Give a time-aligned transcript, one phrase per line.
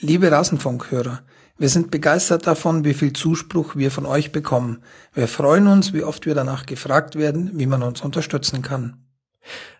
[0.00, 1.22] Liebe Rasenfunkhörer,
[1.58, 4.84] wir sind begeistert davon, wie viel Zuspruch wir von euch bekommen.
[5.12, 9.08] Wir freuen uns, wie oft wir danach gefragt werden, wie man uns unterstützen kann.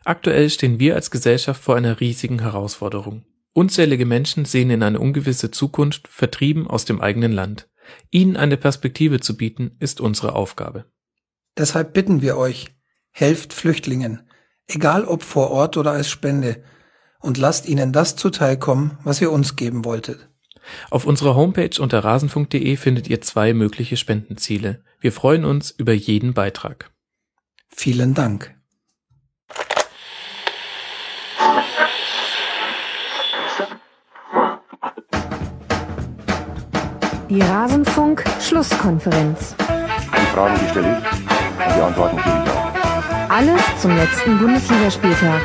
[0.05, 3.27] Aktuell stehen wir als Gesellschaft vor einer riesigen Herausforderung.
[3.53, 7.69] Unzählige Menschen sehen in eine ungewisse Zukunft, vertrieben aus dem eigenen Land.
[8.11, 10.87] Ihnen eine Perspektive zu bieten, ist unsere Aufgabe.
[11.57, 12.75] Deshalb bitten wir euch,
[13.13, 14.29] helft Flüchtlingen,
[14.67, 16.65] egal ob vor Ort oder als Spende,
[17.21, 20.29] und lasst ihnen das zuteilkommen, was ihr uns geben wolltet.
[20.91, 24.83] Auf unserer Homepage unter rasenfunk.de findet ihr zwei mögliche Spendenziele.
[25.01, 26.91] Wir freuen uns über jeden Beitrag.
[27.69, 28.55] Vielen Dank.
[37.31, 39.55] Die Rasenfunk-Schlusskonferenz.
[39.59, 41.05] Die Fragen, die stelle ich
[41.67, 43.31] und die Antworten gebe ich auch.
[43.31, 45.43] Alles zum letzten Bundesligaspieltag.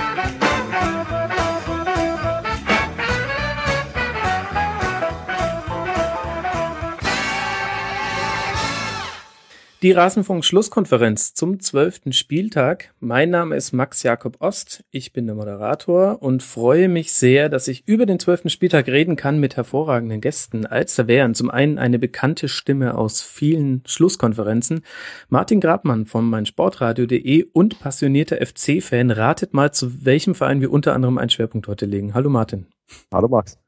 [9.83, 12.93] Die Rasenfunk-Schlusskonferenz zum zwölften Spieltag.
[13.01, 14.85] Mein Name ist Max Jakob Ost.
[14.91, 19.17] Ich bin der Moderator und freue mich sehr, dass ich über den zwölften Spieltag reden
[19.17, 20.65] kann mit hervorragenden Gästen.
[20.65, 24.85] Als da wären zum einen eine bekannte Stimme aus vielen Schlusskonferenzen,
[25.27, 29.11] Martin Grabmann von meinsportradio.de und passionierter FC-Fan.
[29.11, 32.13] Ratet mal, zu welchem Verein wir unter anderem einen Schwerpunkt heute legen.
[32.13, 32.67] Hallo Martin.
[33.13, 33.59] Hallo Max.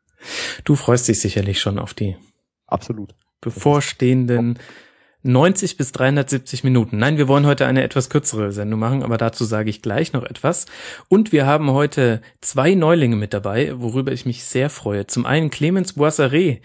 [0.63, 2.15] Du freust dich sicherlich schon auf die
[2.67, 3.13] Absolut.
[3.41, 4.57] bevorstehenden
[5.25, 6.97] 90 bis 370 Minuten.
[6.97, 10.23] Nein, wir wollen heute eine etwas kürzere Sendung machen, aber dazu sage ich gleich noch
[10.23, 10.67] etwas.
[11.09, 15.07] Und wir haben heute zwei Neulinge mit dabei, worüber ich mich sehr freue.
[15.07, 16.61] Zum einen Clemens Boisseret,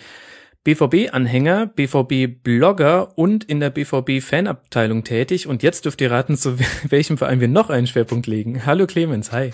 [0.65, 5.47] BVB-Anhänger, BVB-Blogger und in der BVB-Fanabteilung tätig.
[5.47, 8.67] Und jetzt dürft ihr raten, zu welchem Verein wir noch einen Schwerpunkt legen.
[8.67, 9.53] Hallo Clemens, hi.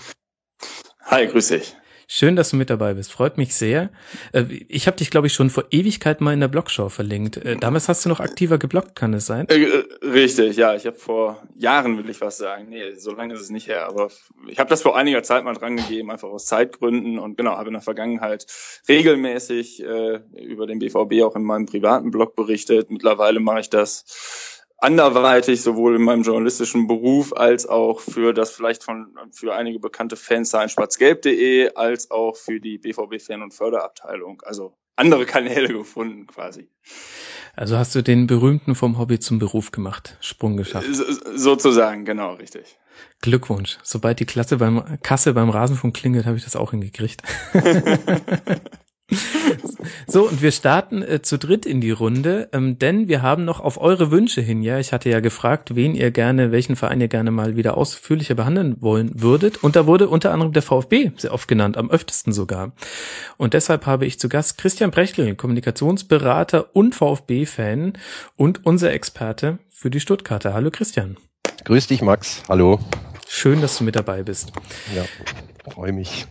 [1.05, 1.75] Hi, grüß dich.
[2.09, 3.11] Schön, dass du mit dabei bist.
[3.11, 3.89] Freut mich sehr.
[4.31, 7.35] Äh, ich habe dich, glaube ich, schon vor Ewigkeit mal in der Blogshow verlinkt.
[7.35, 9.45] Äh, damals hast du noch aktiver gebloggt, kann es sein?
[9.49, 10.73] Äh, richtig, ja.
[10.73, 12.69] Ich habe vor Jahren, will ich was sagen.
[12.69, 13.87] Nee, so lange ist es nicht her.
[13.87, 14.09] Aber
[14.47, 17.19] ich habe das vor einiger Zeit mal dran gegeben, einfach aus Zeitgründen.
[17.19, 18.45] Und genau, habe in der Vergangenheit
[18.87, 22.89] regelmäßig äh, über den BVB auch in meinem privaten Blog berichtet.
[22.89, 28.83] Mittlerweile mache ich das anderweitig sowohl in meinem journalistischen Beruf als auch für das vielleicht
[28.83, 34.41] von für einige bekannte Fans sein schwarzgelb.de als auch für die BVB Fan- und Förderabteilung.
[34.45, 36.69] Also andere Kanäle gefunden quasi.
[37.55, 40.87] Also hast du den berühmten vom Hobby zum Beruf gemacht, Sprung geschafft.
[40.91, 41.05] So,
[41.35, 42.77] sozusagen, genau, richtig.
[43.21, 43.79] Glückwunsch.
[43.81, 47.23] Sobald die Klasse beim Kasse beim Rasenfunk klingelt, habe ich das auch hingekriegt.
[50.05, 53.59] So, und wir starten äh, zu dritt in die Runde, ähm, denn wir haben noch
[53.59, 57.07] auf eure Wünsche hin, ja, ich hatte ja gefragt, wen ihr gerne, welchen Verein ihr
[57.07, 59.63] gerne mal wieder ausführlicher behandeln wollen würdet.
[59.63, 62.73] Und da wurde unter anderem der VfB sehr oft genannt, am öftesten sogar.
[63.37, 67.93] Und deshalb habe ich zu Gast Christian Brechtel, Kommunikationsberater und VfB-Fan
[68.35, 70.53] und unser Experte für die Stuttgarter.
[70.53, 71.17] Hallo Christian.
[71.63, 72.43] Grüß dich, Max.
[72.49, 72.79] Hallo.
[73.27, 74.51] Schön, dass du mit dabei bist.
[74.95, 75.03] Ja,
[75.71, 76.27] freue mich.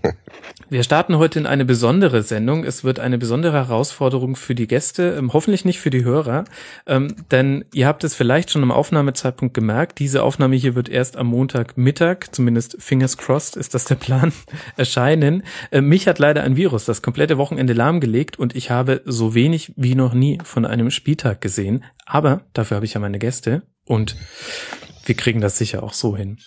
[0.69, 2.65] Wir starten heute in eine besondere Sendung.
[2.65, 6.45] Es wird eine besondere Herausforderung für die Gäste, ähm, hoffentlich nicht für die Hörer,
[6.87, 9.99] ähm, denn ihr habt es vielleicht schon am Aufnahmezeitpunkt gemerkt.
[9.99, 14.33] Diese Aufnahme hier wird erst am Montagmittag, zumindest fingers crossed ist das der Plan,
[14.77, 15.45] erscheinen.
[15.71, 19.73] Äh, mich hat leider ein Virus das komplette Wochenende lahmgelegt und ich habe so wenig
[19.77, 21.85] wie noch nie von einem Spieltag gesehen.
[22.07, 24.17] Aber dafür habe ich ja meine Gäste und
[25.05, 26.39] wir kriegen das sicher auch so hin.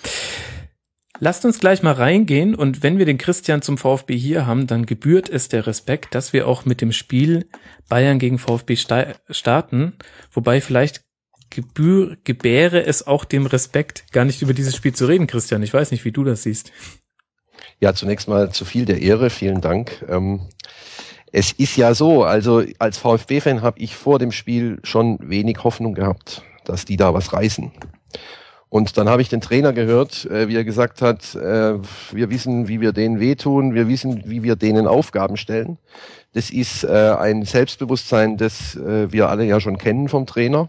[1.22, 4.86] Lasst uns gleich mal reingehen und wenn wir den Christian zum VfB hier haben, dann
[4.86, 7.50] gebührt es der Respekt, dass wir auch mit dem Spiel
[7.90, 9.98] Bayern gegen VfB starten,
[10.32, 11.04] wobei vielleicht
[11.50, 15.62] gebühr, gebäre es auch dem Respekt, gar nicht über dieses Spiel zu reden, Christian.
[15.62, 16.72] Ich weiß nicht, wie du das siehst.
[17.82, 20.06] Ja, zunächst mal zu viel der Ehre, vielen Dank.
[20.08, 20.48] Ähm,
[21.34, 25.96] es ist ja so, also als VfB-Fan habe ich vor dem Spiel schon wenig Hoffnung
[25.96, 27.72] gehabt, dass die da was reißen.
[28.70, 31.80] Und dann habe ich den Trainer gehört, äh, wie er gesagt hat, äh,
[32.12, 35.80] wir wissen, wie wir denen wehtun, wir wissen, wie wir denen Aufgaben stellen.
[36.34, 40.68] Das ist äh, ein Selbstbewusstsein, das äh, wir alle ja schon kennen vom Trainer.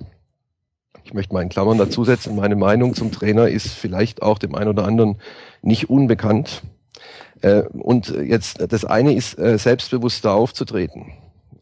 [1.05, 4.71] Ich möchte mal in Klammern dazusetzen, meine Meinung zum Trainer ist vielleicht auch dem einen
[4.71, 5.17] oder anderen
[5.61, 6.63] nicht unbekannt.
[7.43, 11.13] Äh, und jetzt das eine ist, äh, selbstbewusster aufzutreten.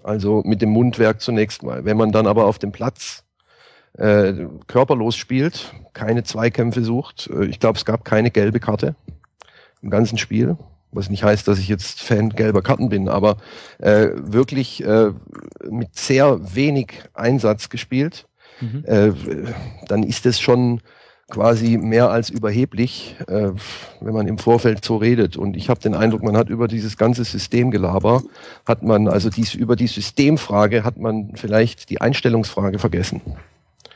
[0.05, 1.85] Also mit dem Mundwerk zunächst mal.
[1.85, 3.25] Wenn man dann aber auf dem Platz
[3.99, 7.29] äh, körperlos spielt, keine Zweikämpfe sucht.
[7.33, 8.95] Äh, ich glaube, es gab keine gelbe Karte
[9.83, 10.57] im ganzen Spiel.
[10.91, 13.37] Was nicht heißt, dass ich jetzt Fan gelber Karten bin, aber
[13.79, 15.11] äh, wirklich äh,
[15.69, 18.27] mit sehr wenig Einsatz gespielt.
[18.61, 18.85] Mhm.
[18.87, 19.13] Äh,
[19.87, 20.81] dann ist es schon
[21.29, 23.51] quasi mehr als überheblich, äh,
[24.01, 25.37] wenn man im Vorfeld so redet.
[25.37, 28.23] Und ich habe den Eindruck, man hat über dieses ganze Systemgelaber,
[28.65, 33.21] hat man, also dies, über die Systemfrage hat man vielleicht die Einstellungsfrage vergessen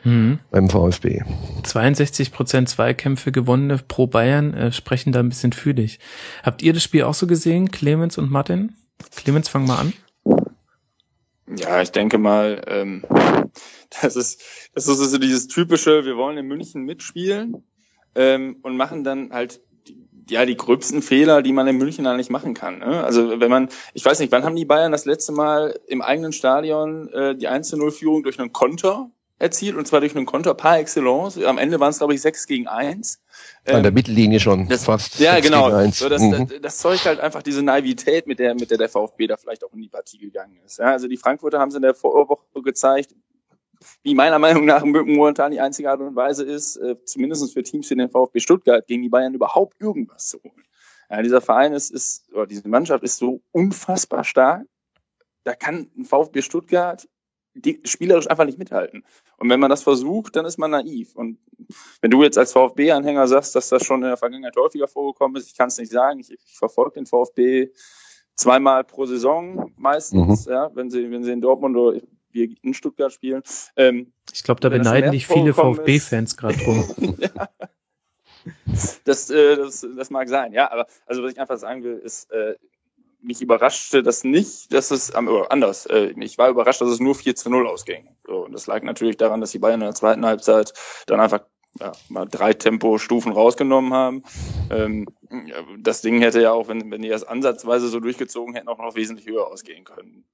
[0.04, 0.40] Mhm.
[0.50, 1.22] beim VfB.
[1.62, 5.98] 62 Prozent Zweikämpfe gewonnene pro Bayern äh, sprechen da ein bisschen für dich.
[6.42, 8.74] Habt ihr das Spiel auch so gesehen, Clemens und Martin?
[9.14, 9.92] Clemens, fang mal an.
[11.56, 13.04] Ja, ich denke mal, ähm,
[14.02, 14.42] das ist
[14.74, 17.62] das ist so dieses typische, wir wollen in München mitspielen
[18.14, 19.96] ähm, und machen dann halt die,
[20.30, 22.78] ja die gröbsten Fehler, die man in München eigentlich machen kann.
[22.78, 23.04] Ne?
[23.04, 26.32] Also wenn man, ich weiß nicht, wann haben die Bayern das letzte Mal im eigenen
[26.32, 29.10] Stadion äh, die 1-0-Führung durch einen Konter
[29.42, 31.36] erzielt und zwar durch einen Konter par excellence.
[31.42, 33.20] Am Ende waren es glaube ich 6 gegen 1.
[33.66, 35.18] An der Mittellinie schon das, fast.
[35.18, 35.70] Ja, sechs genau.
[35.72, 35.98] eins.
[35.98, 36.46] So, das, Mhm.
[36.48, 39.64] das, das zeugt halt einfach diese Naivität, mit der, mit der der VfB da vielleicht
[39.64, 40.78] auch in die Partie gegangen ist.
[40.78, 43.14] Ja, also die Frankfurter haben es in der Vorwoche gezeigt,
[44.04, 47.90] wie meiner Meinung nach momentan die einzige Art und Weise ist, äh, zumindest für Teams
[47.90, 50.64] wie den VfB Stuttgart gegen die Bayern überhaupt irgendwas zu holen.
[51.10, 54.62] Ja, dieser Verein ist, ist, oder diese Mannschaft ist so unfassbar stark,
[55.44, 57.08] da kann ein VfB Stuttgart
[57.54, 59.04] die, spielerisch einfach nicht mithalten.
[59.36, 61.14] Und wenn man das versucht, dann ist man naiv.
[61.14, 61.38] Und
[62.00, 65.48] wenn du jetzt als VfB-Anhänger sagst, dass das schon in der Vergangenheit häufiger vorgekommen ist,
[65.48, 66.20] ich kann es nicht sagen.
[66.20, 67.68] Ich, ich verfolge den VfB
[68.34, 72.00] zweimal pro Saison meistens, ja, wenn sie, wenn sie in Dortmund oder
[72.30, 73.42] wir in Stuttgart spielen.
[73.76, 76.84] Ähm, Ich glaube, da beneiden dich viele VfB-Fans gerade drum.
[77.18, 77.48] ja.
[79.04, 82.30] das, äh, das, das mag sein, ja, aber also was ich einfach sagen will, ist,
[82.32, 82.56] äh,
[83.22, 85.86] mich überraschte das nicht, dass es anders.
[85.86, 88.08] Äh, ich war überrascht, dass es nur 4 zu 0 ausging.
[88.26, 90.72] So, und das lag natürlich daran, dass die Bayern in der zweiten Halbzeit
[91.06, 91.40] dann einfach
[91.80, 94.22] ja, mal drei Tempostufen rausgenommen haben.
[94.70, 95.06] Ähm,
[95.78, 98.94] das Ding hätte ja auch, wenn, wenn die das ansatzweise so durchgezogen hätten, auch noch
[98.94, 100.24] wesentlich höher ausgehen können.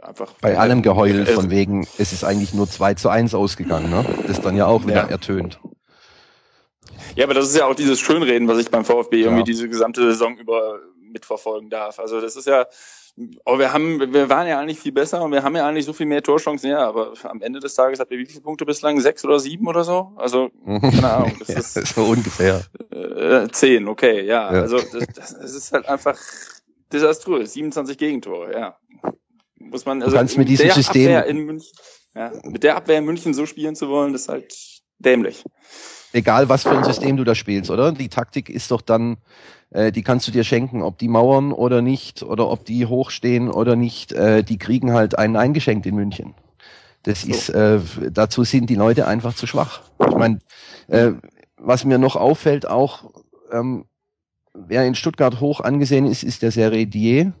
[0.00, 3.90] Einfach Bei allem Geheul Äh, von wegen, es ist eigentlich nur 2 zu 1 ausgegangen,
[3.90, 4.04] ne?
[4.28, 5.08] Das dann ja auch wieder Ja.
[5.08, 5.58] ertönt.
[7.16, 9.24] Ja, aber das ist ja auch dieses Schönreden, was ich beim VfB Ja.
[9.26, 10.78] irgendwie diese gesamte Saison über
[11.12, 11.98] mitverfolgen darf.
[11.98, 12.66] Also das ist ja,
[13.44, 15.92] oh, wir haben, wir waren ja eigentlich viel besser und wir haben ja eigentlich so
[15.92, 19.00] viel mehr Torchancen, ja, aber am Ende des Tages habt ihr wie viele Punkte bislang?
[19.00, 20.12] Sechs oder sieben oder so?
[20.16, 22.64] Also, keine Ahnung, das ja, ist so ungefähr.
[22.90, 24.52] äh, zehn, okay, ja.
[24.52, 24.60] Ja.
[24.60, 26.18] Also das, das, ist halt einfach
[26.92, 27.52] desaströs.
[27.52, 28.76] 27 Gegentore, ja.
[29.58, 31.72] Muss man, also kannst mit diesem System- Abwehr in München,
[32.14, 34.54] ja, mit der Abwehr in München so spielen zu wollen, das ist halt
[34.98, 35.44] dämlich.
[36.12, 37.92] Egal, was für ein System du da spielst, oder?
[37.92, 39.18] Die Taktik ist doch dann,
[39.70, 43.50] äh, die kannst du dir schenken, ob die mauern oder nicht, oder ob die hochstehen
[43.50, 46.34] oder nicht, äh, die kriegen halt einen eingeschenkt in München.
[47.02, 47.28] Das So.
[47.28, 47.80] ist, äh,
[48.10, 49.82] dazu sind die Leute einfach zu schwach.
[50.00, 50.40] Ich meine,
[50.88, 51.12] äh,
[51.56, 53.10] was mir noch auffällt, auch
[53.52, 53.84] ähm,
[54.54, 57.32] wer in Stuttgart hoch angesehen ist, ist der Serie Dier,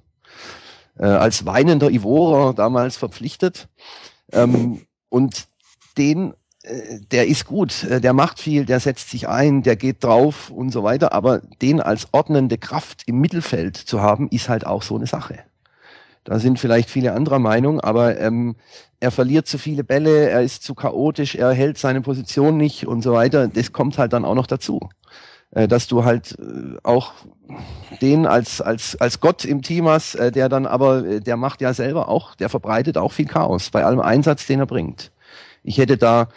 [0.98, 3.68] äh, als weinender Ivorer damals verpflichtet.
[4.32, 5.48] Ähm, und
[5.96, 6.34] den
[7.12, 10.70] der ist gut, äh, der macht viel, der setzt sich ein, der geht drauf und
[10.70, 14.96] so weiter, aber den als ordnende Kraft im Mittelfeld zu haben, ist halt auch so
[14.96, 15.38] eine Sache.
[16.24, 18.56] Da sind vielleicht viele anderer Meinung, aber ähm,
[19.00, 23.02] er verliert zu viele Bälle, er ist zu chaotisch, er hält seine Position nicht und
[23.02, 23.48] so weiter.
[23.48, 24.90] Das kommt halt dann auch noch dazu,
[25.52, 27.12] äh, dass du halt äh, auch
[28.02, 31.62] den als als als Gott im Team hast, äh, der dann aber, äh, der macht
[31.62, 35.10] ja selber auch, der verbreitet auch viel Chaos bei allem Einsatz, den er bringt.
[35.62, 36.28] Ich hätte da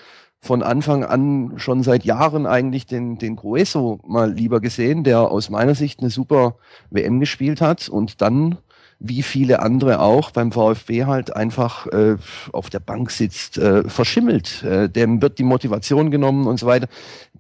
[0.41, 5.51] von Anfang an schon seit Jahren eigentlich den, den Grueso mal lieber gesehen, der aus
[5.51, 6.55] meiner Sicht eine super
[6.89, 8.57] WM gespielt hat und dann,
[8.99, 12.17] wie viele andere auch, beim VfB halt einfach äh,
[12.53, 14.63] auf der Bank sitzt, äh, verschimmelt.
[14.63, 16.88] Äh, dem wird die Motivation genommen und so weiter.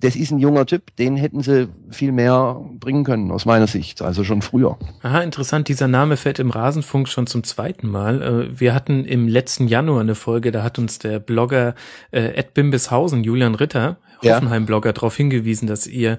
[0.01, 4.01] Das ist ein junger Typ, den hätten sie viel mehr bringen können, aus meiner Sicht,
[4.01, 4.77] also schon früher.
[5.03, 5.67] Aha, interessant.
[5.67, 8.21] Dieser Name fällt im Rasenfunk schon zum zweiten Mal.
[8.51, 11.75] Äh, Wir hatten im letzten Januar eine Folge, da hat uns der Blogger
[12.11, 14.35] äh, Ed Bimbishausen, Julian Ritter, Ja.
[14.35, 16.17] Hoffenheim-Blogger, darauf hingewiesen, dass ihr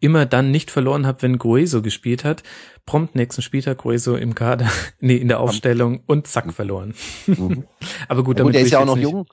[0.00, 2.42] immer dann nicht verloren habt, wenn Gueso gespielt hat.
[2.86, 4.68] Prompt nächsten Spieltag Gueso im Kader,
[5.00, 6.94] nee, in der Aufstellung und zack verloren.
[7.26, 7.64] Mhm.
[8.08, 9.26] Aber gut, Ja, damit gut, der ist ja auch noch jung.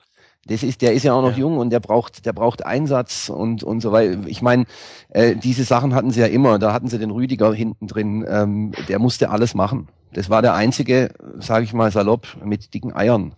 [0.46, 1.38] Das ist, der ist ja auch noch Ja.
[1.38, 4.18] jung und der braucht, der braucht Einsatz und und so weiter.
[4.26, 4.64] Ich meine,
[5.10, 6.58] äh, diese Sachen hatten sie ja immer.
[6.58, 8.24] Da hatten sie den Rüdiger hinten drin.
[8.28, 9.88] Ähm, der musste alles machen.
[10.12, 13.34] Das war der einzige, sage ich mal salopp, mit dicken Eiern.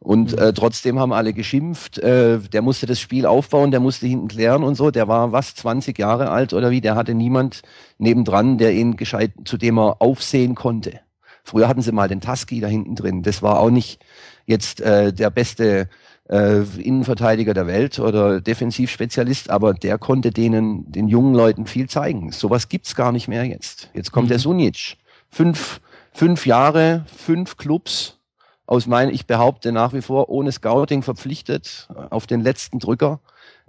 [0.00, 1.98] Und äh, trotzdem haben alle geschimpft.
[1.98, 4.90] Äh, der musste das Spiel aufbauen, der musste hinten klären und so.
[4.90, 6.80] Der war was 20 Jahre alt oder wie?
[6.80, 7.60] Der hatte niemand
[7.98, 11.00] nebendran, der ihn gescheit, zu dem er aufsehen konnte.
[11.44, 13.22] Früher hatten sie mal den Tusky da hinten drin.
[13.22, 14.00] Das war auch nicht
[14.46, 15.88] jetzt äh, der beste
[16.30, 22.30] äh, Innenverteidiger der Welt oder Defensivspezialist, aber der konnte denen, den jungen Leuten viel zeigen.
[22.32, 23.90] Sowas gibt's gar nicht mehr jetzt.
[23.94, 24.30] Jetzt kommt Mhm.
[24.30, 24.96] der Sunic.
[25.28, 25.80] Fünf,
[26.12, 28.18] fünf Jahre, fünf Clubs
[28.66, 33.18] aus meinen, ich behaupte nach wie vor, ohne Scouting verpflichtet, äh, auf den letzten Drücker.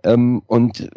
[0.04, 0.90] Ähm, und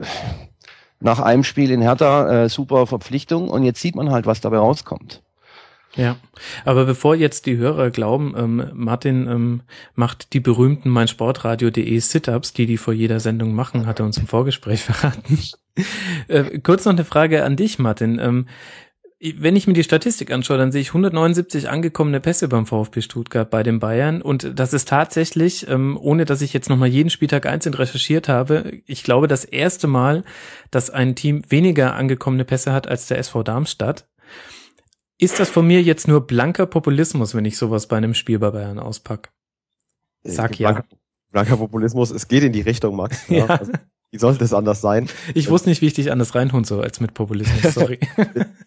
[1.00, 4.58] nach einem Spiel in Hertha äh, super Verpflichtung und jetzt sieht man halt, was dabei
[4.58, 5.22] rauskommt.
[5.96, 6.16] Ja,
[6.64, 9.62] aber bevor jetzt die Hörer glauben, ähm, Martin ähm,
[9.94, 14.26] macht die berühmten meinsportradio.de Sit-Ups, die die vor jeder Sendung machen, hat er uns im
[14.26, 15.38] Vorgespräch verraten.
[16.28, 18.18] äh, kurz noch eine Frage an dich, Martin.
[18.18, 18.46] Ähm,
[19.36, 23.48] wenn ich mir die Statistik anschaue, dann sehe ich 179 angekommene Pässe beim VfB Stuttgart
[23.48, 27.46] bei den Bayern und das ist tatsächlich, ähm, ohne dass ich jetzt nochmal jeden Spieltag
[27.46, 30.24] einzeln recherchiert habe, ich glaube das erste Mal,
[30.70, 34.06] dass ein Team weniger angekommene Pässe hat als der SV Darmstadt.
[35.18, 38.50] Ist das von mir jetzt nur blanker Populismus, wenn ich sowas bei einem Spiel bei
[38.50, 39.30] Bayern auspacke?
[40.24, 40.72] Sag ja.
[40.72, 40.88] Blanker,
[41.30, 43.22] blanker Populismus, es geht in die Richtung, Max.
[43.28, 43.46] Ja.
[43.46, 43.72] Also,
[44.10, 45.08] wie sollte es anders sein?
[45.34, 47.98] Ich wusste nicht, wie ich dich anders reinholen soll als mit Populismus, sorry.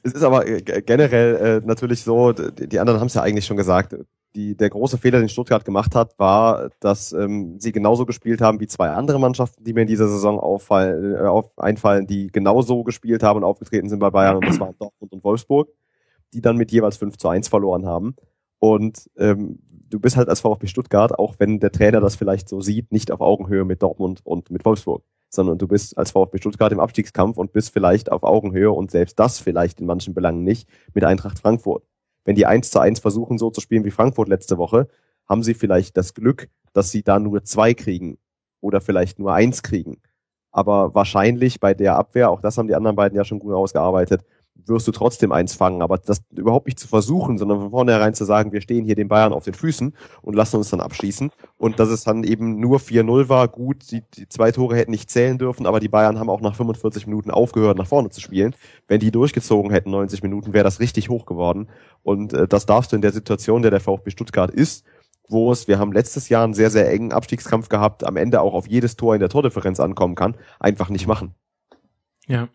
[0.04, 3.56] es ist aber äh, generell äh, natürlich so, die anderen haben es ja eigentlich schon
[3.56, 3.96] gesagt,
[4.36, 8.60] die, der große Fehler, den Stuttgart gemacht hat, war, dass ähm, sie genauso gespielt haben
[8.60, 12.84] wie zwei andere Mannschaften, die mir in dieser Saison auffallen, äh, auf, einfallen, die genauso
[12.84, 15.70] gespielt haben und aufgetreten sind bei Bayern, und das waren Dortmund und Wolfsburg,
[16.34, 18.16] die dann mit jeweils 5 zu 1 verloren haben.
[18.60, 22.62] Und ähm, du bist halt als VfB Stuttgart, auch wenn der Trainer das vielleicht so
[22.62, 26.72] sieht, nicht auf Augenhöhe mit Dortmund und mit Wolfsburg sondern du bist als VfB Stuttgart
[26.72, 30.70] im Abstiegskampf und bist vielleicht auf Augenhöhe und selbst das vielleicht in manchen Belangen nicht
[30.94, 31.84] mit Eintracht Frankfurt.
[32.26, 34.88] Wenn die eins zu eins versuchen, so zu spielen wie Frankfurt letzte Woche,
[35.28, 38.18] haben sie vielleicht das Glück, dass sie da nur zwei kriegen
[38.62, 40.02] oder vielleicht nur eins kriegen.
[40.52, 44.24] Aber wahrscheinlich bei der Abwehr, auch das haben die anderen beiden ja schon gut ausgearbeitet,
[44.66, 45.82] wirst du trotzdem eins fangen.
[45.82, 49.08] Aber das überhaupt nicht zu versuchen, sondern von vornherein zu sagen, wir stehen hier den
[49.08, 51.32] Bayern auf den Füßen und lassen uns dann abschließen.
[51.58, 55.10] Und dass es dann eben nur 4-0 war, gut, die, die zwei Tore hätten nicht
[55.10, 58.56] zählen dürfen, aber die Bayern haben auch nach 45 Minuten aufgehört, nach vorne zu spielen.
[58.88, 61.70] Wenn die durchgezogen hätten, 90 Minuten, wäre das richtig hoch geworden.
[62.04, 64.86] Und äh, das darfst du in der Situation, der der VfB Stuttgart ist,
[65.30, 68.54] wo es, wir haben letztes Jahr einen sehr, sehr engen Abstiegskampf gehabt, am Ende auch
[68.54, 71.34] auf jedes Tor in der Tordifferenz ankommen kann, einfach nicht machen.
[72.28, 72.50] Ja.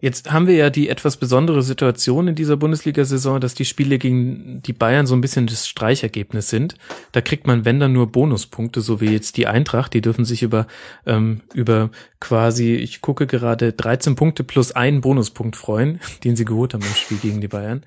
[0.00, 4.62] Jetzt haben wir ja die etwas besondere Situation in dieser Bundesliga-Saison, dass die Spiele gegen
[4.62, 6.74] die Bayern so ein bisschen das Streichergebnis sind.
[7.12, 9.92] Da kriegt man, wenn dann nur Bonuspunkte, so wie jetzt die Eintracht.
[9.92, 10.66] Die dürfen sich über,
[11.06, 16.72] ähm, über quasi, ich gucke gerade, 13 Punkte plus einen Bonuspunkt freuen, den sie geholt
[16.72, 17.82] haben im Spiel gegen die Bayern.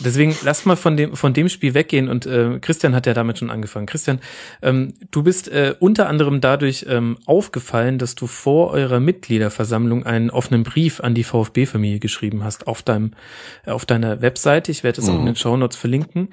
[0.00, 3.38] Deswegen lass mal von dem, von dem Spiel weggehen und äh, Christian hat ja damit
[3.38, 3.86] schon angefangen.
[3.86, 4.20] Christian,
[4.62, 10.30] ähm, du bist äh, unter anderem dadurch ähm, aufgefallen, dass du vor eurer Mitgliederversammlung einen
[10.30, 13.12] offenen Brief an die VfB DFB-Familie geschrieben hast auf deinem,
[13.66, 14.70] auf deiner Webseite.
[14.70, 15.14] Ich werde es mhm.
[15.14, 16.28] auch in den Show Notes verlinken.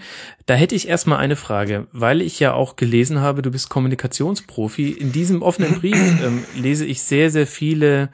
[0.45, 4.91] Da hätte ich erstmal eine Frage, weil ich ja auch gelesen habe, du bist Kommunikationsprofi.
[4.91, 8.09] In diesem offenen Brief ähm, lese ich sehr, sehr viele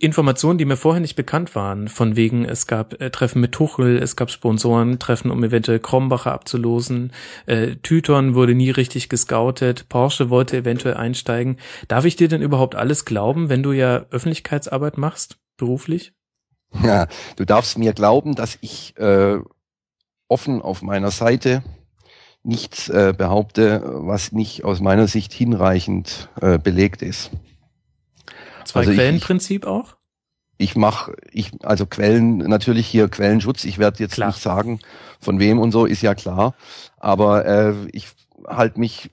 [0.00, 3.98] Informationen, die mir vorher nicht bekannt waren, von wegen, es gab äh, Treffen mit Tuchel,
[3.98, 7.12] es gab Sponsoren, Treffen, um eventuell Krombacher abzulosen,
[7.46, 11.56] äh, Tüton wurde nie richtig gescoutet, Porsche wollte eventuell einsteigen.
[11.88, 15.36] Darf ich dir denn überhaupt alles glauben, wenn du ja Öffentlichkeitsarbeit machst?
[15.58, 16.14] Beruflich?
[16.82, 19.38] Ja, du darfst mir glauben, dass ich äh,
[20.28, 21.62] offen auf meiner Seite
[22.42, 27.30] nichts äh, behaupte, was nicht aus meiner Sicht hinreichend äh, belegt ist.
[28.64, 29.96] Zwei also Quellenprinzip ich, auch?
[30.56, 33.64] Ich mache, ich also Quellen natürlich hier Quellenschutz.
[33.64, 34.28] Ich werde jetzt klar.
[34.28, 34.80] nicht sagen,
[35.20, 36.54] von wem und so ist ja klar,
[36.98, 38.08] aber äh, ich
[38.46, 39.10] halte mich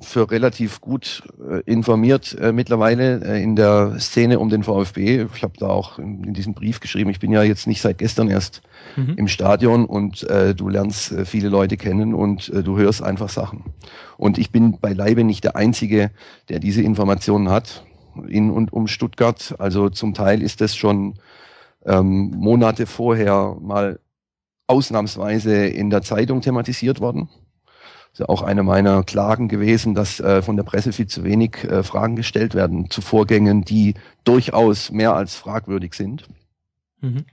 [0.00, 5.26] für relativ gut äh, informiert äh, mittlerweile äh, in der Szene um den VfB.
[5.34, 7.98] Ich habe da auch in, in diesem Brief geschrieben, ich bin ja jetzt nicht seit
[7.98, 8.62] gestern erst
[8.96, 9.14] mhm.
[9.16, 13.28] im Stadion und äh, du lernst äh, viele Leute kennen und äh, du hörst einfach
[13.28, 13.64] Sachen.
[14.16, 16.10] Und ich bin beileibe nicht der Einzige,
[16.48, 17.84] der diese Informationen hat
[18.28, 19.54] in und um Stuttgart.
[19.58, 21.14] Also zum Teil ist das schon
[21.84, 24.00] ähm, Monate vorher mal
[24.66, 27.28] ausnahmsweise in der Zeitung thematisiert worden
[28.16, 31.64] ist ja auch eine meiner Klagen gewesen, dass äh, von der Presse viel zu wenig
[31.64, 33.92] äh, Fragen gestellt werden zu Vorgängen, die
[34.24, 36.24] durchaus mehr als fragwürdig sind.
[37.02, 37.26] Mhm.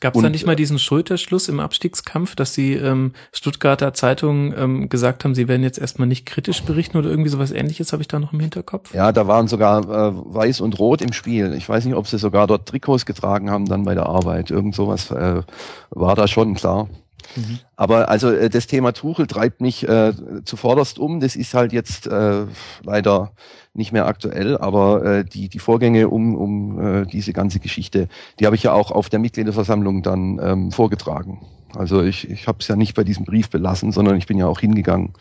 [0.00, 4.88] Gab es da nicht mal diesen Schulterschluss im Abstiegskampf, dass die ähm, Stuttgarter Zeitungen ähm,
[4.88, 8.08] gesagt haben, sie werden jetzt erstmal nicht kritisch berichten oder irgendwie sowas ähnliches, habe ich
[8.08, 8.94] da noch im Hinterkopf?
[8.94, 11.52] Ja, da waren sogar äh, Weiß und Rot im Spiel.
[11.52, 14.50] Ich weiß nicht, ob sie sogar dort Trikots getragen haben dann bei der Arbeit.
[14.50, 15.42] Irgend sowas äh,
[15.90, 16.88] war da schon klar.
[17.34, 17.58] Mhm.
[17.76, 20.12] Aber also äh, das Thema Tuchel treibt mich äh,
[20.44, 21.20] zuvorderst um.
[21.20, 22.46] Das ist halt jetzt äh,
[22.82, 23.32] leider
[23.74, 28.08] nicht mehr aktuell, aber äh, die, die Vorgänge um, um äh, diese ganze Geschichte,
[28.40, 31.40] die habe ich ja auch auf der Mitgliederversammlung dann ähm, vorgetragen.
[31.74, 34.46] Also ich, ich habe es ja nicht bei diesem Brief belassen, sondern ich bin ja
[34.46, 35.12] auch hingegangen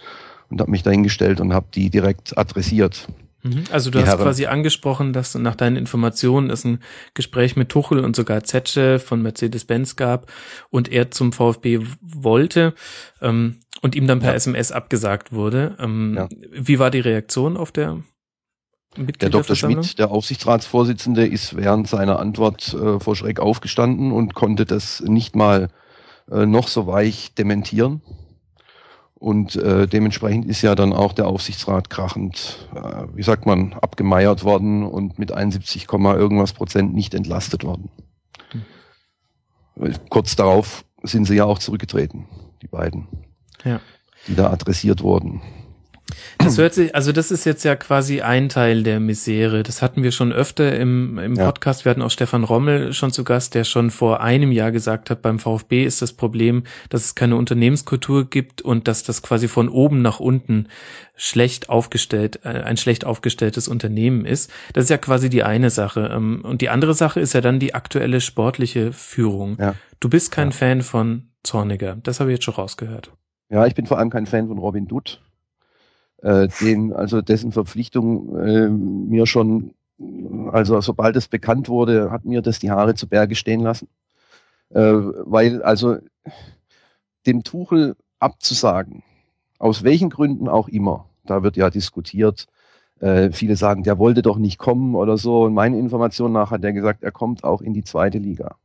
[0.49, 3.07] und habe mich dahingestellt und habe die direkt adressiert.
[3.45, 3.65] Mhm.
[3.71, 4.21] Also du hast Herren.
[4.23, 6.79] quasi angesprochen, dass nach deinen Informationen es ein
[7.13, 10.31] Gespräch mit Tuchel und sogar Zetsche von Mercedes-Benz gab
[10.71, 12.73] und er zum VfB wollte
[13.21, 14.35] ähm, und ihm dann per ja.
[14.35, 15.77] SMS abgesagt wurde.
[15.79, 16.27] Ähm, ja.
[16.51, 18.01] Wie war die Reaktion auf der
[18.97, 19.55] Der Dr.
[19.55, 25.35] Schmidt, der Aufsichtsratsvorsitzende, ist während seiner Antwort äh, vor Schreck aufgestanden und konnte das nicht
[25.35, 25.69] mal
[26.31, 28.01] äh, noch so weich dementieren.
[29.17, 34.43] Und äh, dementsprechend ist ja dann auch der Aufsichtsrat krachend, äh, wie sagt man, abgemeiert
[34.43, 37.89] worden und mit 71, irgendwas Prozent nicht entlastet worden.
[39.77, 39.93] Mhm.
[40.09, 42.27] Kurz darauf sind sie ja auch zurückgetreten,
[42.61, 43.07] die beiden,
[43.63, 43.79] ja.
[44.27, 45.41] die da adressiert wurden.
[46.37, 49.63] Das hört sich, also das ist jetzt ja quasi ein Teil der Misere.
[49.63, 51.45] Das hatten wir schon öfter im, im ja.
[51.45, 51.83] Podcast.
[51.83, 55.21] Wir hatten auch Stefan Rommel schon zu Gast, der schon vor einem Jahr gesagt hat,
[55.21, 59.67] beim VfB ist das Problem, dass es keine Unternehmenskultur gibt und dass das quasi von
[59.67, 60.67] oben nach unten
[61.15, 64.51] schlecht aufgestellt, äh, ein schlecht aufgestelltes Unternehmen ist.
[64.73, 66.11] Das ist ja quasi die eine Sache.
[66.13, 69.57] Ähm, und die andere Sache ist ja dann die aktuelle sportliche Führung.
[69.59, 69.75] Ja.
[69.99, 70.55] Du bist kein ja.
[70.55, 71.97] Fan von Zorniger.
[72.03, 73.11] Das habe ich jetzt schon rausgehört.
[73.49, 75.21] Ja, ich bin vor allem kein Fan von Robin Dutt
[76.21, 79.73] äh, den, also dessen Verpflichtung äh, mir schon,
[80.51, 83.87] also sobald es bekannt wurde, hat mir das die Haare zu Berge stehen lassen.
[84.69, 85.97] Äh, weil also
[87.25, 89.03] dem Tuchel abzusagen,
[89.59, 92.47] aus welchen Gründen auch immer, da wird ja diskutiert,
[92.99, 95.43] äh, viele sagen, der wollte doch nicht kommen oder so.
[95.43, 98.55] Und meinen Informationen nach hat er gesagt, er kommt auch in die zweite Liga.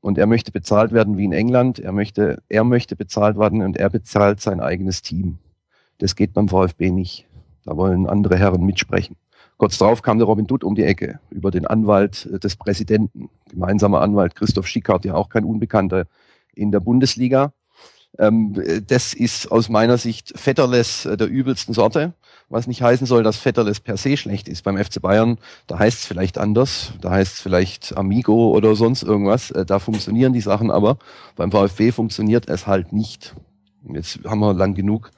[0.00, 1.78] Und er möchte bezahlt werden wie in England.
[1.78, 5.38] Er möchte, er möchte bezahlt werden und er bezahlt sein eigenes Team.
[6.00, 7.26] Das geht beim VfB nicht.
[7.64, 9.16] Da wollen andere Herren mitsprechen.
[9.58, 14.00] Kurz darauf kam der Robin Dutt um die Ecke über den Anwalt des Präsidenten, gemeinsamer
[14.00, 16.06] Anwalt Christoph Schickhardt, ja auch kein Unbekannter
[16.54, 17.52] in der Bundesliga.
[18.18, 22.14] Ähm, das ist aus meiner Sicht Vetterles der übelsten Sorte,
[22.48, 24.62] was nicht heißen soll, dass Vetterles per se schlecht ist.
[24.62, 29.02] Beim FC Bayern, da heißt es vielleicht anders, da heißt es vielleicht Amigo oder sonst
[29.02, 29.50] irgendwas.
[29.50, 30.96] Äh, da funktionieren die Sachen aber.
[31.36, 33.34] Beim VfB funktioniert es halt nicht.
[33.92, 35.10] Jetzt haben wir lang genug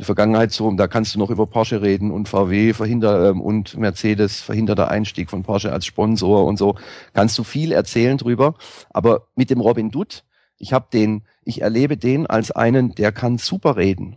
[0.00, 3.42] in der Vergangenheit so, da kannst du noch über Porsche reden und VW verhindert ähm,
[3.42, 6.76] und Mercedes verhinderter Einstieg von Porsche als Sponsor und so.
[7.12, 8.54] Kannst du viel erzählen drüber.
[8.94, 10.24] Aber mit dem Robin Dutt,
[10.56, 14.16] ich habe den, ich erlebe den als einen, der kann super reden.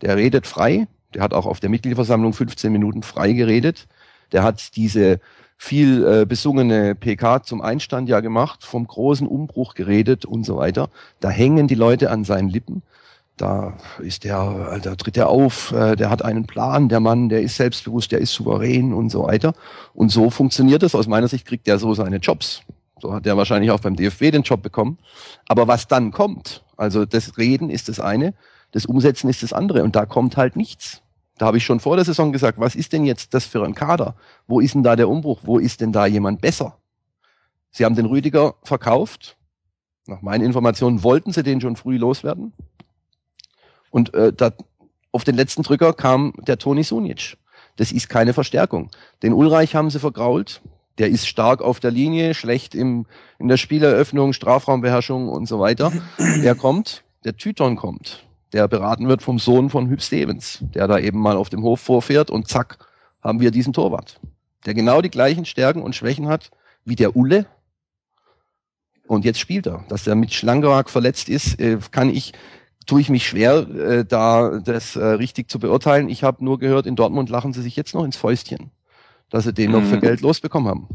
[0.00, 0.88] Der redet frei.
[1.14, 3.86] Der hat auch auf der Mitgliederversammlung 15 Minuten frei geredet.
[4.32, 5.20] Der hat diese
[5.56, 10.90] viel äh, besungene PK zum Einstand ja gemacht, vom großen Umbruch geredet und so weiter.
[11.20, 12.82] Da hängen die Leute an seinen Lippen
[13.36, 17.42] da ist der, da tritt er auf, äh, der hat einen Plan, der Mann, der
[17.42, 19.54] ist selbstbewusst, der ist souverän und so weiter.
[19.94, 20.94] Und so funktioniert es.
[20.94, 22.62] Aus meiner Sicht kriegt er so seine Jobs.
[23.00, 24.98] So hat er wahrscheinlich auch beim DFB den Job bekommen.
[25.48, 28.34] Aber was dann kommt, also das Reden ist das eine,
[28.70, 29.82] das Umsetzen ist das andere.
[29.82, 31.02] Und da kommt halt nichts.
[31.38, 33.74] Da habe ich schon vor der Saison gesagt, was ist denn jetzt das für ein
[33.74, 34.14] Kader?
[34.46, 35.40] Wo ist denn da der Umbruch?
[35.42, 36.76] Wo ist denn da jemand besser?
[37.70, 39.36] Sie haben den Rüdiger verkauft.
[40.06, 42.52] Nach meinen Informationen wollten sie den schon früh loswerden.
[43.92, 44.52] Und äh, da,
[45.12, 47.36] auf den letzten Drücker kam der Toni Sunic.
[47.76, 48.90] Das ist keine Verstärkung.
[49.22, 50.62] Den Ulreich haben sie vergrault.
[50.98, 53.06] Der ist stark auf der Linie, schlecht im,
[53.38, 55.92] in der Spieleröffnung, Strafraumbeherrschung und so weiter.
[56.42, 60.98] Der kommt, der Tyton kommt, der beraten wird vom Sohn von Hüb Stevens, der da
[60.98, 62.78] eben mal auf dem Hof vorfährt und zack,
[63.22, 64.20] haben wir diesen Torwart,
[64.66, 66.50] der genau die gleichen Stärken und Schwächen hat
[66.84, 67.46] wie der Ulle.
[69.06, 69.84] Und jetzt spielt er.
[69.88, 72.32] Dass er mit Schlangerak verletzt ist, äh, kann ich
[72.86, 76.08] tue ich mich schwer, äh, da das äh, richtig zu beurteilen.
[76.08, 78.70] Ich habe nur gehört, in Dortmund lachen sie sich jetzt noch ins Fäustchen,
[79.30, 79.78] dass sie den mhm.
[79.78, 80.00] noch für mhm.
[80.00, 80.88] Geld losbekommen haben.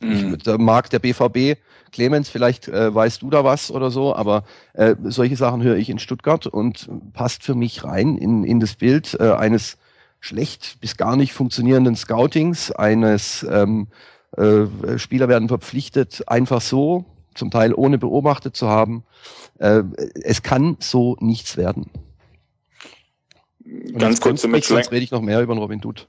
[0.00, 0.34] Mhm.
[0.34, 1.58] Ich, da mag der BVB,
[1.92, 5.90] Clemens, vielleicht äh, weißt du da was oder so, aber äh, solche Sachen höre ich
[5.90, 9.76] in Stuttgart und passt für mich rein in, in das Bild äh, eines
[10.20, 13.88] schlecht bis gar nicht funktionierenden Scoutings, eines ähm,
[14.36, 17.06] äh, Spieler werden verpflichtet, einfach so,
[17.40, 19.02] zum Teil ohne beobachtet zu haben.
[19.58, 19.82] Äh,
[20.22, 21.90] es kann so nichts werden.
[23.64, 26.06] Und Ganz kurz zu Mitch Sonst rede ich noch mehr über den Robin Dutt.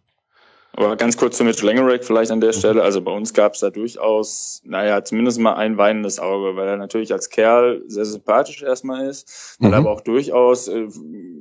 [0.74, 2.58] Aber ganz kurz zu Mitch Langerack vielleicht an der mhm.
[2.58, 2.84] Stelle.
[2.84, 6.78] Also bei uns gab es da durchaus, naja, zumindest mal ein weinendes Auge, weil er
[6.78, 9.74] natürlich als Kerl sehr sympathisch erstmal ist, weil mhm.
[9.74, 10.88] er aber auch durchaus äh,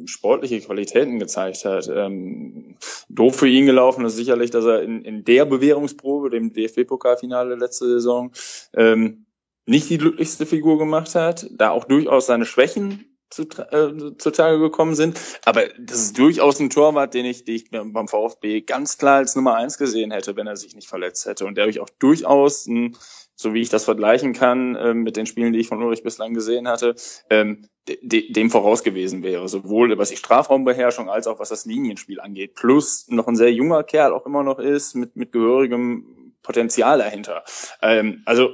[0.06, 1.88] sportliche Qualitäten gezeigt hat.
[1.94, 2.76] Ähm,
[3.08, 7.86] doof für ihn gelaufen ist sicherlich, dass er in, in der Bewährungsprobe, dem DFB-Pokalfinale letzte
[7.86, 8.32] Saison,
[8.74, 9.26] ähm,
[9.66, 14.94] nicht die glücklichste Figur gemacht hat, da auch durchaus seine Schwächen zu, äh, zutage gekommen
[14.94, 15.18] sind.
[15.44, 19.36] Aber das ist durchaus ein Torwart, den ich, den ich beim VfB ganz klar als
[19.36, 21.46] Nummer eins gesehen hätte, wenn er sich nicht verletzt hätte.
[21.46, 22.96] Und der ich auch durchaus, ein,
[23.36, 26.34] so wie ich das vergleichen kann äh, mit den Spielen, die ich von Ulrich bislang
[26.34, 26.94] gesehen hatte,
[27.30, 29.48] ähm, de dem voraus gewesen wäre.
[29.48, 32.54] Sowohl was die Strafraumbeherrschung als auch was das Linienspiel angeht.
[32.54, 37.44] Plus noch ein sehr junger Kerl auch immer noch ist, mit, mit gehörigem Potenzial dahinter.
[37.80, 38.50] Ähm, also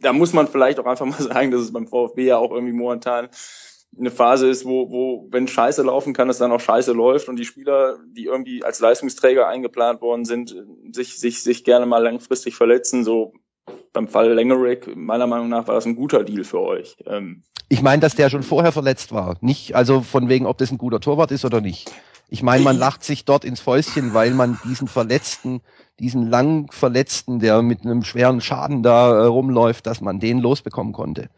[0.00, 2.72] da muss man vielleicht auch einfach mal sagen, dass es beim VfB ja auch irgendwie
[2.72, 3.28] momentan
[3.98, 7.36] eine Phase ist, wo, wo, wenn Scheiße laufen kann, es dann auch Scheiße läuft und
[7.36, 10.54] die Spieler, die irgendwie als Leistungsträger eingeplant worden sind,
[10.92, 13.32] sich, sich, sich gerne mal langfristig verletzen, so
[13.92, 16.96] beim Fall Langerick, meiner Meinung nach war das ein guter Deal für euch.
[17.06, 19.38] Ähm, ich meine, dass der schon vorher verletzt war.
[19.40, 21.90] Nicht, also von wegen, ob das ein guter Torwart ist oder nicht.
[22.28, 25.62] Ich meine, man lacht sich dort ins Fäustchen, weil man diesen Verletzten,
[25.98, 30.92] diesen lang Verletzten, der mit einem schweren Schaden da äh, rumläuft, dass man den losbekommen
[30.92, 31.30] konnte.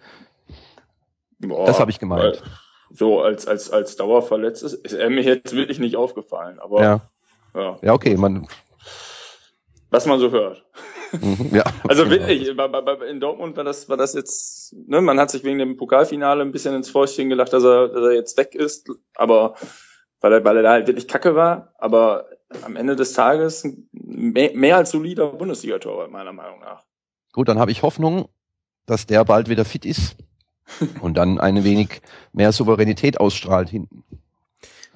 [1.39, 2.43] boah, Das habe ich gemeint.
[2.91, 7.01] So als, als, als Dauerverletzt ist, ist er mir jetzt wirklich nicht aufgefallen, aber Ja,
[7.55, 8.47] ja, ja, okay, man,
[9.91, 10.65] was man so hört.
[11.13, 11.65] mhm, ja.
[11.89, 15.77] Also wirklich, in Dortmund war das, war das jetzt, ne, man hat sich wegen dem
[15.77, 19.55] Pokalfinale ein bisschen ins Fäustchen gelacht, dass er, dass er jetzt weg ist, aber
[20.21, 22.27] weil er, weil er da halt wirklich kacke war, aber
[22.63, 26.85] am Ende des Tages ein mehr, mehr als solider Bundesliga-Torwart, meiner Meinung nach.
[27.33, 28.29] Gut, dann habe ich Hoffnung,
[28.87, 30.17] dass der bald wieder fit ist
[31.01, 32.01] und dann eine wenig
[32.33, 34.05] mehr Souveränität ausstrahlt hinten.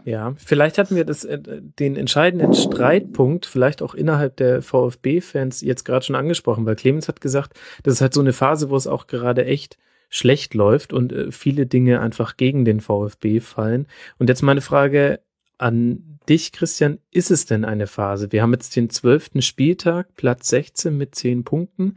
[0.05, 5.85] Ja, vielleicht hatten wir das, äh, den entscheidenden Streitpunkt vielleicht auch innerhalb der VfB-Fans jetzt
[5.85, 8.89] gerade schon angesprochen, weil Clemens hat gesagt, das ist halt so eine Phase, wo es
[8.89, 13.87] auch gerade echt schlecht läuft und äh, viele Dinge einfach gegen den VfB fallen.
[14.19, 15.21] Und jetzt meine Frage
[15.59, 18.33] an dich, Christian, ist es denn eine Phase?
[18.33, 21.97] Wir haben jetzt den zwölften Spieltag, Platz 16 mit 10 Punkten.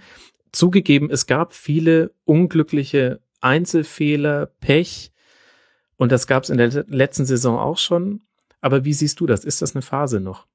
[0.51, 5.11] Zugegeben, es gab viele unglückliche Einzelfehler, Pech,
[5.97, 8.21] und das gab es in der letzten Saison auch schon.
[8.61, 9.45] Aber wie siehst du das?
[9.45, 10.45] Ist das eine Phase noch?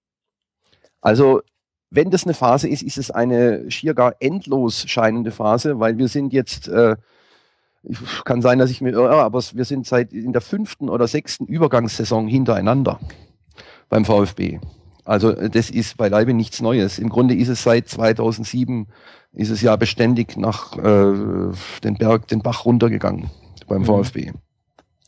[1.01, 1.43] Also,
[1.91, 6.09] wenn das eine Phase ist, ist es eine schier gar endlos scheinende Phase, weil wir
[6.09, 6.97] sind jetzt, äh,
[8.25, 11.47] kann sein, dass ich mir irre, aber wir sind seit in der fünften oder sechsten
[11.47, 13.01] Übergangssaison hintereinander
[13.91, 14.61] beim VfB.
[15.05, 16.99] Also äh, das ist beileibe nichts Neues.
[16.99, 18.87] Im Grunde ist es seit 2007
[19.33, 21.53] ist es ja beständig nach äh,
[21.85, 23.31] den Berg, den Bach runtergegangen
[23.69, 23.87] beim Mhm.
[23.87, 24.33] VfB.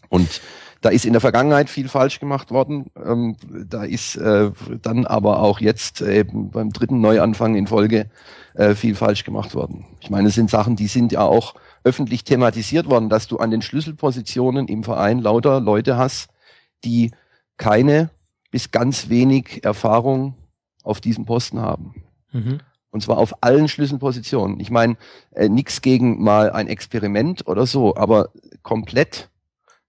[0.09, 0.41] Und
[0.83, 2.91] da ist in der Vergangenheit viel falsch gemacht worden.
[3.03, 4.51] Ähm, da ist äh,
[4.83, 8.11] dann aber auch jetzt eben beim dritten Neuanfang in Folge
[8.55, 9.87] äh, viel falsch gemacht worden.
[10.01, 13.51] Ich meine, es sind Sachen, die sind ja auch öffentlich thematisiert worden, dass du an
[13.51, 16.29] den Schlüsselpositionen im Verein lauter Leute hast,
[16.85, 17.13] die
[17.57, 18.11] keine
[18.53, 20.37] bis ganz wenig Erfahrung
[20.85, 22.05] auf diesem Posten haben.
[22.31, 22.61] Mhm.
[22.91, 24.61] Und zwar auf allen Schlüsselpositionen.
[24.61, 24.97] Ich meine,
[25.33, 28.29] äh, nichts gegen mal ein Experiment oder so, aber
[28.63, 29.31] komplett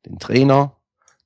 [0.06, 0.78] den Trainer,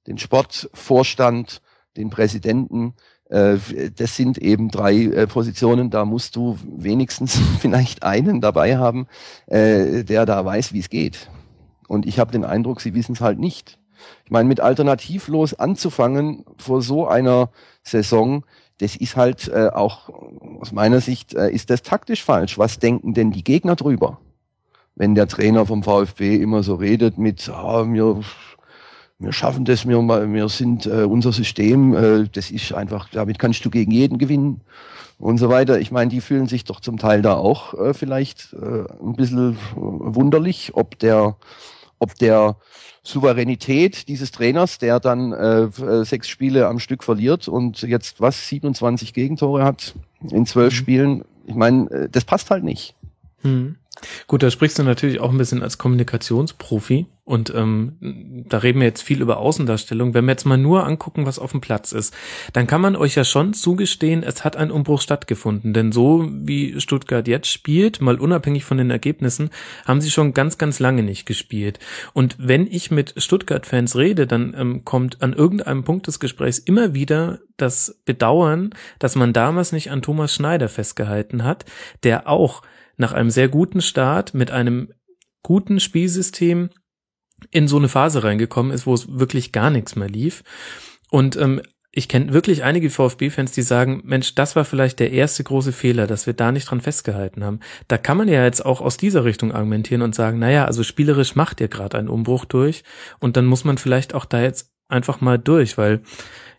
[0.08, 1.62] den Sportvorstand,
[1.96, 2.96] den Präsidenten,
[3.30, 3.58] äh,
[3.96, 9.08] das sind eben drei äh, Positionen, da musst du wenigstens vielleicht einen dabei haben,
[9.46, 11.30] äh, der da weiß, wie es geht.
[11.88, 13.78] Und ich habe den Eindruck, sie wissen es halt nicht.
[14.26, 17.50] Ich meine, mit alternativlos anzufangen vor so einer
[17.84, 18.44] Saison,
[18.80, 20.10] das ist halt äh, auch
[20.60, 22.58] aus meiner Sicht äh, ist das taktisch falsch.
[22.58, 24.20] Was denken denn die Gegner drüber?
[24.96, 28.22] Wenn der Trainer vom VfB immer so redet mit, ah, wir,
[29.20, 33.66] wir schaffen das, wir, wir sind äh, unser System, äh, das ist einfach, damit kannst
[33.66, 34.62] du gegen jeden gewinnen
[35.20, 35.80] und so weiter.
[35.80, 39.54] Ich meine, die fühlen sich doch zum Teil da auch äh, vielleicht äh, ein bisschen
[39.54, 41.36] äh, wunderlich, ob der,
[42.00, 42.58] ob der
[43.04, 45.70] Souveränität dieses Trainers, der dann äh,
[46.04, 49.96] sechs Spiele am Stück verliert und jetzt was 27 Gegentore hat
[50.30, 50.78] in zwölf Mhm.
[50.78, 51.26] Spielen.
[51.46, 52.96] Ich meine, äh, das passt halt nicht.
[53.44, 53.78] Mhm.
[54.28, 58.88] Gut, da sprichst du natürlich auch ein bisschen als Kommunikationsprofi und ähm, da reden wir
[58.88, 60.14] jetzt viel über Außendarstellung.
[60.14, 62.16] Wenn wir jetzt mal nur angucken, was auf dem Platz ist,
[62.54, 65.74] dann kann man euch ja schon zugestehen, es hat ein Umbruch stattgefunden.
[65.74, 69.50] Denn so wie Stuttgart jetzt spielt, mal unabhängig von den Ergebnissen,
[69.86, 71.80] haben sie schon ganz, ganz lange nicht gespielt.
[72.14, 76.94] Und wenn ich mit Stuttgart-Fans rede, dann ähm, kommt an irgendeinem Punkt des Gesprächs immer
[76.94, 81.66] wieder das Bedauern, dass man damals nicht an Thomas Schneider festgehalten hat,
[82.04, 82.62] der auch
[82.98, 84.92] nach einem sehr guten Start mit einem
[85.44, 86.70] guten Spielsystem
[87.52, 90.44] in so eine Phase reingekommen ist, wo es wirklich gar nichts mehr lief.
[91.10, 95.44] Und ähm, ich kenne wirklich einige VfB-Fans, die sagen, Mensch, das war vielleicht der erste
[95.44, 97.60] große Fehler, dass wir da nicht dran festgehalten haben.
[97.88, 101.36] Da kann man ja jetzt auch aus dieser Richtung argumentieren und sagen, naja, also spielerisch
[101.36, 102.84] macht ihr gerade einen Umbruch durch
[103.20, 106.02] und dann muss man vielleicht auch da jetzt einfach mal durch, weil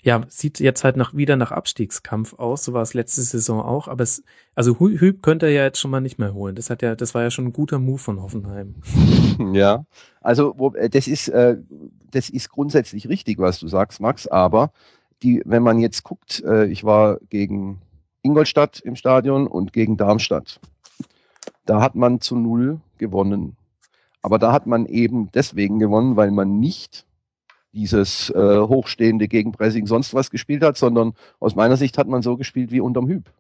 [0.02, 3.88] ja, sieht jetzt halt nach, wieder nach Abstiegskampf aus, so war es letzte Saison auch,
[3.88, 4.22] aber es,
[4.54, 6.54] also Hü- Hüb könnte er ja jetzt schon mal nicht mehr holen.
[6.54, 8.76] Das hat ja, das war ja schon ein guter Move von Hoffenheim.
[9.54, 9.84] Ja,
[10.20, 11.58] also äh, das ist äh,
[12.10, 14.26] das ist grundsätzlich richtig, was du sagst, Max.
[14.26, 14.72] Aber
[15.22, 17.80] die, wenn man jetzt guckt, äh, ich war gegen
[18.22, 20.60] Ingolstadt im Stadion und gegen Darmstadt.
[21.66, 23.56] Da hat man zu null gewonnen.
[24.22, 27.06] Aber da hat man eben deswegen gewonnen, weil man nicht
[27.78, 32.36] dieses äh, hochstehende Gegenpressing sonst was gespielt hat, sondern aus meiner Sicht hat man so
[32.36, 33.30] gespielt wie unterm Hüb.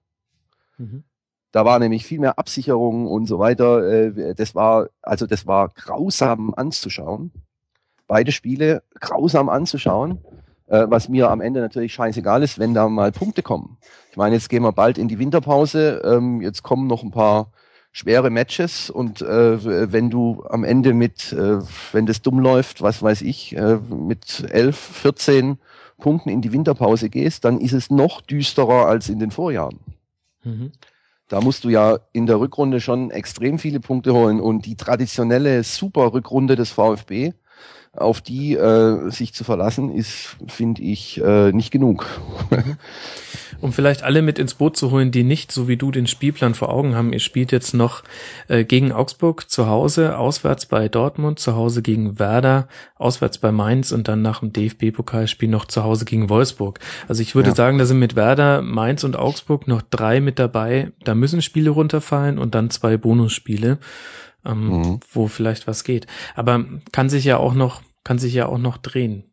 [0.78, 1.02] Mhm.
[1.50, 3.82] Da war nämlich viel mehr Absicherung und so weiter.
[3.82, 7.32] Äh, Das war, also das war grausam anzuschauen.
[8.06, 10.18] beide Spiele grausam anzuschauen,
[10.66, 13.76] äh, was mir am Ende natürlich scheißegal ist, wenn da mal Punkte kommen.
[14.10, 17.50] Ich meine, jetzt gehen wir bald in die Winterpause, ähm, jetzt kommen noch ein paar
[17.92, 21.58] schwere Matches und äh, wenn du am Ende mit, äh,
[21.92, 25.58] wenn das dumm läuft, was weiß ich, äh, mit 11, 14
[25.98, 29.80] Punkten in die Winterpause gehst, dann ist es noch düsterer als in den Vorjahren.
[30.44, 30.72] Mhm.
[31.28, 35.62] Da musst du ja in der Rückrunde schon extrem viele Punkte holen und die traditionelle
[35.62, 37.32] super Rückrunde des VfB,
[37.92, 42.06] auf die äh, sich zu verlassen, ist, finde ich, äh, nicht genug.
[43.60, 46.54] um vielleicht alle mit ins Boot zu holen, die nicht so wie du den Spielplan
[46.54, 47.12] vor Augen haben.
[47.12, 48.04] Ihr spielt jetzt noch
[48.48, 53.92] äh, gegen Augsburg zu Hause, auswärts bei Dortmund, zu Hause gegen Werder, auswärts bei Mainz
[53.92, 56.78] und dann nach dem DFB-Pokalspiel noch zu Hause gegen Wolfsburg.
[57.08, 57.54] Also ich würde ja.
[57.54, 60.92] sagen, da sind mit Werder, Mainz und Augsburg noch drei mit dabei.
[61.02, 63.78] Da müssen Spiele runterfallen und dann zwei Bonusspiele,
[64.44, 65.00] ähm, mhm.
[65.12, 66.06] wo vielleicht was geht.
[66.34, 69.24] Aber kann sich ja auch noch, kann sich ja auch noch drehen.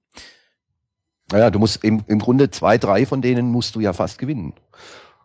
[1.31, 4.53] Naja, du musst im, im Grunde zwei, drei von denen musst du ja fast gewinnen.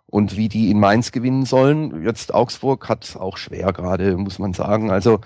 [0.06, 4.52] Und wie die in Mainz gewinnen sollen, jetzt Augsburg hat auch schwer gerade, muss man
[4.54, 4.90] sagen.
[4.90, 5.20] Also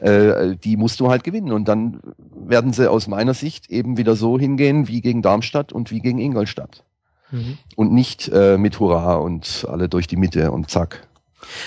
[0.00, 1.52] äh, die musst du halt gewinnen.
[1.52, 2.00] Und dann
[2.34, 6.18] werden sie aus meiner Sicht eben wieder so hingehen wie gegen Darmstadt und wie gegen
[6.18, 6.82] Ingolstadt.
[7.30, 7.58] Mhm.
[7.76, 11.06] Und nicht äh, mit Hurra und alle durch die Mitte und zack.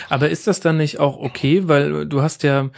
[0.09, 2.69] Aber ist das dann nicht auch okay, weil du hast ja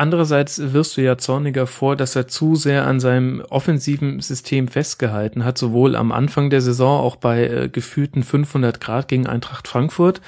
[0.00, 5.44] Andererseits wirst du ja zorniger vor, dass er zu sehr an seinem offensiven System festgehalten
[5.44, 10.22] hat, sowohl am Anfang der Saison auch bei äh, gefühlten 500 Grad gegen Eintracht Frankfurt,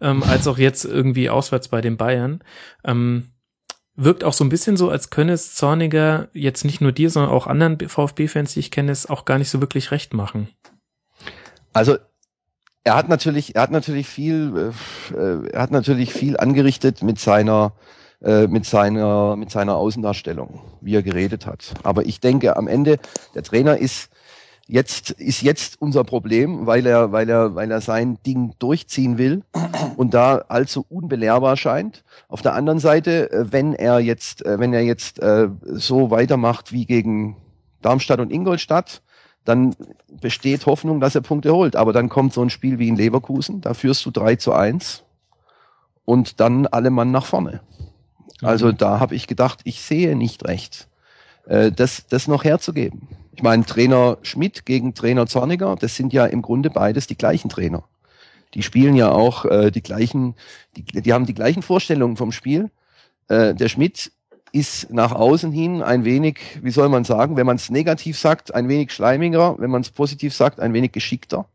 [0.00, 2.42] ähm, als auch jetzt irgendwie auswärts bei den Bayern.
[2.82, 3.26] Ähm,
[3.94, 7.30] wirkt auch so ein bisschen so, als könne es Zorniger jetzt nicht nur dir, sondern
[7.30, 10.48] auch anderen VfB-Fans, die ich kenne, es auch gar nicht so wirklich recht machen.
[11.74, 11.98] Also
[12.84, 14.72] er hat natürlich, er hat natürlich viel,
[15.14, 17.72] äh, er hat natürlich viel angerichtet mit seiner
[18.22, 21.72] äh, mit seiner, mit seiner Außendarstellung, wie er geredet hat.
[21.84, 22.98] Aber ich denke, am Ende,
[23.34, 24.10] der Trainer ist
[24.66, 29.42] jetzt, ist jetzt unser Problem, weil er, weil er, weil er sein Ding durchziehen will
[29.96, 32.04] und da allzu unbelehrbar scheint.
[32.28, 36.72] Auf der anderen Seite, äh, wenn er jetzt, äh, wenn er jetzt äh, so weitermacht
[36.72, 37.36] wie gegen
[37.82, 39.02] Darmstadt und Ingolstadt,
[39.50, 39.74] dann
[40.20, 41.76] besteht Hoffnung, dass er Punkte holt.
[41.76, 45.02] Aber dann kommt so ein Spiel wie in Leverkusen, da führst du 3 zu 1
[46.04, 47.60] und dann alle Mann nach vorne.
[48.40, 48.76] Also mhm.
[48.78, 50.88] da habe ich gedacht, ich sehe nicht recht,
[51.46, 53.08] äh, das, das noch herzugeben.
[53.32, 57.48] Ich meine, Trainer Schmidt gegen Trainer Zorniger, das sind ja im Grunde beides die gleichen
[57.48, 57.84] Trainer.
[58.54, 60.34] Die spielen ja auch äh, die gleichen,
[60.76, 62.70] die, die haben die gleichen Vorstellungen vom Spiel.
[63.28, 64.12] Äh, der Schmidt
[64.52, 68.54] ist nach außen hin ein wenig, wie soll man sagen, wenn man es negativ sagt,
[68.54, 71.46] ein wenig schleimiger, wenn man es positiv sagt, ein wenig geschickter.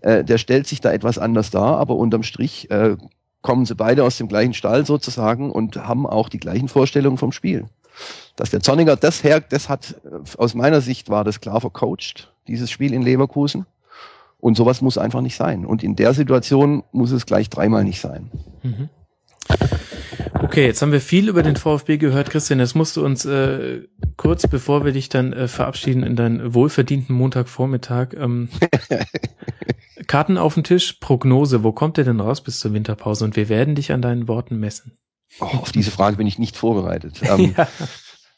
[0.00, 2.96] Äh, der stellt sich da etwas anders dar, aber unterm Strich äh,
[3.40, 7.32] kommen sie beide aus dem gleichen Stall sozusagen und haben auch die gleichen Vorstellungen vom
[7.32, 7.66] Spiel.
[8.36, 9.96] Dass der Zorniger das her, das hat,
[10.38, 13.66] aus meiner Sicht war das klar vercoacht, dieses Spiel in Leverkusen.
[14.38, 15.64] Und sowas muss einfach nicht sein.
[15.64, 18.30] Und in der Situation muss es gleich dreimal nicht sein.
[18.62, 18.88] Mhm.
[20.42, 22.58] Okay, jetzt haben wir viel über den VfB gehört, Christian.
[22.58, 23.82] Jetzt musst du uns äh,
[24.16, 28.48] kurz, bevor wir dich dann äh, verabschieden in deinen wohlverdienten Montagvormittag, ähm,
[30.08, 31.62] Karten auf den Tisch, Prognose.
[31.62, 33.24] Wo kommt der denn raus bis zur Winterpause?
[33.24, 34.98] Und wir werden dich an deinen Worten messen.
[35.40, 37.20] Oh, auf diese Frage bin ich nicht vorbereitet.
[37.28, 37.68] Ähm, ja.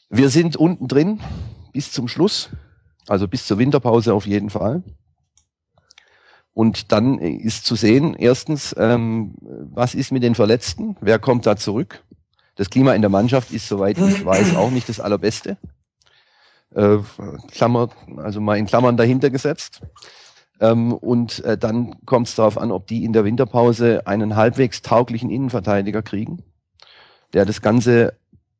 [0.09, 1.19] Wir sind unten drin
[1.73, 2.51] bis zum Schluss,
[3.07, 4.83] also bis zur Winterpause auf jeden Fall.
[6.55, 10.95] Und dann ist zu sehen, erstens, ähm, was ist mit den Verletzten?
[11.01, 12.01] Wer kommt da zurück?
[12.55, 15.57] Das Klima in der Mannschaft ist, soweit ich weiß, auch nicht das allerbeste.
[16.73, 16.99] Äh,
[17.51, 19.81] Klammer, also mal in Klammern dahinter gesetzt.
[20.61, 24.81] Ähm, und äh, dann kommt es darauf an, ob die in der Winterpause einen halbwegs
[24.81, 26.41] tauglichen Innenverteidiger kriegen,
[27.33, 28.13] der das Ganze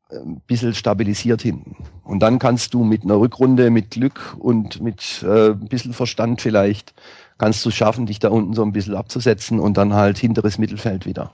[0.09, 1.77] ein bisschen stabilisiert hinten.
[2.03, 6.41] Und dann kannst du mit einer Rückrunde, mit Glück und mit äh, ein bisschen Verstand
[6.41, 6.93] vielleicht
[7.37, 11.05] kannst du schaffen, dich da unten so ein bisschen abzusetzen und dann halt hinteres Mittelfeld
[11.05, 11.31] wieder.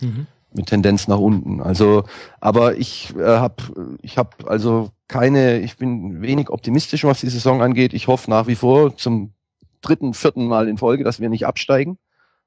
[0.00, 0.26] Mhm.
[0.54, 1.62] Mit Tendenz nach unten.
[1.62, 2.04] Also,
[2.40, 7.62] aber ich äh, habe ich hab also keine, ich bin wenig optimistisch, was die Saison
[7.62, 7.94] angeht.
[7.94, 9.32] Ich hoffe nach wie vor zum
[9.80, 11.98] dritten, vierten Mal in Folge, dass wir nicht absteigen,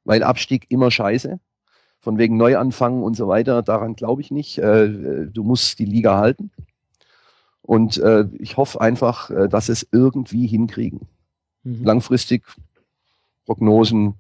[0.04, 1.40] weil Abstieg immer scheiße.
[2.00, 4.60] Von wegen Neuanfangen und so weiter, daran glaube ich nicht.
[4.60, 6.52] Äh, du musst die Liga halten.
[7.64, 11.08] Und äh, ich hoffe einfach, äh, dass es irgendwie hinkriegen.
[11.64, 11.84] Mhm.
[11.84, 12.44] Langfristig
[13.46, 14.16] Prognosen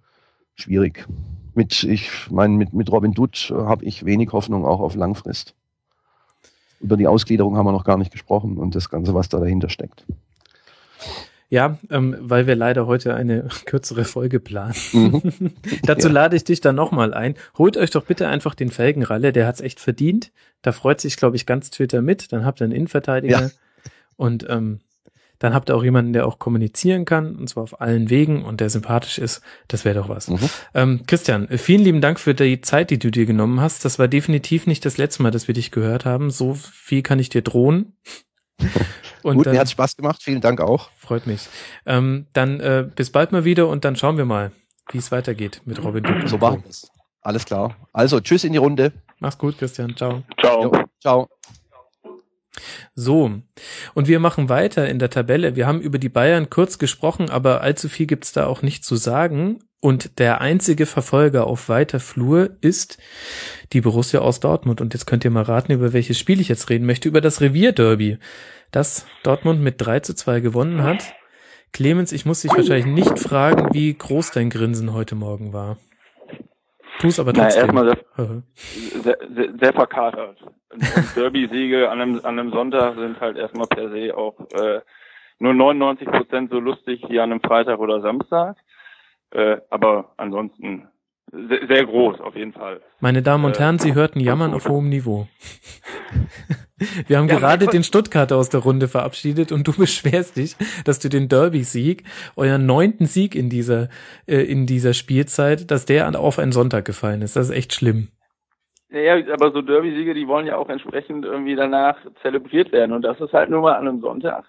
[0.56, 1.08] schwierig.
[1.54, 5.56] Mit, ich meine, mit, mit Robin Dutt habe ich wenig Hoffnung auch auf Langfrist.
[6.82, 9.70] Über die Ausgliederung haben wir noch gar nicht gesprochen und das Ganze, was da dahinter
[9.70, 10.06] steckt.
[11.50, 14.76] Ja, ähm, weil wir leider heute eine kürzere Folge planen.
[14.92, 15.22] Mhm.
[15.84, 16.14] Dazu ja.
[16.14, 17.36] lade ich dich dann nochmal ein.
[17.58, 20.32] Holt euch doch bitte einfach den Felgenralle, der hat's echt verdient.
[20.62, 22.32] Da freut sich, glaube ich, ganz Twitter mit.
[22.34, 23.42] Dann habt ihr einen Innenverteidiger.
[23.42, 23.50] Ja.
[24.18, 24.80] Und ähm,
[25.40, 28.62] dann habt ihr auch jemanden, der auch kommunizieren kann, und zwar auf allen Wegen und
[28.62, 29.42] der sympathisch ist.
[29.68, 30.30] Das wäre doch was.
[30.30, 30.50] Mhm.
[30.74, 33.86] Ähm, Christian, vielen lieben Dank für die Zeit, die du dir genommen hast.
[33.86, 36.30] Das war definitiv nicht das letzte Mal, dass wir dich gehört haben.
[36.30, 37.98] So viel kann ich dir drohen.
[39.24, 40.22] Und Gut, dann, mir hat Spaß gemacht.
[40.22, 40.92] Vielen Dank auch.
[40.98, 41.48] Freut mich.
[41.88, 44.52] Ähm, dann äh, bis bald mal wieder und dann schauen wir mal,
[44.92, 46.28] wie es weitergeht mit Robin Duke.
[46.28, 46.92] So machen wir es.
[47.22, 47.76] Alles klar.
[47.92, 48.94] Also, tschüss in die Runde.
[49.20, 49.96] Mach's gut, Christian.
[49.96, 50.22] Ciao.
[50.40, 50.64] Ciao.
[50.64, 51.28] Jo, ciao.
[52.94, 53.42] So,
[53.94, 55.56] und wir machen weiter in der Tabelle.
[55.56, 58.96] Wir haben über die Bayern kurz gesprochen, aber allzu viel gibt's da auch nicht zu
[58.96, 59.60] sagen.
[59.82, 62.98] Und der einzige Verfolger auf weiter Flur ist
[63.72, 64.82] die Borussia aus Dortmund.
[64.82, 67.08] Und jetzt könnt ihr mal raten, über welches Spiel ich jetzt reden möchte.
[67.08, 68.18] Über das Revierderby,
[68.72, 71.14] das Dortmund mit 3 zu 2 gewonnen hat.
[71.72, 75.78] Clemens, ich muss dich wahrscheinlich nicht fragen, wie groß dein Grinsen heute Morgen war.
[77.00, 77.68] Tu es aber trotzdem.
[77.68, 77.98] Naja, erstmal
[79.04, 80.38] sehr, sehr, sehr verkatert.
[81.16, 84.82] Derby-Siege an einem, an einem Sonntag sind halt erstmal per se auch äh,
[85.40, 88.58] nur 99 Prozent so lustig wie an einem Freitag oder Samstag.
[89.32, 90.88] Äh, aber ansonsten
[91.32, 92.82] sehr, sehr groß auf jeden Fall.
[93.00, 95.28] Meine Damen und äh, Herren, Sie hörten Jammern auf hohem Niveau.
[97.08, 101.00] Wir haben ja, gerade den Stuttgarter aus der Runde verabschiedet und du beschwerst dich, dass
[101.00, 102.04] du den Derby-Sieg,
[102.36, 103.90] euren neunten Sieg in dieser,
[104.28, 107.36] äh, in dieser Spielzeit, dass der auf einen Sonntag gefallen ist.
[107.36, 108.10] Das ist echt schlimm.
[108.90, 113.20] Ja, aber so Derby-Siege, die wollen ja auch entsprechend irgendwie danach zelebriert werden und das
[113.20, 114.46] ist halt nur mal an einem Sonntag.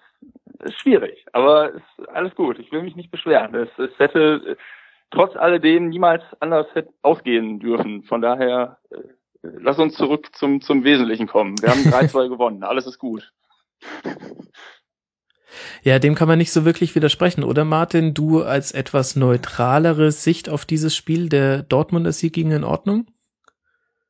[0.63, 2.57] Ist schwierig, aber ist alles gut.
[2.59, 3.53] Ich will mich nicht beschweren.
[3.55, 4.57] Es, es hätte
[5.11, 6.67] trotz alledem niemals anders
[7.01, 8.03] ausgehen dürfen.
[8.03, 8.97] Von daher, äh,
[9.41, 11.55] lass uns zurück zum, zum Wesentlichen kommen.
[11.61, 12.63] Wir haben 3-2 gewonnen.
[12.63, 13.31] Alles ist gut.
[15.83, 18.13] Ja, dem kann man nicht so wirklich widersprechen, oder Martin?
[18.13, 23.07] Du als etwas neutralere Sicht auf dieses Spiel, der Dortmunder Sieg ging in Ordnung?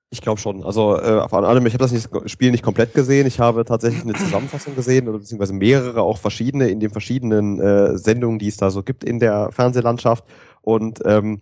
[0.09, 0.63] Ich glaube schon.
[0.63, 3.27] Also äh, vor allem, ich habe das nicht, Spiel nicht komplett gesehen.
[3.27, 7.97] Ich habe tatsächlich eine Zusammenfassung gesehen oder beziehungsweise mehrere, auch verschiedene in den verschiedenen äh,
[7.97, 10.23] Sendungen, die es da so gibt in der Fernsehlandschaft.
[10.61, 11.41] Und ähm,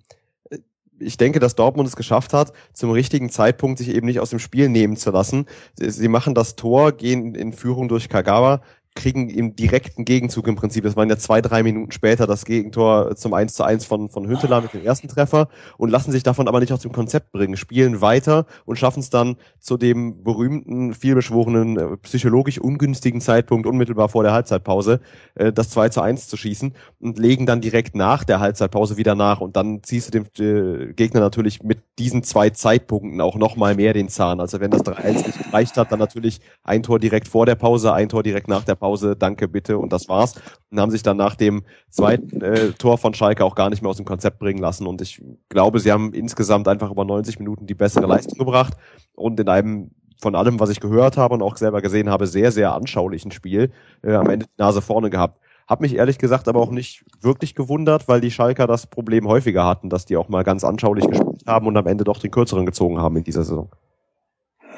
[1.00, 4.40] ich denke, dass Dortmund es geschafft hat, zum richtigen Zeitpunkt sich eben nicht aus dem
[4.40, 5.46] Spiel nehmen zu lassen.
[5.78, 8.62] Sie machen das Tor, gehen in Führung durch Kagawa,
[8.96, 13.16] kriegen im direkten Gegenzug im Prinzip, das waren ja zwei, drei Minuten später, das Gegentor
[13.16, 16.48] zum 1 zu 1 von, von Hünteler mit dem ersten Treffer und lassen sich davon
[16.48, 20.94] aber nicht aus dem Konzept bringen, spielen weiter und schaffen es dann zu dem berühmten,
[20.94, 25.02] vielbeschworenen, äh, psychologisch ungünstigen Zeitpunkt unmittelbar vor der Halbzeitpause
[25.36, 29.14] äh, das 2 zu 1 zu schießen und legen dann direkt nach der Halbzeitpause wieder
[29.14, 33.76] nach und dann ziehst du dem äh, Gegner natürlich mit diesen zwei Zeitpunkten auch nochmal
[33.76, 34.40] mehr den Zahn.
[34.40, 37.94] Also wenn das 3-1 nicht gereicht hat, dann natürlich ein Tor direkt vor der Pause,
[37.94, 40.36] ein Tor direkt nach der Pause Pause, danke, bitte und das war's.
[40.69, 43.89] Und haben sich dann nach dem zweiten äh, Tor von Schalke auch gar nicht mehr
[43.89, 44.86] aus dem Konzept bringen lassen.
[44.86, 48.74] Und ich glaube, sie haben insgesamt einfach über 90 Minuten die bessere Leistung gebracht
[49.15, 49.89] und in einem
[50.21, 53.71] von allem, was ich gehört habe und auch selber gesehen habe, sehr, sehr anschaulichen Spiel
[54.04, 55.39] äh, am Ende die Nase vorne gehabt.
[55.67, 59.65] Hab mich ehrlich gesagt aber auch nicht wirklich gewundert, weil die Schalker das Problem häufiger
[59.65, 62.67] hatten, dass die auch mal ganz anschaulich gespielt haben und am Ende doch den kürzeren
[62.67, 63.71] gezogen haben in dieser Saison.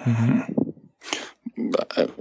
[0.06, 0.43] Mhm.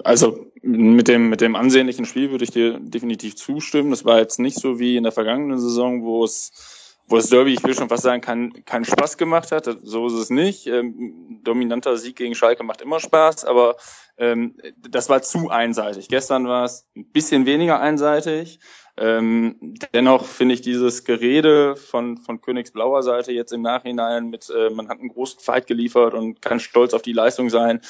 [0.03, 3.90] Also mit dem, mit dem ansehnlichen Spiel würde ich dir definitiv zustimmen.
[3.90, 7.53] Das war jetzt nicht so wie in der vergangenen Saison, wo es, wo es Derby,
[7.53, 9.69] ich will schon fast sagen, keinen keinen Spaß gemacht hat.
[9.83, 10.66] So ist es nicht.
[10.66, 13.77] Ähm, dominanter Sieg gegen Schalke macht immer Spaß, aber
[14.19, 14.57] ähm,
[14.88, 16.09] das war zu einseitig.
[16.09, 18.59] Gestern war es ein bisschen weniger einseitig.
[18.99, 24.71] Ähm, dennoch finde ich dieses Gerede von, von Königsblauer Seite jetzt im Nachhinein mit, äh,
[24.71, 27.83] man hat einen großen Fight geliefert und kann stolz auf die Leistung sein,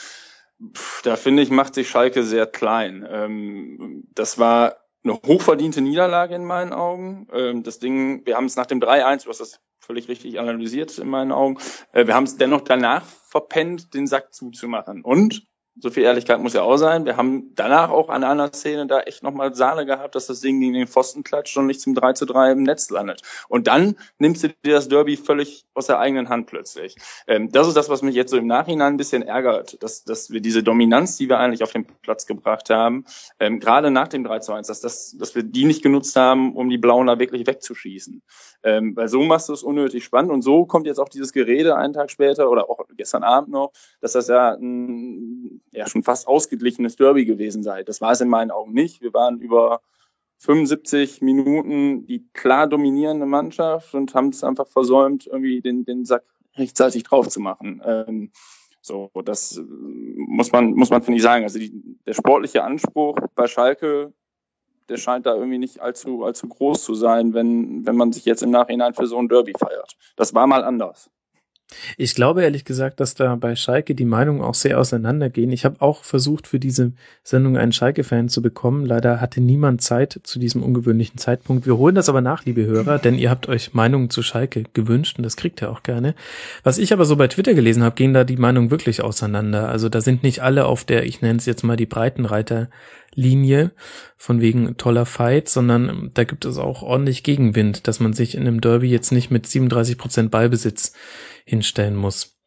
[1.02, 3.06] da finde ich, macht sich Schalke sehr klein.
[3.08, 7.28] Ähm, das war eine hochverdiente Niederlage in meinen Augen.
[7.32, 10.98] Ähm, das Ding, wir haben es nach dem 3-1, du hast das völlig richtig analysiert
[10.98, 11.58] in meinen Augen,
[11.92, 15.02] äh, wir haben es dennoch danach verpennt, den Sack zuzumachen.
[15.02, 15.46] Und
[15.78, 17.04] so viel Ehrlichkeit muss ja auch sein.
[17.04, 20.58] Wir haben danach auch an einer Szene da echt nochmal Sahne gehabt, dass das Ding
[20.58, 23.20] gegen den Pfosten klatscht und nicht zum 3 zu 3 im Netz landet.
[23.48, 26.96] Und dann nimmst du dir das Derby völlig aus der eigenen Hand plötzlich.
[27.26, 30.30] Ähm, das ist das, was mich jetzt so im Nachhinein ein bisschen ärgert, dass, dass
[30.30, 33.04] wir diese Dominanz, die wir eigentlich auf den Platz gebracht haben,
[33.38, 36.56] ähm, gerade nach dem 3 zu 1, dass, das, dass wir die nicht genutzt haben,
[36.56, 38.22] um die Blauen da wirklich wegzuschießen.
[38.62, 41.76] Ähm, weil so machst du es unnötig spannend und so kommt jetzt auch dieses Gerede
[41.76, 46.26] einen Tag später oder auch gestern Abend noch, dass das ja ein ja schon fast
[46.26, 47.82] ausgeglichenes Derby gewesen sei.
[47.82, 49.02] Das war es in meinen Augen nicht.
[49.02, 49.80] Wir waren über
[50.38, 56.24] 75 Minuten die klar dominierende Mannschaft und haben es einfach versäumt, irgendwie den, den Sack
[56.56, 57.82] rechtzeitig drauf zu machen.
[57.84, 58.30] Ähm,
[58.80, 61.44] so, das muss man, muss man finde ich sagen.
[61.44, 61.72] Also die,
[62.06, 64.12] der sportliche Anspruch bei Schalke,
[64.88, 68.42] der scheint da irgendwie nicht allzu, allzu groß zu sein, wenn, wenn man sich jetzt
[68.42, 69.96] im Nachhinein für so ein Derby feiert.
[70.14, 71.10] Das war mal anders.
[71.96, 75.50] Ich glaube ehrlich gesagt, dass da bei Schalke die Meinungen auch sehr auseinandergehen.
[75.50, 76.92] Ich habe auch versucht, für diese
[77.24, 78.86] Sendung einen Schalke-Fan zu bekommen.
[78.86, 81.66] Leider hatte niemand Zeit zu diesem ungewöhnlichen Zeitpunkt.
[81.66, 85.18] Wir holen das aber nach, liebe Hörer, denn ihr habt euch Meinungen zu Schalke gewünscht
[85.18, 86.14] und das kriegt ihr auch gerne.
[86.62, 89.68] Was ich aber so bei Twitter gelesen habe, gehen da die Meinungen wirklich auseinander.
[89.68, 92.68] Also da sind nicht alle auf der, ich nenne es jetzt mal die Breitenreiter
[93.16, 93.72] Linie
[94.16, 98.42] von wegen toller Fight, sondern da gibt es auch ordentlich Gegenwind, dass man sich in
[98.42, 100.92] einem Derby jetzt nicht mit 37 Prozent Ballbesitz
[101.44, 102.38] hinstellen muss.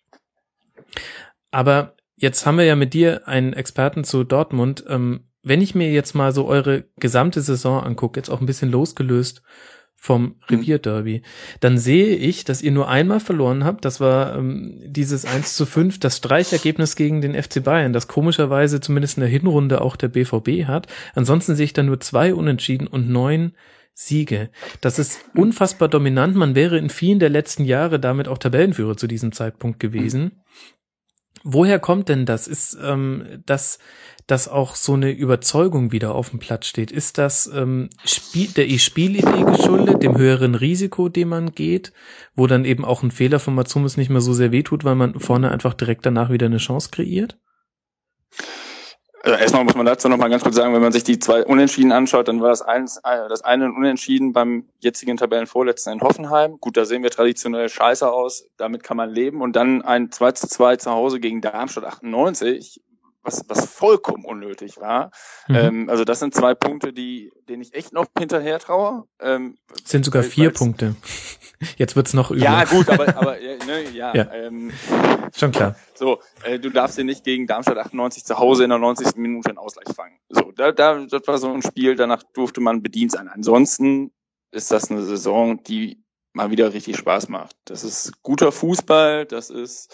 [1.52, 4.86] Aber jetzt haben wir ja mit dir einen Experten zu Dortmund.
[4.88, 8.72] Ähm, wenn ich mir jetzt mal so eure gesamte Saison angucke, jetzt auch ein bisschen
[8.72, 9.42] losgelöst
[10.00, 10.36] vom mhm.
[10.50, 11.22] Revierderby,
[11.60, 13.84] dann sehe ich, dass ihr nur einmal verloren habt.
[13.84, 18.80] Das war ähm, dieses 1 zu 5, das Streichergebnis gegen den FC Bayern, das komischerweise
[18.80, 20.88] zumindest in der Hinrunde auch der BVB hat.
[21.16, 23.54] Ansonsten sehe ich da nur zwei Unentschieden und neun
[23.94, 24.50] Siege.
[24.80, 26.34] Das ist unfassbar dominant.
[26.34, 30.42] Man wäre in vielen der letzten Jahre damit auch Tabellenführer zu diesem Zeitpunkt gewesen.
[31.44, 32.48] Woher kommt denn das?
[32.48, 33.80] Ist ähm, das
[34.30, 36.92] dass auch so eine Überzeugung wieder auf dem Platz steht?
[36.92, 41.94] Ist das ähm, Spiel, der Spielidee geschuldet, dem höheren Risiko, dem man geht,
[42.36, 45.20] wo dann eben auch ein Fehler von Matsumis nicht mehr so sehr wehtut, weil man
[45.20, 47.40] vorne einfach direkt danach wieder eine Chance kreiert?
[49.24, 51.44] Also erstmal muss man dazu noch mal ganz kurz sagen, wenn man sich die zwei
[51.44, 56.58] Unentschieden anschaut, dann war das, eins, äh, das eine Unentschieden beim jetzigen Tabellenvorletzten in Hoffenheim.
[56.60, 59.42] Gut, da sehen wir traditionell scheiße aus, damit kann man leben.
[59.42, 62.80] Und dann ein 2 zu 2 zu Hause gegen Darmstadt 98
[63.24, 65.12] was, was vollkommen unnötig war.
[65.48, 65.56] Mhm.
[65.56, 69.06] Ähm, also das sind zwei Punkte, die, denen ich echt noch hinterher traue.
[69.20, 70.96] Ähm, sind sogar vier Punkte.
[71.78, 72.44] Jetzt wird's noch übler.
[72.44, 74.32] Ja, gut, aber, aber ne, ja, ja.
[74.32, 74.72] Ähm,
[75.36, 75.76] schon klar.
[75.94, 79.16] So, äh, du darfst dir nicht gegen Darmstadt 98 zu Hause in der 90.
[79.18, 80.18] Minute einen Ausgleich fangen.
[80.30, 83.28] So, da, da, das war so ein Spiel, danach durfte man bedient sein.
[83.28, 84.12] Ansonsten
[84.52, 86.04] ist das eine Saison, die
[86.34, 87.56] mal wieder richtig Spaß macht.
[87.66, 89.94] Das ist guter Fußball, das ist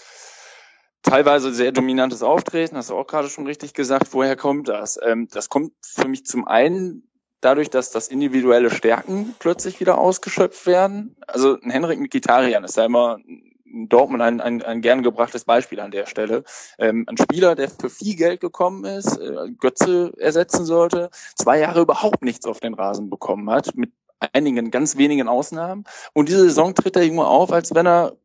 [1.05, 4.07] teilweise sehr dominantes Auftreten, hast du auch gerade schon richtig gesagt.
[4.11, 4.99] Woher kommt das?
[5.01, 7.07] Ähm, das kommt für mich zum einen
[7.41, 11.15] dadurch, dass das individuelle Stärken plötzlich wieder ausgeschöpft werden.
[11.27, 13.19] Also ein Henrik Mikitarian ist ja immer
[13.65, 16.43] in Dortmund ein, ein, ein gern gebrachtes Beispiel an der Stelle.
[16.79, 21.81] Ähm, ein Spieler, der für viel Geld gekommen ist, äh, Götze ersetzen sollte, zwei Jahre
[21.81, 23.91] überhaupt nichts auf den Rasen bekommen hat, mit
[24.33, 25.83] einigen ganz wenigen Ausnahmen.
[26.13, 28.15] Und diese Saison tritt er irgendwo auf, als wenn er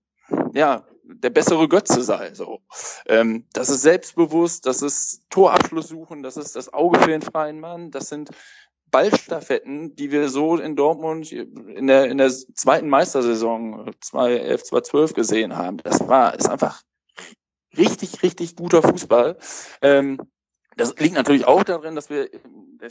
[0.55, 2.35] ja der bessere Götze sei.
[2.35, 2.61] So,
[3.07, 7.61] ähm, das ist selbstbewusst, das ist Torabschluss suchen, das ist das Auge für den freien
[7.61, 8.31] Mann, das sind
[8.91, 15.57] Ballstaffetten, die wir so in Dortmund in der in der zweiten Meistersaison 2011, 2012 gesehen
[15.57, 15.77] haben.
[15.79, 16.83] Das war ist einfach
[17.77, 19.39] richtig richtig guter Fußball.
[19.83, 20.21] Ähm,
[20.77, 22.31] das liegt natürlich auch darin, dass wir,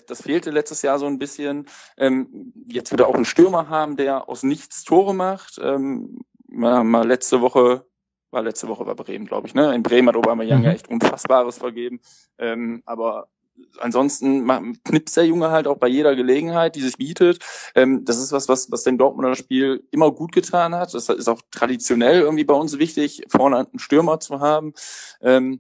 [0.07, 1.67] das fehlte letztes Jahr so ein bisschen,
[1.97, 5.59] ähm, jetzt wieder auch einen Stürmer haben, der aus nichts Tore macht.
[5.61, 7.88] Ähm, mal, mal letzte Woche
[8.31, 9.53] war letzte Woche bei Bremen, glaube ich.
[9.53, 9.73] Ne?
[9.73, 10.65] In Bremen hat Aubameyang mhm.
[10.65, 11.99] ja echt Unfassbares vergeben.
[12.37, 13.27] Ähm, aber
[13.79, 14.47] ansonsten
[14.83, 17.39] knipst der Junge halt auch bei jeder Gelegenheit, die sich bietet.
[17.75, 20.93] Ähm, das ist was, was, was dem Dortmunder Spiel immer gut getan hat.
[20.93, 24.73] Das ist auch traditionell irgendwie bei uns wichtig, vorne einen Stürmer zu haben.
[25.21, 25.59] Ähm,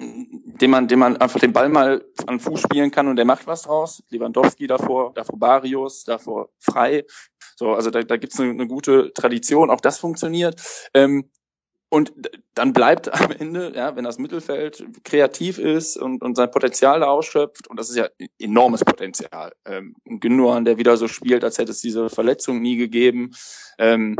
[0.00, 3.48] dem man, dem man einfach den Ball mal an Fuß spielen kann und der macht
[3.48, 4.02] was draus.
[4.10, 7.04] Lewandowski davor, davor Barrios, davor Frei.
[7.56, 10.62] So, also da, da gibt's eine, eine gute Tradition, auch das funktioniert.
[10.94, 11.28] Ähm,
[11.90, 12.12] und
[12.54, 17.06] dann bleibt am Ende, ja, wenn das Mittelfeld kreativ ist und, und sein Potenzial da
[17.06, 18.08] ausschöpft, und das ist ja
[18.38, 19.52] enormes Potenzial.
[19.64, 23.34] Ähm, Gündogan, der wieder so spielt, als hätte es diese Verletzung nie gegeben.
[23.78, 24.16] Ähm,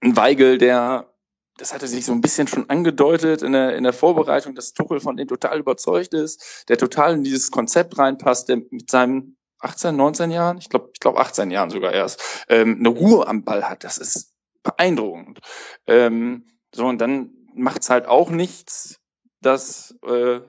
[0.00, 1.12] ein Weigel, der,
[1.58, 4.98] das hatte sich so ein bisschen schon angedeutet in der, in der Vorbereitung, dass Tuchel
[4.98, 9.94] von dem total überzeugt ist, der total in dieses Konzept reinpasst, der mit seinem 18,
[9.94, 13.68] 19 Jahren, ich glaube, ich glaube 18 Jahren sogar erst, ähm, eine Ruhe am Ball
[13.68, 13.84] hat.
[13.84, 14.32] Das ist
[14.64, 15.38] beeindruckend.
[15.86, 19.00] Ähm, so, und dann macht's halt auch nichts,
[19.40, 20.40] dass äh,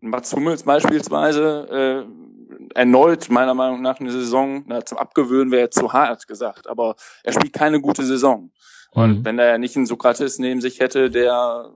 [0.00, 5.92] Mats Hummels beispielsweise äh, erneut meiner Meinung nach eine Saison, na, zum Abgewöhnen wäre zu
[5.92, 8.50] hart gesagt, aber er spielt keine gute Saison.
[8.90, 9.24] Und mhm.
[9.24, 11.70] wenn er nicht einen Sokrates neben sich hätte, der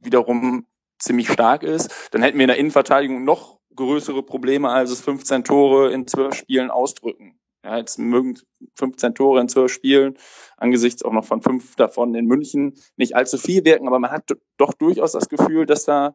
[0.00, 0.66] wiederum
[0.98, 5.44] ziemlich stark ist, dann hätten wir in der Innenverteidigung noch größere Probleme, als es 15
[5.44, 7.38] Tore in zwölf Spielen ausdrücken.
[7.64, 8.38] Ja, jetzt mögen
[8.76, 10.16] 15 Tore in zwölf Spielen,
[10.56, 14.36] angesichts auch noch von fünf davon in München, nicht allzu viel wirken, aber man hat
[14.56, 16.14] doch durchaus das Gefühl, dass da,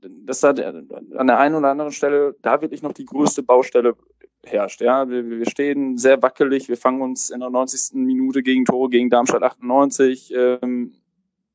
[0.00, 3.96] dass da an der einen oder anderen Stelle da wirklich noch die größte Baustelle
[4.44, 4.80] herrscht.
[4.80, 7.94] Ja, wir, wir stehen sehr wackelig, wir fangen uns in der 90.
[7.94, 10.32] Minute gegen Tore gegen Darmstadt 98.
[10.34, 10.94] Ähm,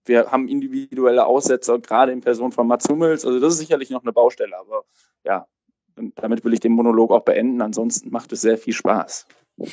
[0.06, 3.26] wir haben individuelle Aussetzer, gerade in Person von Mats Hummels.
[3.26, 4.86] Also das ist sicherlich noch eine Baustelle, aber
[5.24, 5.48] ja,
[5.98, 7.62] und damit will ich den Monolog auch beenden.
[7.62, 9.28] Ansonsten macht es sehr viel Spaß.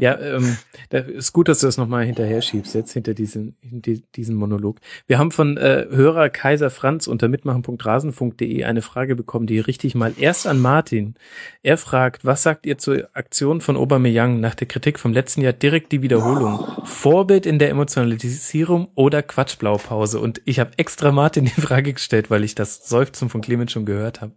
[0.00, 0.56] Ja, ähm,
[0.90, 4.80] da ist gut, dass du das nochmal hinterher schiebst, jetzt hinter diesen, hinter diesen Monolog.
[5.06, 10.12] Wir haben von äh, Hörer Kaiser Franz unter mitmachen.rasen.de eine Frage bekommen, die richtig mal
[10.18, 11.14] erst an Martin.
[11.62, 15.52] Er fragt, was sagt ihr zur Aktion von Aubameyang nach der Kritik vom letzten Jahr
[15.52, 16.64] direkt die Wiederholung?
[16.84, 20.20] Vorbild in der Emotionalisierung oder Quatschblaupause?
[20.20, 23.86] Und ich habe extra Martin die Frage gestellt, weil ich das Seufzen von Clemens schon
[23.86, 24.32] gehört habe.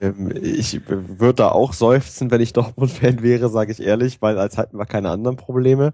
[0.00, 4.58] Ähm, ich würde da auch seufzen, wenn ich Dortmund-Fan wäre, sage ich ehrlich, weil als
[4.58, 5.92] hätten wir keine anderen Probleme.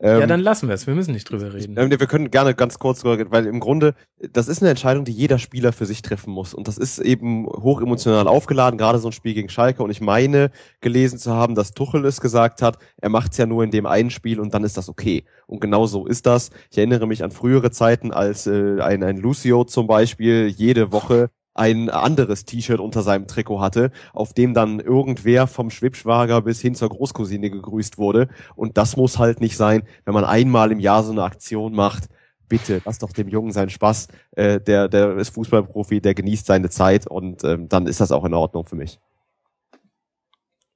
[0.00, 0.86] ja, Ähm, dann lassen wir es.
[0.86, 1.76] Wir müssen nicht drüber reden.
[1.78, 3.94] Ähm, wir können gerne ganz kurz weil im Grunde,
[4.32, 6.54] das ist eine Entscheidung, die jeder Spieler für sich treffen muss.
[6.54, 9.82] Und das ist eben hoch emotional aufgeladen, gerade so ein Spiel gegen Schalke.
[9.82, 13.62] Und ich meine, gelesen zu haben, dass Tuchel es gesagt hat, er macht's ja nur
[13.62, 15.24] in dem einen Spiel und dann ist das okay.
[15.46, 16.50] Und genau so ist das.
[16.70, 21.30] Ich erinnere mich an frühere Zeiten, als äh, ein, ein Lucio zum Beispiel jede Woche
[21.54, 26.74] ein anderes T-Shirt unter seinem Trikot hatte, auf dem dann irgendwer vom Schwibschwager bis hin
[26.74, 28.28] zur Großcousine gegrüßt wurde.
[28.56, 32.08] Und das muss halt nicht sein, wenn man einmal im Jahr so eine Aktion macht.
[32.48, 34.08] Bitte, lass doch dem Jungen seinen Spaß.
[34.32, 38.24] Äh, der, der ist Fußballprofi, der genießt seine Zeit und ähm, dann ist das auch
[38.24, 38.98] in Ordnung für mich.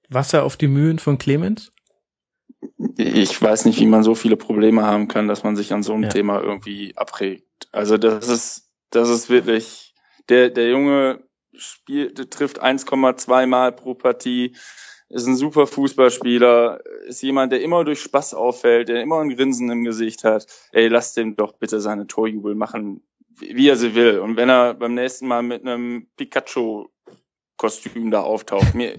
[0.08, 1.72] Wasser auf die Mühen von Clemens?
[2.96, 5.92] Ich weiß nicht, wie man so viele Probleme haben kann, dass man sich an so
[5.92, 6.08] einem Ja.
[6.08, 7.68] Thema irgendwie abregt.
[7.72, 9.85] Also das ist, das ist wirklich,
[10.28, 11.22] der, der Junge
[11.54, 14.54] spielt, trifft 1,2 Mal pro Partie,
[15.08, 19.70] ist ein super Fußballspieler, ist jemand, der immer durch Spaß auffällt, der immer ein Grinsen
[19.70, 20.46] im Gesicht hat.
[20.72, 23.02] Ey, lass dem doch bitte seine Torjubel machen,
[23.38, 24.18] wie er sie will.
[24.18, 26.88] Und wenn er beim nächsten Mal mit einem Pikachu
[27.56, 28.74] Kostüm da auftaucht.
[28.74, 28.94] Mir,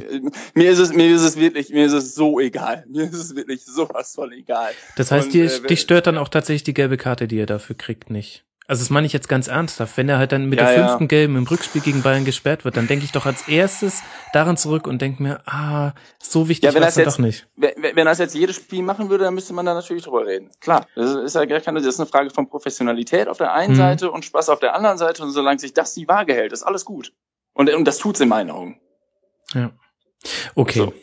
[0.56, 2.86] mir ist es, mir ist es wirklich, mir ist es so egal.
[2.88, 4.72] Mir ist es wirklich sowas von egal.
[4.96, 7.46] Das heißt, Und, dir, äh, dich stört dann auch tatsächlich die gelbe Karte, die er
[7.46, 8.47] dafür kriegt, nicht.
[8.70, 9.96] Also das meine ich jetzt ganz ernsthaft.
[9.96, 10.88] Wenn er halt dann mit Ja, der ja.
[10.90, 14.04] fünften Gelben im Rückspiel gegen Bayern gesperrt wird, dann denke ich doch als erstes
[14.34, 17.48] daran zurück und denke mir, ah, so wichtig Ja, war das es doch nicht.
[17.56, 20.52] Wenn, wenn das jetzt jedes Spiel machen würde, dann müsste man da natürlich drüber reden.
[20.60, 23.72] Klar, das ist ja gar keine, das ist eine Frage von Professionalität auf der einen
[23.74, 23.78] Mhm.
[23.78, 25.24] Seite und Spaß auf der anderen Seite.
[25.24, 27.14] Und solange sich das die Waage hält, ist alles gut.
[27.54, 28.82] Und, und das tut's in meinen Augen.
[29.54, 29.72] Ja.
[30.56, 30.80] Okay.
[30.80, 30.94] So.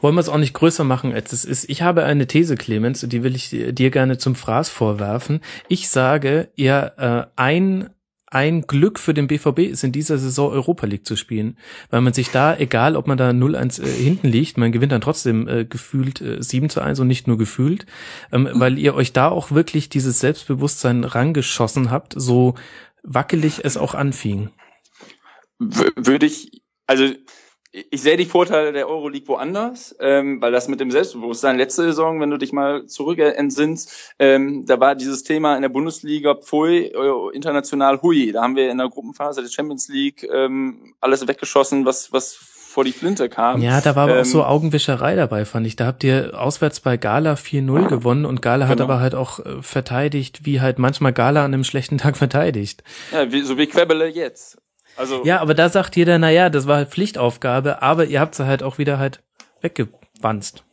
[0.00, 1.68] Wollen wir es auch nicht größer machen, als es ist.
[1.68, 5.40] Ich habe eine These, Clemens, und die will ich dir gerne zum Fraß vorwerfen.
[5.68, 7.90] Ich sage, ja, äh, ein
[8.34, 11.56] ein Glück für den BVB ist in dieser Saison Europa League zu spielen,
[11.90, 15.00] weil man sich da, egal ob man da 0-1 äh, hinten liegt, man gewinnt dann
[15.00, 17.86] trotzdem äh, gefühlt äh, 7 zu 1 und nicht nur gefühlt,
[18.32, 22.56] ähm, weil ihr euch da auch wirklich dieses Selbstbewusstsein rangeschossen habt, so
[23.04, 24.50] wackelig es auch anfing.
[25.60, 27.08] W würde ich, also
[27.90, 32.20] ich sehe die Vorteile der Euroleague woanders, ähm, weil das mit dem Selbstbewusstsein letzte Saison,
[32.20, 36.86] wenn du dich mal zurück entsinnst, ähm, da war dieses Thema in der Bundesliga Pfui,
[36.86, 38.30] äh, international Hui.
[38.30, 42.84] Da haben wir in der Gruppenphase der Champions League ähm, alles weggeschossen, was was vor
[42.84, 43.62] die Flinte kam.
[43.62, 45.76] Ja, da war aber auch Ähm, so Augenwischerei dabei, fand ich.
[45.76, 48.90] Da habt ihr auswärts bei Gala 4-0 gewonnen und Gala hat Genau.
[48.90, 52.82] aber halt auch äh, verteidigt, wie halt manchmal Gala an einem schlechten Tag verteidigt.
[53.12, 54.58] Ja, wie, so wie Quebbele jetzt.
[54.96, 58.34] Also Ja, aber da sagt jeder, na ja, das war halt Pflichtaufgabe, aber ihr habt
[58.34, 59.22] sie halt auch wieder halt
[59.60, 60.64] weggewanzt.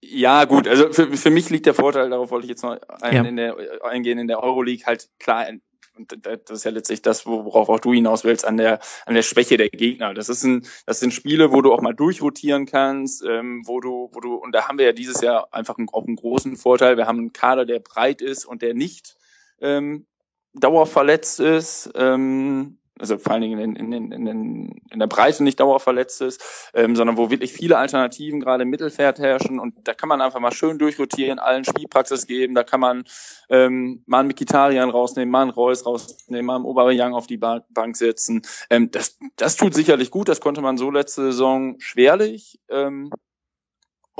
[0.00, 3.14] Ja, gut, also für, für mich liegt der Vorteil, darauf wollte ich jetzt noch ein,
[3.14, 3.22] Ja.
[3.22, 5.46] in der, eingehen, in der Euroleague halt klar,
[5.94, 9.22] und das ist ja letztlich das, worauf auch du hinaus willst, an der, an der
[9.22, 10.14] Schwäche der Gegner.
[10.14, 14.10] Das ist ein, das sind Spiele, wo du auch mal durchrotieren kannst, ähm, wo du,
[14.12, 16.96] wo du, und da haben wir ja dieses Jahr einfach einen, auch einen großen Vorteil.
[16.96, 19.16] Wir haben einen Kader, der breit ist und der nicht
[19.60, 20.06] ähm,
[20.54, 25.58] dauerverletzt ist, ähm, also vor allen Dingen in, in, in, in, in, der Breite nicht
[25.58, 30.08] dauerverletzt ist, ähm, sondern wo wirklich viele Alternativen gerade im Mittelfeld herrschen und da kann
[30.08, 33.04] man einfach mal schön durchrotieren, allen Spielpraxis geben, da kann man
[33.48, 37.64] ähm, mal einen Mikitarian rausnehmen, mal einen Reus rausnehmen, mal einen Oberjang auf die ba
[37.70, 38.42] Bank setzen.
[38.70, 42.60] Ähm, das, das tut sicherlich gut, das konnte man so letzte Saison schwerlich.
[42.68, 43.10] Ähm,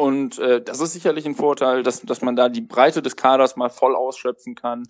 [0.03, 3.55] und äh, das ist sicherlich ein Vorteil, dass, dass man da die Breite des Kaders
[3.55, 4.83] mal voll ausschöpfen kann.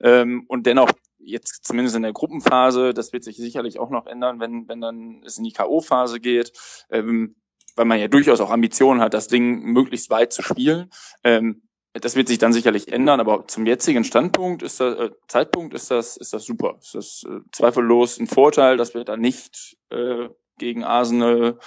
[0.00, 4.38] Ähm, und dennoch, jetzt zumindest in der Gruppenphase, das wird sich sicherlich auch noch ändern,
[4.38, 6.52] wenn, wenn dann es in die K.O.-Phase geht,
[6.90, 7.34] ähm,
[7.74, 10.90] weil man ja durchaus auch Ambitionen hat, das Ding möglichst weit zu spielen.
[11.24, 11.62] Ähm,
[11.94, 15.90] das wird sich dann sicherlich ändern, aber zum jetzigen Standpunkt ist das, äh, Zeitpunkt ist
[15.90, 16.76] das, ist das super.
[16.80, 21.58] Ist das äh, zweifellos ein Vorteil, dass wir da nicht äh, gegen Arsenal,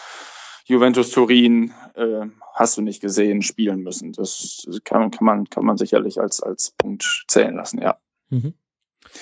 [0.66, 4.14] Juventus Turin, äh, hast du nicht gesehen, spielen müssen.
[4.14, 7.98] Das kann, kann man, kann man sicherlich als, als Punkt zählen lassen, ja.
[8.30, 8.56] Mhm.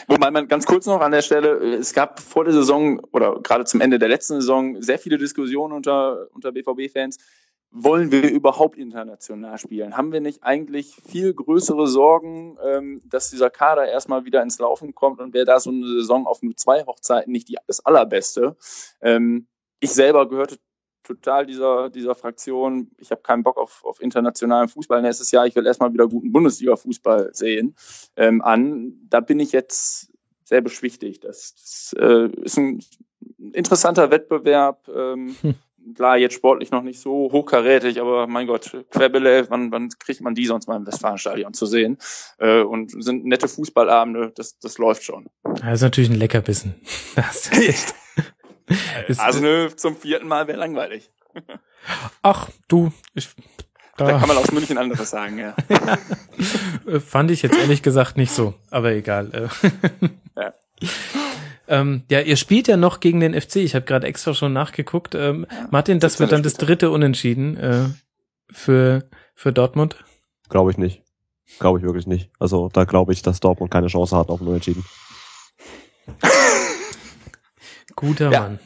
[0.07, 3.41] Wobei man ganz kurz noch an der Stelle, äh, es gab vor der Saison oder
[3.41, 7.17] gerade zum Ende der letzten Saison sehr viele Diskussionen unter, unter BVB-Fans.
[7.75, 9.97] Wollen wir überhaupt international spielen?
[9.97, 14.93] Haben wir nicht eigentlich viel größere Sorgen, ähm, dass dieser Kader erstmal wieder ins Laufen
[14.93, 18.55] kommt und wäre da so eine Saison auf nur zwei Hochzeiten nicht die, das allerbeste?
[19.01, 19.47] Ähm,
[19.79, 20.59] ich selber gehörte
[21.03, 25.55] total dieser, dieser Fraktion, ich habe keinen Bock auf, auf internationalen Fußball nächstes Jahr, ich
[25.55, 27.75] will erstmal wieder guten Bundesliga-Fußball sehen,
[28.15, 28.93] ähm, an.
[29.09, 30.11] Da bin ich jetzt
[30.43, 31.23] sehr beschwichtigt.
[31.23, 32.83] Das, das äh, ist ein
[33.53, 34.87] interessanter Wettbewerb.
[34.87, 35.55] Ähm, hm.
[35.95, 40.33] Klar, jetzt sportlich noch nicht so hochkarätig, aber mein Gott, Querbele, wann, wann kriegt man
[40.33, 41.97] die sonst mal im Westfalenstadion zu sehen?
[42.37, 45.27] Äh, und sind nette Fußballabende, das, das läuft schon.
[45.43, 46.75] Das ist natürlich ein Leckerbissen.
[47.15, 47.95] Das ist
[49.17, 51.11] also ne, zum vierten Mal wäre langweilig.
[52.21, 53.29] Ach, du, ich,
[53.97, 55.55] da, da kann man aus München anderes sagen, ja.
[56.99, 59.49] Fand ich jetzt ehrlich gesagt nicht so, aber egal.
[60.35, 60.53] ja.
[61.67, 63.57] Ähm, ja, ihr spielt ja noch gegen den FC.
[63.57, 65.15] Ich habe gerade extra schon nachgeguckt.
[65.15, 67.85] Ähm, ja, Martin, das wird dann das dritte Unentschieden äh,
[68.51, 70.03] für, für Dortmund?
[70.49, 71.03] Glaube ich nicht.
[71.59, 72.31] Glaube ich wirklich nicht.
[72.39, 74.83] Also da glaube ich, dass Dortmund keine Chance hat auf ein Unentschieden.
[77.95, 78.39] Guter ja.
[78.41, 78.59] Mann.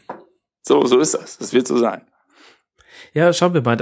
[0.62, 1.38] So, so ist das.
[1.38, 2.02] Das wird so sein.
[3.14, 3.78] Ja, schauen wir mal.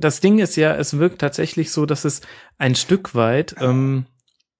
[0.00, 2.20] Das Ding ist ja, es wirkt tatsächlich so, dass es
[2.58, 4.06] ein Stück weit, ähm,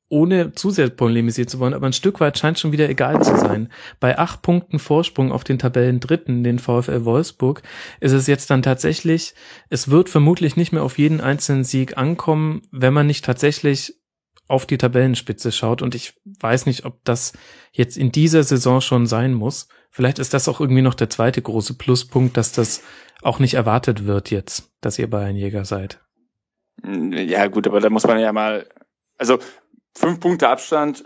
[0.08, 3.36] ohne zu sehr polemisiert zu wollen, aber ein Stück weit scheint schon wieder egal zu
[3.36, 3.70] sein.
[4.00, 7.62] Bei acht Punkten Vorsprung auf den Tabellen Dritten, den VfL Wolfsburg,
[8.00, 9.34] ist es jetzt dann tatsächlich,
[9.68, 13.97] es wird vermutlich nicht mehr auf jeden einzelnen Sieg ankommen, wenn man nicht tatsächlich
[14.48, 15.82] auf die Tabellenspitze schaut.
[15.82, 17.34] Und ich weiß nicht, ob das
[17.70, 19.68] jetzt in dieser Saison schon sein muss.
[19.90, 22.82] Vielleicht ist das auch irgendwie noch der zweite große Pluspunkt, dass das
[23.22, 26.00] auch nicht erwartet wird jetzt, dass ihr Bayernjäger seid.
[26.84, 28.68] Ja, gut, aber da muss man ja mal,
[29.16, 29.38] also
[29.96, 31.04] fünf Punkte Abstand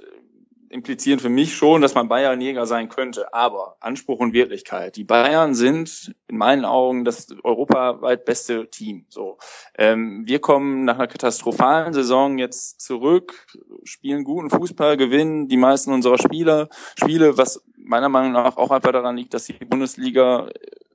[0.73, 3.33] implizieren für mich schon, dass man Bayernjäger sein könnte.
[3.35, 4.97] Aber Anspruch und Wirklichkeit.
[4.97, 9.05] Die Bayern sind in meinen Augen das europaweit beste Team.
[9.09, 9.39] So,
[9.77, 13.47] ähm, wir kommen nach einer katastrophalen Saison jetzt zurück,
[13.85, 18.93] spielen guten Fußball, gewinnen die meisten unserer Spieler, Spiele, was meiner Meinung nach auch einfach
[18.93, 20.49] daran liegt, dass die Bundesliga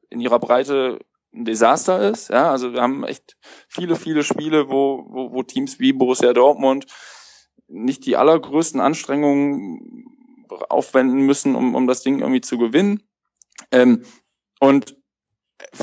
[0.10, 1.00] in ihrer Breite
[1.34, 2.30] ein Desaster ist.
[2.30, 6.88] Ja, also wir haben echt viele, viele Spiele, wo, wo, wo Teams wie Borussia Dortmund
[7.68, 10.06] nicht die allergrößten Anstrengungen
[10.70, 13.04] aufwenden müssen, um, um das Ding irgendwie zu gewinnen.
[13.72, 14.04] Ähm,
[14.60, 14.96] und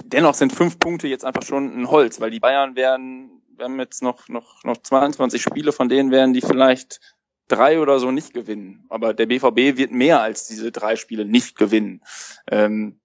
[0.05, 3.78] dennoch sind fünf Punkte jetzt einfach schon ein Holz, weil die Bayern werden, wir haben
[3.78, 7.01] jetzt noch, noch, noch 22 Spiele, von denen werden die vielleicht
[7.49, 8.87] drei oder so nicht gewinnen.
[8.89, 12.03] Aber der BVB wird mehr als diese drei Spiele nicht gewinnen.
[12.51, 13.01] Ähm,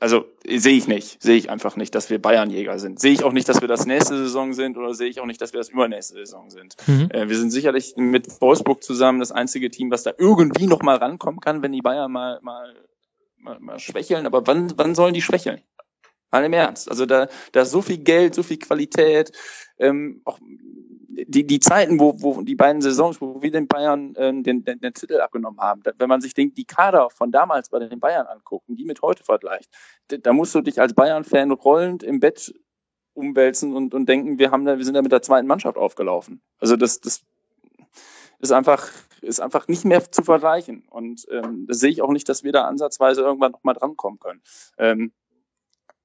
[0.00, 3.00] also sehe ich nicht, sehe ich einfach nicht, dass wir Bayernjäger sind.
[3.00, 5.40] Sehe ich auch nicht, dass wir das nächste Saison sind oder sehe ich auch nicht,
[5.40, 6.76] dass wir das übernächste Saison sind.
[6.86, 7.08] Mhm.
[7.10, 10.96] Äh, wir sind sicherlich mit Wolfsburg zusammen das einzige Team, was da irgendwie noch mal
[10.96, 12.74] rankommen kann, wenn die Bayern mal mal
[13.38, 14.26] mal, mal schwächeln.
[14.26, 15.62] Aber wann wann sollen die schwächeln?
[16.30, 16.90] Mal im Ernst.
[16.90, 19.32] Also da da ist so viel Geld, so viel Qualität,
[19.78, 20.38] ähm, auch
[21.16, 24.80] die, die Zeiten, wo, wo die beiden Saisons, wo wir den Bayern äh, den, den,
[24.80, 28.26] den Titel abgenommen haben, wenn man sich den, die Kader von damals bei den Bayern
[28.26, 29.70] anguckt und die mit heute vergleicht,
[30.08, 32.54] da, da musst du dich als Bayern-Fan rollend im Bett
[33.14, 36.42] umwälzen und, und denken, wir haben da, wir sind da mit der zweiten Mannschaft aufgelaufen.
[36.58, 37.22] Also das, das
[38.38, 38.90] ist einfach,
[39.22, 40.84] ist einfach nicht mehr zu vergleichen.
[40.90, 44.42] Und ähm, das sehe ich auch nicht, dass wir da ansatzweise irgendwann nochmal drankommen können.
[44.78, 45.12] Ähm,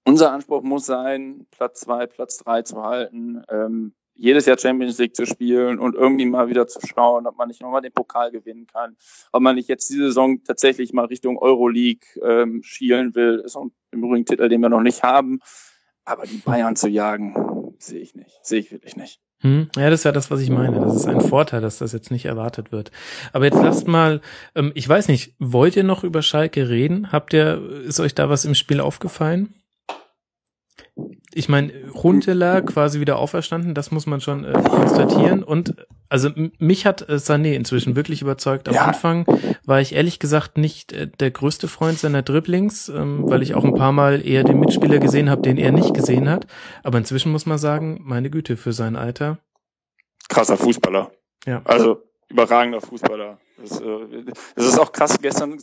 [0.05, 3.43] unser Anspruch muss sein, Platz zwei, Platz drei zu halten.
[3.49, 7.47] Ähm, jedes Jahr Champions League zu spielen und irgendwie mal wieder zu schauen, ob man
[7.47, 8.95] nicht nochmal den Pokal gewinnen kann,
[9.31, 13.67] ob man nicht jetzt diese Saison tatsächlich mal Richtung Euroleague ähm, schielen will, ist auch
[13.91, 15.39] im Übrigen Titel, den wir noch nicht haben.
[16.05, 19.19] Aber die Bayern zu jagen, sehe ich nicht, sehe ich wirklich nicht.
[19.39, 20.79] Hm, ja, das ist ja das, was ich meine.
[20.79, 22.91] Das ist ein Vorteil, dass das jetzt nicht erwartet wird.
[23.33, 24.21] Aber jetzt lasst mal,
[24.53, 27.11] ähm, ich weiß nicht, wollt ihr noch über Schalke reden?
[27.11, 29.60] Habt ihr, ist euch da was im Spiel aufgefallen?
[31.33, 35.43] Ich meine, Huntela quasi wieder auferstanden, das muss man schon äh, konstatieren.
[35.43, 35.75] Und
[36.09, 36.29] also
[36.59, 38.67] mich hat äh, Sané inzwischen wirklich überzeugt.
[38.67, 38.85] Am ja.
[38.85, 39.25] Anfang
[39.65, 43.63] war ich ehrlich gesagt nicht äh, der größte Freund seiner Dribblings, ähm, weil ich auch
[43.63, 46.47] ein paar Mal eher den Mitspieler gesehen habe, den er nicht gesehen hat.
[46.83, 49.39] Aber inzwischen muss man sagen, meine Güte, für sein Alter.
[50.27, 51.11] Krasser Fußballer.
[51.45, 51.61] Ja.
[51.63, 53.39] Also überragender Fußballer.
[53.61, 54.25] Das, äh,
[54.55, 55.57] das ist auch krass gestern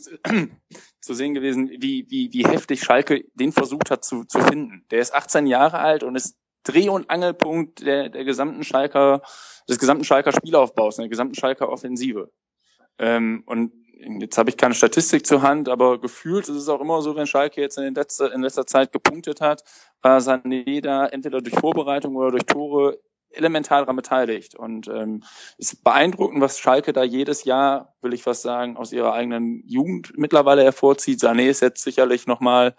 [1.01, 4.85] zu sehen gewesen, wie, wie, wie heftig Schalke den versucht hat zu, zu finden.
[4.91, 9.21] Der ist 18 Jahre alt und ist Dreh- und Angelpunkt der, der gesamten Schalker,
[9.67, 12.31] des gesamten Schalker Spielaufbaus, der gesamten Schalker Offensive.
[12.97, 13.71] Ähm, und
[14.19, 17.27] jetzt habe ich keine Statistik zur Hand, aber gefühlt ist es auch immer so, wenn
[17.27, 19.63] Schalke jetzt in, letzter, in letzter Zeit gepunktet hat,
[20.01, 22.99] war Sané da entweder durch Vorbereitung oder durch Tore
[23.31, 24.55] elementar daran beteiligt.
[24.55, 25.23] Und ähm,
[25.57, 30.13] ist beeindruckend, was Schalke da jedes Jahr, will ich fast sagen, aus ihrer eigenen Jugend
[30.17, 31.21] mittlerweile hervorzieht.
[31.21, 32.75] Sané ist jetzt sicherlich nochmal,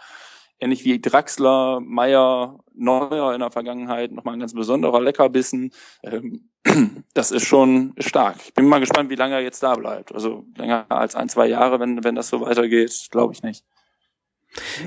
[0.61, 5.72] ähnlich wie Draxler, Meier, Neuer in der Vergangenheit, nochmal ein ganz besonderer Leckerbissen.
[6.03, 6.51] Ähm,
[7.14, 8.36] das ist schon stark.
[8.44, 10.14] Ich bin mal gespannt, wie lange er jetzt da bleibt.
[10.14, 13.64] Also länger als ein, zwei Jahre, wenn, wenn das so weitergeht, glaube ich nicht.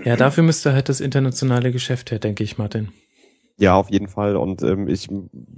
[0.03, 2.91] Ja, dafür müsste halt das internationale Geschäft her, denke ich, Martin.
[3.63, 4.35] Ja, auf jeden Fall.
[4.35, 5.07] Und ähm, ich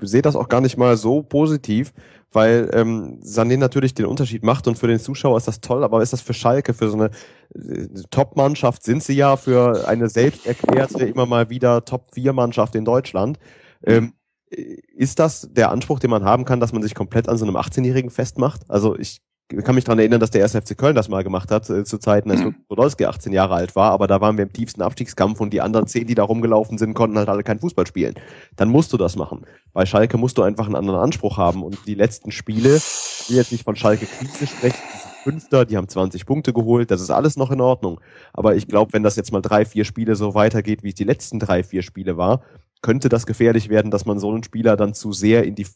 [0.02, 1.92] sehe das auch gar nicht mal so positiv,
[2.32, 6.04] weil ähm, Sané natürlich den Unterschied macht und für den Zuschauer ist das toll, aber
[6.04, 7.10] ist das für Schalke, für so eine
[7.56, 13.40] äh, Top-Mannschaft sind sie ja, für eine selbst erklärte, immer mal wieder Top-4-Mannschaft in Deutschland.
[13.84, 14.14] Ähm,
[14.52, 17.58] ist das der Anspruch, den man haben kann, dass man sich komplett an so einem
[17.58, 18.70] 18-Jährigen festmacht?
[18.70, 21.70] Also ich kann mich daran erinnern, dass der erste FC Köln das mal gemacht hat,
[21.70, 22.56] äh, zu Zeiten, als mhm.
[22.68, 25.88] Podolski 18 Jahre alt war, aber da waren wir im tiefsten Abstiegskampf und die anderen
[25.88, 28.16] zehn, die da rumgelaufen sind, konnten halt alle kein Fußball spielen.
[28.56, 29.46] Dann musst du das machen.
[29.74, 33.38] Bei Schalke musst du einfach einen anderen Anspruch haben und die letzten Spiele, ich will
[33.38, 37.02] jetzt nicht von Schalke Krise sprechen, die sind Fünfter, die haben 20 Punkte geholt, das
[37.02, 38.00] ist alles noch in Ordnung.
[38.34, 41.04] Aber ich glaube, wenn das jetzt mal drei, vier Spiele so weitergeht, wie es die
[41.04, 42.42] letzten drei, vier Spiele war,
[42.82, 45.68] könnte das gefährlich werden, dass man so einen Spieler dann zu sehr in die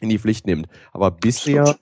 [0.00, 0.66] in die Pflicht nimmt.
[0.92, 1.76] Aber bisher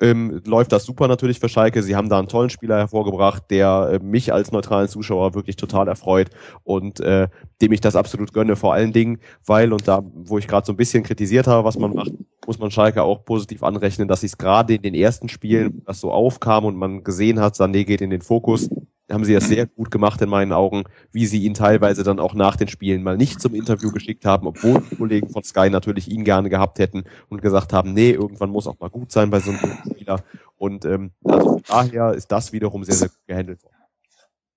[0.00, 1.82] ähm, läuft das super natürlich für Schalke.
[1.82, 5.88] Sie haben da einen tollen Spieler hervorgebracht, der äh, mich als neutralen Zuschauer wirklich total
[5.88, 6.30] erfreut
[6.64, 7.28] und äh,
[7.60, 8.56] dem ich das absolut gönne.
[8.56, 11.78] Vor allen Dingen, weil, und da, wo ich gerade so ein bisschen kritisiert habe, was
[11.78, 12.12] man macht,
[12.46, 16.00] muss man Schalke auch positiv anrechnen, dass sie es gerade in den ersten Spielen, das
[16.00, 18.68] so aufkam und man gesehen hat, Sané geht in den Fokus,
[19.10, 22.34] haben sie das sehr gut gemacht in meinen Augen, wie sie ihn teilweise dann auch
[22.34, 26.10] nach den Spielen mal nicht zum Interview geschickt haben, obwohl die Kollegen von Sky natürlich
[26.10, 29.40] ihn gerne gehabt hätten und gesagt haben, nee, irgendwann muss auch mal gut sein bei
[29.40, 30.22] so einem Spieler.
[30.56, 33.79] Und ähm, also von daher ist das wiederum sehr, sehr gut gehandelt worden.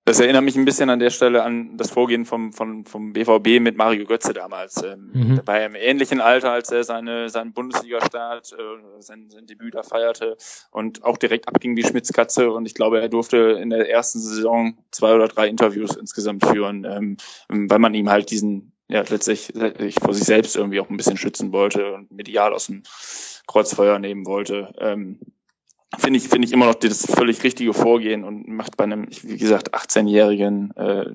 [0.06, 3.58] Das erinnert mich ein bisschen an der Stelle an das Vorgehen vom, vom, vom BVB
[3.60, 4.82] mit Mario Götze damals.
[4.82, 5.36] Ähm, mhm.
[5.36, 9.74] Der war ja im ähnlichen Alter, als er seine, seinen Bundesliga-Start, äh, sein, sein Debüt
[9.74, 10.36] da feierte
[10.70, 12.50] und auch direkt abging wie Schmitzkatze.
[12.50, 16.84] Und ich glaube, er durfte in der ersten Saison zwei oder drei Interviews insgesamt führen,
[16.84, 17.16] ähm,
[17.48, 19.54] weil man ihm halt diesen, ja, letztlich
[20.02, 22.82] vor sich selbst irgendwie auch ein bisschen schützen wollte und medial aus dem
[23.46, 24.74] Kreuzfeuer nehmen wollte.
[24.78, 25.18] Ähm,
[25.98, 29.36] finde ich, finde ich immer noch das völlig richtige Vorgehen und macht bei einem, wie
[29.36, 31.06] gesagt, 18-Jährigen äh,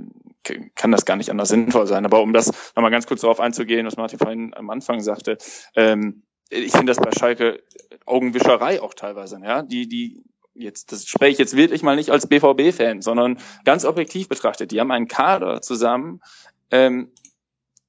[0.75, 2.05] kann das gar nicht anders sinnvoll sein.
[2.05, 5.37] Aber um das nochmal ganz kurz darauf einzugehen, was Martin vorhin am Anfang sagte,
[5.75, 7.61] ähm, ich finde das bei Schalke
[8.05, 10.23] Augenwischerei auch teilweise, ja, die, die
[10.55, 14.71] jetzt, das spreche ich jetzt wirklich mal nicht als BVB-Fan, sondern ganz objektiv betrachtet.
[14.71, 16.21] Die haben einen Kader zusammen,
[16.71, 17.11] ähm,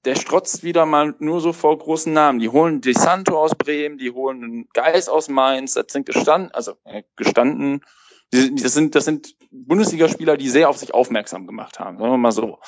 [0.05, 2.38] der strotzt wieder mal nur so vor großen Namen.
[2.38, 6.51] Die holen De Santo aus Bremen, die holen einen Geis aus Mainz, das sind gestanden,
[6.53, 7.82] also äh, gestanden,
[8.30, 12.32] das sind, das sind Bundesligaspieler, die sehr auf sich aufmerksam gemacht haben, sagen wir mal
[12.32, 12.59] so.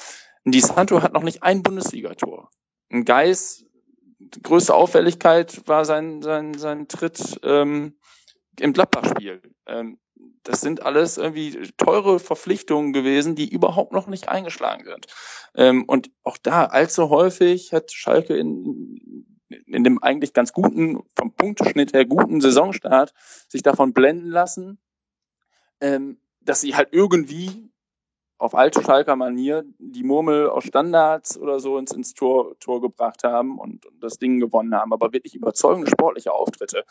[0.45, 2.51] Di Santo hat noch nicht ein Bundesligator.
[2.91, 3.65] Ein Geis,
[4.43, 7.97] größte Auffälligkeit war sein, sein, sein Tritt ähm,
[8.59, 9.41] im Gladbach-Spiel.
[9.67, 9.99] Ähm,
[10.45, 15.07] das sind alles irgendwie teure Verpflichtungen gewesen, die überhaupt noch nicht eingeschlagen sind.
[15.55, 19.27] Ähm, und auch da allzu häufig hat Schalke in,
[19.67, 23.15] in dem eigentlich ganz guten, vom Punkteschnitt her guten Saisonstart
[23.49, 24.79] sich davon blenden lassen,
[25.81, 27.71] ähm, dass sie halt irgendwie
[28.39, 33.23] auf alte Schalker Manier die Murmel aus Standards oder so ins, ins Tor, Tor gebracht
[33.23, 34.93] haben und, und das Ding gewonnen haben.
[34.93, 36.85] Aber wirklich überzeugende sportliche Auftritte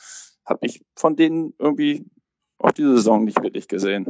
[0.45, 2.05] habe ich von denen irgendwie
[2.63, 4.05] auch diese Saison nicht wirklich gesehen.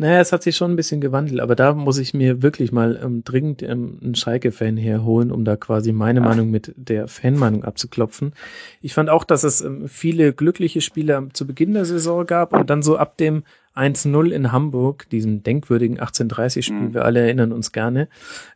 [0.00, 2.98] Naja, es hat sich schon ein bisschen gewandelt, aber da muss ich mir wirklich mal
[3.04, 6.24] ähm, dringend ähm, einen Schalke-Fan herholen, um da quasi meine Ach.
[6.24, 8.32] Meinung mit der Fanmeinung abzuklopfen.
[8.80, 12.70] Ich fand auch, dass es ähm, viele glückliche Spieler zu Beginn der Saison gab und
[12.70, 13.42] dann so ab dem
[13.76, 16.94] 1-0 in Hamburg, diesem denkwürdigen 1830-Spiel, mhm.
[16.94, 18.08] wir alle erinnern uns gerne.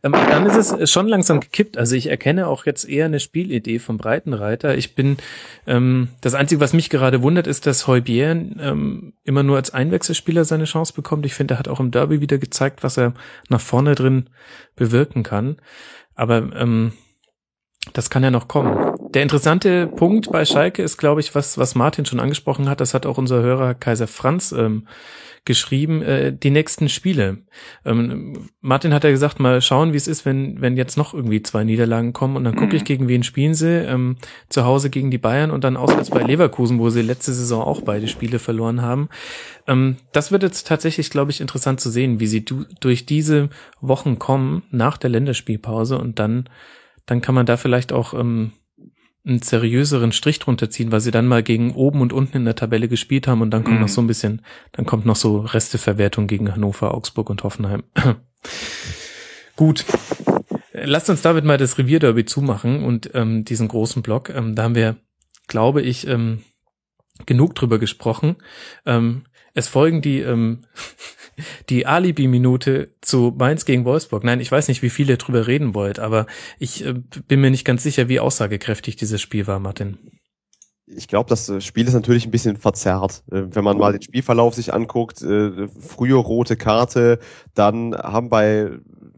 [0.03, 1.77] Ähm, dann ist es schon langsam gekippt.
[1.77, 4.77] Also ich erkenne auch jetzt eher eine Spielidee vom Breitenreiter.
[4.77, 5.17] Ich bin,
[5.67, 10.43] ähm, das Einzige, was mich gerade wundert, ist, dass Heubier ähm, immer nur als Einwechselspieler
[10.43, 11.25] seine Chance bekommt.
[11.25, 13.13] Ich finde, er hat auch im Derby wieder gezeigt, was er
[13.49, 14.29] nach vorne drin
[14.75, 15.57] bewirken kann.
[16.13, 16.91] Aber ähm,
[17.93, 18.94] das kann ja noch kommen.
[19.15, 22.93] Der interessante Punkt bei Schalke ist, glaube ich, was, was Martin schon angesprochen hat, das
[22.93, 24.89] hat auch unser Hörer Kaiser Franz ähm,
[25.45, 27.37] geschrieben, äh, die nächsten Spiele.
[27.85, 31.41] Ähm, Martin hat ja gesagt, mal schauen, wie es ist, wenn, wenn jetzt noch irgendwie
[31.41, 32.87] zwei Niederlagen kommen und dann gucke ich, mhm.
[32.87, 33.85] gegen wen spielen sie.
[33.85, 34.17] Ähm,
[34.49, 37.83] zu Hause gegen die Bayern und dann auswärts bei Leverkusen, wo sie letzte Saison auch
[37.83, 39.07] beide Spiele verloren haben.
[39.65, 43.47] Ähm, das wird jetzt tatsächlich, glaube ich, interessant zu sehen, wie sie du, durch diese
[43.79, 46.49] Wochen kommen nach der Länderspielpause und dann
[47.07, 48.51] dann kann man da vielleicht auch ähm,
[49.25, 52.55] einen seriöseren Strich drunter ziehen, weil sie dann mal gegen oben und unten in der
[52.55, 53.81] Tabelle gespielt haben und dann kommt mhm.
[53.81, 57.83] noch so ein bisschen, dann kommt noch so Resteverwertung gegen Hannover, Augsburg und Hoffenheim.
[59.55, 59.85] Gut.
[60.73, 64.29] Lasst uns damit mal das Revierderby zumachen und ähm, diesen großen Block.
[64.29, 64.97] Ähm, da haben wir,
[65.47, 66.43] glaube ich, ähm,
[67.25, 68.35] genug drüber gesprochen.
[68.85, 69.23] Ähm,
[69.53, 70.65] es folgen die ähm,
[71.69, 74.23] die Alibi-Minute zu Mainz gegen Wolfsburg.
[74.23, 76.25] Nein, ich weiß nicht, wie viel ihr drüber reden wollt, aber
[76.59, 76.93] ich äh,
[77.27, 79.97] bin mir nicht ganz sicher, wie aussagekräftig dieses Spiel war, Martin.
[80.87, 83.23] ich glaube, das äh, Spiel ist natürlich ein bisschen verzerrt.
[83.31, 87.19] Äh, wenn man mal den Spielverlauf sich anguckt, frühe rote Karte,
[87.53, 88.71] dann haben bei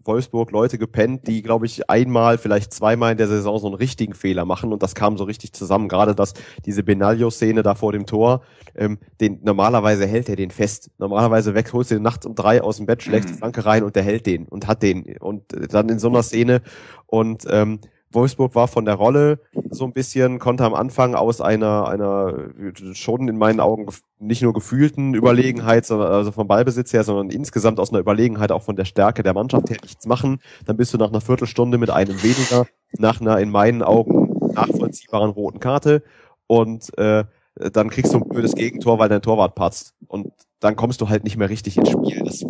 [0.07, 4.13] Wolfsburg Leute gepennt, die, glaube ich, einmal, vielleicht zweimal in der Saison so einen richtigen
[4.13, 5.89] Fehler machen und das kam so richtig zusammen.
[5.89, 6.33] Gerade das,
[6.65, 8.41] diese Benaglio-Szene da vor dem Tor,
[8.75, 10.89] ähm, den, normalerweise hält er den fest.
[10.97, 13.83] Normalerweise weg, holst du den nachts um drei aus dem Bett, schlägst die Flanke rein
[13.83, 15.17] und der hält den und hat den.
[15.19, 16.61] Und dann in so einer Szene
[17.05, 17.79] und ähm,
[18.11, 19.39] Wolfsburg war von der Rolle
[19.71, 22.49] so ein bisschen, konnte am Anfang aus einer, einer
[22.93, 23.87] schon in meinen Augen
[24.19, 28.63] nicht nur gefühlten Überlegenheit, sondern also vom Ballbesitz her, sondern insgesamt aus einer Überlegenheit auch
[28.63, 30.39] von der Stärke der Mannschaft her nichts machen.
[30.65, 35.31] Dann bist du nach einer Viertelstunde mit einem weniger, nach einer in meinen Augen nachvollziehbaren
[35.31, 36.03] roten Karte
[36.47, 39.93] und äh, dann kriegst du ein blödes Gegentor, weil dein Torwart patzt.
[40.07, 42.21] Und dann kommst du halt nicht mehr richtig ins Spiel.
[42.23, 42.45] Das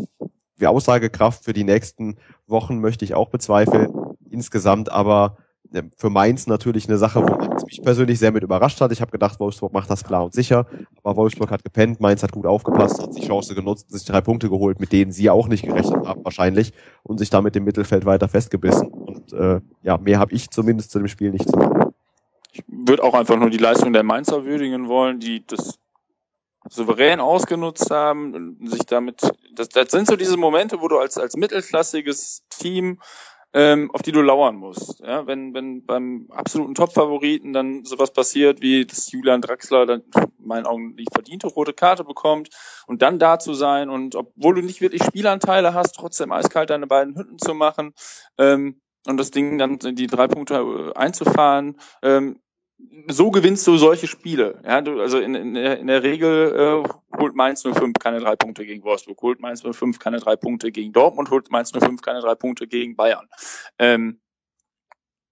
[0.60, 3.94] die Aussagekraft für die nächsten Wochen möchte ich auch bezweifeln.
[4.30, 5.38] Insgesamt aber
[5.98, 8.92] für Mainz natürlich eine Sache, wo Mainz mich persönlich sehr mit überrascht hat.
[8.92, 10.66] Ich habe gedacht, Wolfsburg macht das klar und sicher,
[11.04, 14.50] aber Wolfsburg hat gepennt, Mainz hat gut aufgepasst, hat die Chance genutzt, sich drei Punkte
[14.50, 18.28] geholt, mit denen sie auch nicht gerechnet haben wahrscheinlich und sich damit im Mittelfeld weiter
[18.28, 18.88] festgebissen.
[18.88, 21.94] Und äh, ja, mehr habe ich zumindest zu dem Spiel nicht zu sagen.
[22.52, 25.80] Ich würde auch einfach nur die Leistung der Mainzer würdigen wollen, die das
[26.70, 29.22] souverän ausgenutzt haben, sich damit,
[29.54, 33.00] das, das sind so diese Momente, wo du als, als mittelklassiges Team
[33.58, 35.00] ähm, auf die du lauern musst.
[35.00, 40.48] Ja, wenn, wenn beim absoluten Top-Favoriten dann sowas passiert, wie dass Julian Draxler dann in
[40.48, 42.50] meinen Augen die verdiente rote Karte bekommt
[42.86, 46.86] und dann da zu sein und obwohl du nicht wirklich Spielanteile hast, trotzdem eiskalt deine
[46.86, 47.96] beiden Hütten zu machen
[48.38, 50.58] ähm, und das Ding dann die drei Punkte
[50.94, 52.40] äh, einzufahren, ähm,
[53.08, 54.62] so gewinnst du solche Spiele.
[54.64, 58.36] Ja, du, also in, in, der, in der Regel äh, holt Mainz 05 keine drei
[58.36, 62.20] Punkte gegen Wolfsburg, holt Mainz 05 keine drei Punkte gegen Dortmund, holt Mainz 05 keine
[62.20, 63.28] drei Punkte gegen Bayern.
[63.80, 64.20] Ähm,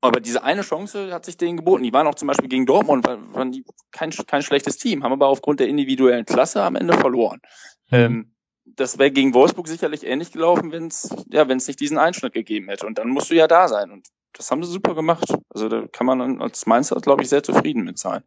[0.02, 1.84] aber diese eine Chance hat sich denen geboten.
[1.84, 5.28] Die waren auch zum Beispiel gegen Dortmund, waren die kein, kein schlechtes Team, haben aber
[5.28, 7.42] aufgrund der individuellen Klasse am Ende verloren.
[7.90, 7.98] Mhm.
[7.98, 8.36] Ähm,
[8.66, 12.34] das wäre gegen Wolfsburg sicherlich ähnlich gelaufen, wenn es ja, wenn es nicht diesen Einschnitt
[12.34, 12.86] gegeben hätte.
[12.86, 13.92] Und dann musst du ja da sein.
[13.92, 14.08] Und
[14.38, 15.34] das haben sie super gemacht.
[15.50, 18.24] Also da kann man als Mainzer, glaube ich, sehr zufrieden mit sein.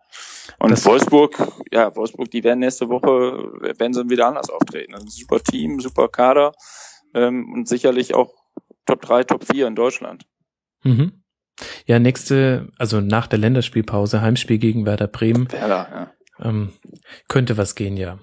[0.59, 1.37] Und das Wolfsburg,
[1.71, 4.95] ja, Wolfsburg, die werden nächste Woche, werden sie wieder anders auftreten.
[4.95, 6.53] Also super Team, super Kader
[7.15, 8.35] ähm, und sicherlich auch
[8.87, 10.27] Top 3, Top 4 in Deutschland.
[10.83, 11.23] Mhm.
[11.87, 15.51] Ja, nächste, also nach der Länderspielpause, Heimspiel gegen Werder Bremen.
[15.51, 16.13] Werder, ja.
[16.41, 16.73] Ähm,
[17.29, 18.19] könnte was gehen, ja.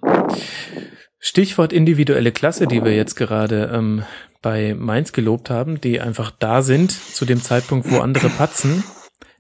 [1.28, 4.04] Stichwort individuelle Klasse, die wir jetzt gerade ähm,
[4.44, 8.84] bei Mainz gelobt haben, die einfach da sind zu dem Zeitpunkt, wo andere patzen.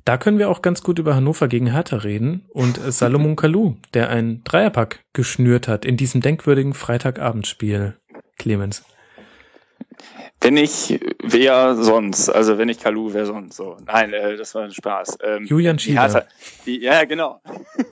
[0.03, 4.09] Da können wir auch ganz gut über Hannover gegen Hertha reden und Salomon Kalou, der
[4.09, 7.95] ein Dreierpack geschnürt hat in diesem denkwürdigen Freitagabendspiel.
[8.39, 8.83] Clemens.
[10.41, 12.29] Wenn ich, wer sonst?
[12.29, 13.57] Also wenn ich Kalu, wer sonst?
[13.57, 15.19] So, nein, äh, das war ein Spaß.
[15.21, 16.25] Ähm, Julian Schieber.
[16.65, 17.41] Die, ja, genau.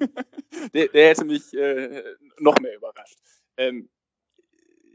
[0.74, 2.02] der, der hätte mich äh,
[2.40, 3.20] noch mehr überrascht.
[3.58, 3.90] Ähm,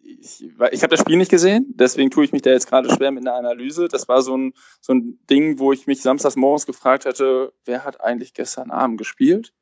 [0.02, 3.10] ich, ich habe das Spiel nicht gesehen, deswegen tue ich mich da jetzt gerade schwer
[3.10, 3.88] mit einer Analyse.
[3.88, 7.84] Das war so ein, so ein Ding, wo ich mich samstags morgens gefragt hatte, wer
[7.84, 9.52] hat eigentlich gestern Abend gespielt?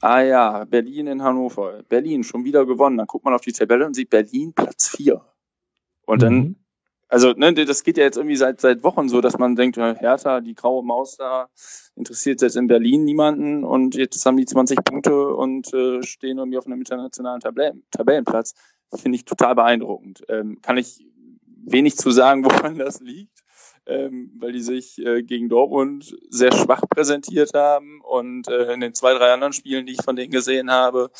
[0.00, 1.82] Ah ja, Berlin in Hannover.
[1.88, 2.98] Berlin schon wieder gewonnen.
[2.98, 5.24] Dann guckt man auf die Tabelle und sieht Berlin Platz vier.
[6.06, 6.56] Und dann, mhm.
[7.08, 10.40] Also ne, das geht ja jetzt irgendwie seit seit Wochen so, dass man denkt, Hertha,
[10.40, 11.48] die graue Maus da,
[11.96, 16.58] interessiert jetzt in Berlin niemanden und jetzt haben die 20 Punkte und äh, stehen irgendwie
[16.58, 18.54] auf einem internationalen Tabellen, Tabellenplatz
[18.94, 20.22] finde ich total beeindruckend.
[20.28, 21.04] Ähm, kann ich
[21.64, 23.44] wenig zu sagen, woran das liegt,
[23.86, 28.94] ähm, weil die sich äh, gegen Dortmund sehr schwach präsentiert haben und äh, in den
[28.94, 31.10] zwei, drei anderen Spielen, die ich von denen gesehen habe,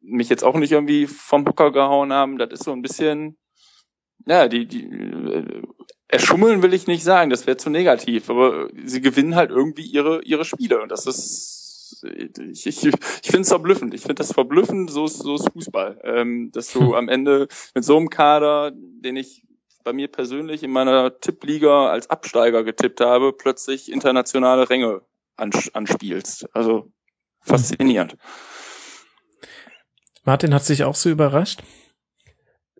[0.00, 2.38] mich jetzt auch nicht irgendwie vom Hocker gehauen haben.
[2.38, 3.36] Das ist so ein bisschen,
[4.26, 5.62] ja, die, die äh,
[6.08, 10.22] erschummeln will ich nicht sagen, das wäre zu negativ, aber sie gewinnen halt irgendwie ihre,
[10.22, 11.62] ihre Spiele und das ist
[12.02, 12.92] ich, ich, ich
[13.22, 13.94] finde es verblüffend.
[13.94, 16.00] Ich finde das verblüffend, so ist, so ist Fußball.
[16.04, 19.44] Ähm, dass du am Ende mit so einem Kader, den ich
[19.84, 25.02] bei mir persönlich in meiner Tippliga als Absteiger getippt habe, plötzlich internationale Ränge
[25.36, 26.54] anspielst.
[26.54, 26.92] Also
[27.40, 28.16] faszinierend.
[30.24, 31.62] Martin hat sich auch so überrascht?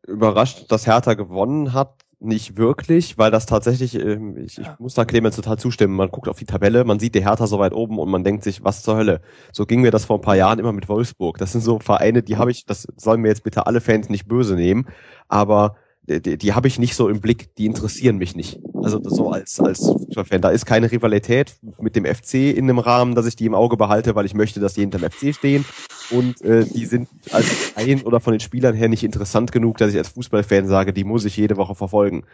[0.06, 5.04] Überrascht, dass Hertha gewonnen hat, nicht wirklich, weil das tatsächlich, ähm, ich, ich muss da
[5.04, 7.98] Clemens total zustimmen, man guckt auf die Tabelle, man sieht die Hertha so weit oben
[7.98, 9.20] und man denkt sich, was zur Hölle.
[9.52, 11.38] So ging mir das vor ein paar Jahren immer mit Wolfsburg.
[11.38, 14.28] Das sind so Vereine, die habe ich, das sollen mir jetzt bitte alle Fans nicht
[14.28, 14.86] böse nehmen,
[15.28, 15.76] aber
[16.06, 18.60] die, die habe ich nicht so im Blick, die interessieren mich nicht.
[18.82, 19.92] Also so als als
[20.24, 23.54] Fan, da ist keine Rivalität mit dem FC in dem Rahmen, dass ich die im
[23.54, 25.64] Auge behalte, weil ich möchte, dass die hinterm FC stehen
[26.12, 29.92] und äh, die sind als ein oder von den Spielern her nicht interessant genug, dass
[29.92, 32.24] ich als Fußballfan sage, die muss ich jede Woche verfolgen.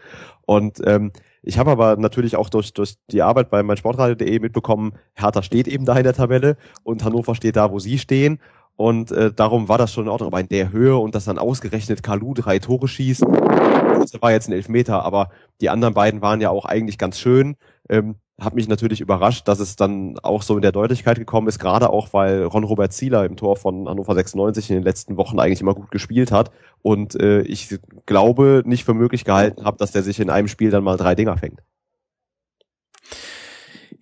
[0.45, 1.11] Und ähm,
[1.41, 5.85] ich habe aber natürlich auch durch, durch die Arbeit bei meinsportradio.de mitbekommen, Hertha steht eben
[5.85, 8.39] da in der Tabelle und Hannover steht da, wo sie stehen.
[8.75, 10.27] Und äh, darum war das schon in Ordnung.
[10.27, 14.47] Aber in der Höhe und dass dann ausgerechnet Kalu drei Tore schießt, das war jetzt
[14.47, 17.57] ein Elfmeter, aber die anderen beiden waren ja auch eigentlich ganz schön.
[17.89, 21.59] Ähm, hat mich natürlich überrascht, dass es dann auch so in der Deutlichkeit gekommen ist,
[21.59, 25.61] gerade auch, weil Ron-Robert Zieler im Tor von Hannover 96 in den letzten Wochen eigentlich
[25.61, 30.03] immer gut gespielt hat und äh, ich glaube, nicht für möglich gehalten habe, dass der
[30.03, 31.61] sich in einem Spiel dann mal drei Dinger fängt.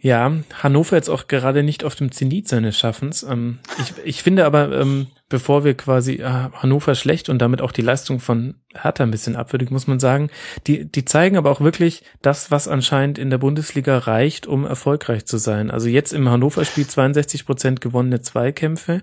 [0.08, 0.32] Ja,
[0.64, 3.24] Hannover jetzt auch gerade nicht auf dem Zenit seines Schaffens.
[3.24, 7.74] Ähm, ich, ich finde aber, ähm, bevor wir quasi äh, Hannover schlecht und damit auch
[7.74, 10.30] die Leistung von Hertha ein bisschen abwürdigen, muss man sagen,
[10.66, 15.26] die, die zeigen aber auch wirklich das, was anscheinend in der Bundesliga reicht, um erfolgreich
[15.26, 15.70] zu sein.
[15.70, 19.02] Also jetzt im Hannover-Spiel 62 Prozent gewonnene Zweikämpfe.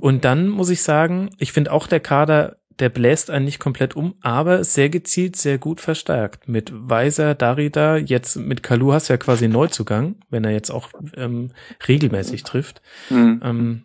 [0.00, 3.96] Und dann muss ich sagen, ich finde auch der Kader der bläst einen nicht komplett
[3.96, 6.48] um, aber sehr gezielt, sehr gut verstärkt.
[6.48, 10.90] Mit Weiser, Darida, jetzt mit Kalu hast du ja quasi Neuzugang, wenn er jetzt auch
[11.16, 11.52] ähm,
[11.86, 12.82] regelmäßig trifft.
[13.10, 13.40] Mhm.
[13.44, 13.84] Ähm,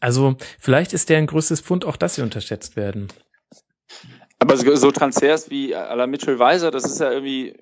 [0.00, 3.08] also vielleicht ist der ein größtes Pfund, auch dass sie unterschätzt werden.
[4.38, 7.54] Aber so, so Transfers wie à la Mitchell Weiser, das ist ja irgendwie,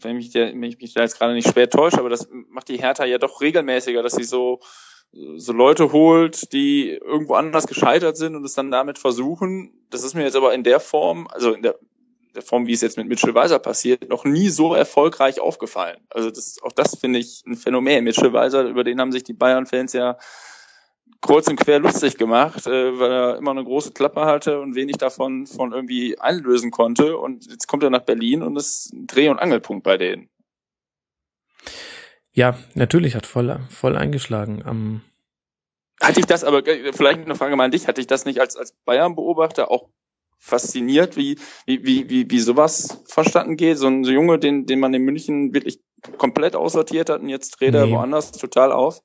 [0.00, 2.68] wenn mich, der, wenn ich mich da jetzt gerade nicht schwer täusche, aber das macht
[2.68, 4.60] die Hertha ja doch regelmäßiger, dass sie so
[5.12, 9.72] so Leute holt, die irgendwo anders gescheitert sind und es dann damit versuchen.
[9.90, 11.76] Das ist mir jetzt aber in der Form, also in der,
[12.34, 15.98] der Form, wie es jetzt mit Mitchell Weiser passiert, noch nie so erfolgreich aufgefallen.
[16.10, 18.04] Also das, auch das finde ich ein Phänomen.
[18.04, 20.18] Mitchell Weiser, über den haben sich die Bayern-Fans ja
[21.20, 24.96] kurz und quer lustig gemacht, äh, weil er immer eine große Klappe hatte und wenig
[24.96, 27.16] davon von irgendwie einlösen konnte.
[27.16, 30.28] Und jetzt kommt er nach Berlin und ist ein Dreh- und Angelpunkt bei denen.
[32.36, 34.62] Ja, natürlich hat voll, voll eingeschlagen.
[34.62, 35.00] Um
[36.02, 38.40] hatte ich das aber, äh, vielleicht eine Frage mal an dich, hatte ich das nicht
[38.40, 39.88] als, als Bayern-Beobachter auch
[40.38, 43.78] fasziniert, wie, wie, wie, wie, sowas verstanden geht?
[43.78, 45.80] So ein Junge, den, den man in München wirklich
[46.18, 49.00] komplett aussortiert hat und jetzt dreht er woanders total auf?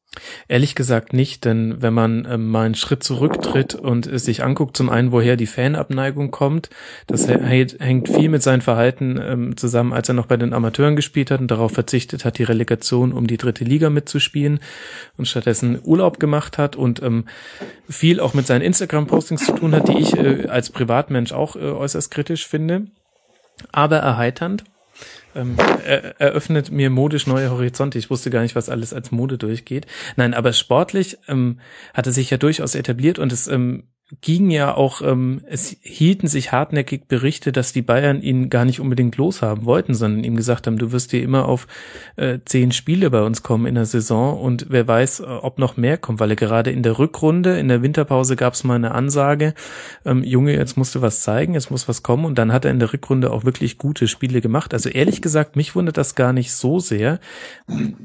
[0.47, 4.75] Ehrlich gesagt nicht, denn wenn man ähm, mal einen Schritt zurücktritt und es sich anguckt,
[4.75, 6.69] zum einen, woher die Fanabneigung kommt,
[7.07, 11.31] das hängt viel mit seinem Verhalten ähm, zusammen, als er noch bei den Amateuren gespielt
[11.31, 14.59] hat und darauf verzichtet hat, die Relegation um die dritte Liga mitzuspielen
[15.17, 17.25] und stattdessen Urlaub gemacht hat und ähm,
[17.89, 21.59] viel auch mit seinen Instagram-Postings zu tun hat, die ich äh, als Privatmensch auch äh,
[21.59, 22.87] äußerst kritisch finde,
[23.71, 24.65] aber erheiternd
[25.35, 25.55] ähm,
[25.85, 27.97] er, eröffnet mir modisch neue Horizonte.
[27.97, 29.87] Ich wusste gar nicht, was alles als Mode durchgeht.
[30.15, 31.59] Nein, aber sportlich ähm,
[31.93, 33.83] hat er sich ja durchaus etabliert und es ähm,
[34.19, 38.81] ging ja auch, ähm, es hielten sich hartnäckig Berichte, dass die Bayern ihn gar nicht
[38.81, 41.67] unbedingt loshaben wollten, sondern ihm gesagt haben, du wirst dir immer auf
[42.17, 45.77] äh, zehn Spiele bei uns kommen in der Saison und wer weiß, äh, ob noch
[45.77, 48.91] mehr kommt, weil er gerade in der Rückrunde, in der Winterpause gab es mal eine
[48.91, 49.53] Ansage,
[50.05, 52.71] ähm, Junge, jetzt musst du was zeigen, jetzt muss was kommen und dann hat er
[52.71, 54.73] in der Rückrunde auch wirklich gute Spiele gemacht.
[54.73, 57.19] Also ehrlich gesagt, mich wundert das gar nicht so sehr.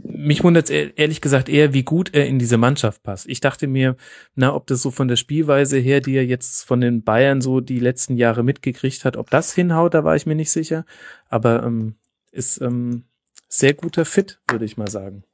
[0.05, 3.29] Mich wundert ehrlich gesagt eher, wie gut er in diese Mannschaft passt.
[3.29, 3.97] Ich dachte mir,
[4.35, 7.41] na, ob das so von der Spielweise her Abwehr, die er jetzt von den Bayern
[7.41, 9.17] so die letzten Jahre mitgekriegt hat.
[9.17, 10.85] Ob das hinhaut, da war ich mir nicht sicher.
[11.29, 11.97] Aber ähm,
[12.33, 13.05] ist ähm,
[13.49, 15.25] sehr guter Fit, würde ich mal sagen.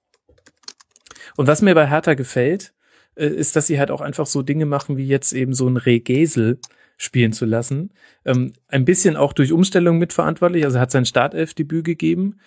[1.36, 2.74] Und was mir bei Hertha gefällt,
[3.16, 5.76] äh, ist, dass sie halt auch einfach so Dinge machen, wie jetzt eben so ein
[5.76, 6.58] Regesel
[6.96, 7.90] spielen zu lassen.
[8.24, 10.64] Ähm, ein bisschen auch durch Umstellung mitverantwortlich.
[10.64, 12.38] Also hat sein Startelfdebüt gegeben.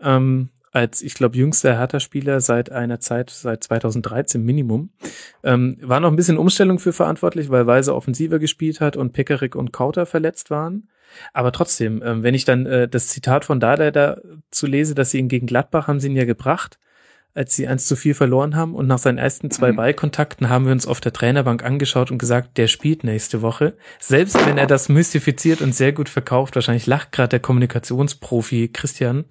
[0.00, 4.90] Ähm, als, ich glaube, jüngster Hertha-Spieler seit einer Zeit, seit 2013 Minimum.
[5.44, 9.54] Ähm, war noch ein bisschen Umstellung für verantwortlich, weil Weise offensiver gespielt hat und Pekarik
[9.54, 10.88] und Kauter verletzt waren.
[11.34, 14.16] Aber trotzdem, ähm, wenn ich dann äh, das Zitat von Dada da
[14.50, 16.78] zu lese, dass sie ihn gegen Gladbach haben sie ihn ja gebracht,
[17.34, 19.76] als sie eins zu viel verloren haben und nach seinen ersten zwei mhm.
[19.76, 23.74] Ballkontakten haben wir uns auf der Trainerbank angeschaut und gesagt, der spielt nächste Woche.
[24.00, 29.24] Selbst wenn er das mystifiziert und sehr gut verkauft, wahrscheinlich lacht gerade der Kommunikationsprofi Christian,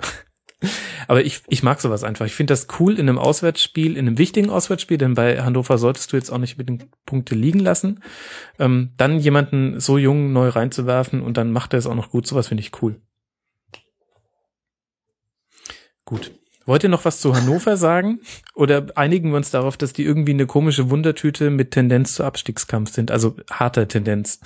[1.08, 2.26] aber ich, ich mag sowas einfach.
[2.26, 6.12] Ich finde das cool in einem Auswärtsspiel, in einem wichtigen Auswärtsspiel, denn bei Hannover solltest
[6.12, 8.02] du jetzt auch nicht mit den Punkte liegen lassen.
[8.60, 12.28] Ähm, dann jemanden so jung neu reinzuwerfen und dann macht er es auch noch gut.
[12.28, 13.02] Sowas finde ich cool.
[16.06, 16.32] Gut.
[16.66, 18.20] Wollt ihr noch was zu Hannover sagen?
[18.54, 22.92] Oder einigen wir uns darauf, dass die irgendwie eine komische Wundertüte mit Tendenz zu Abstiegskampf
[22.92, 23.10] sind?
[23.10, 24.40] Also harter Tendenz.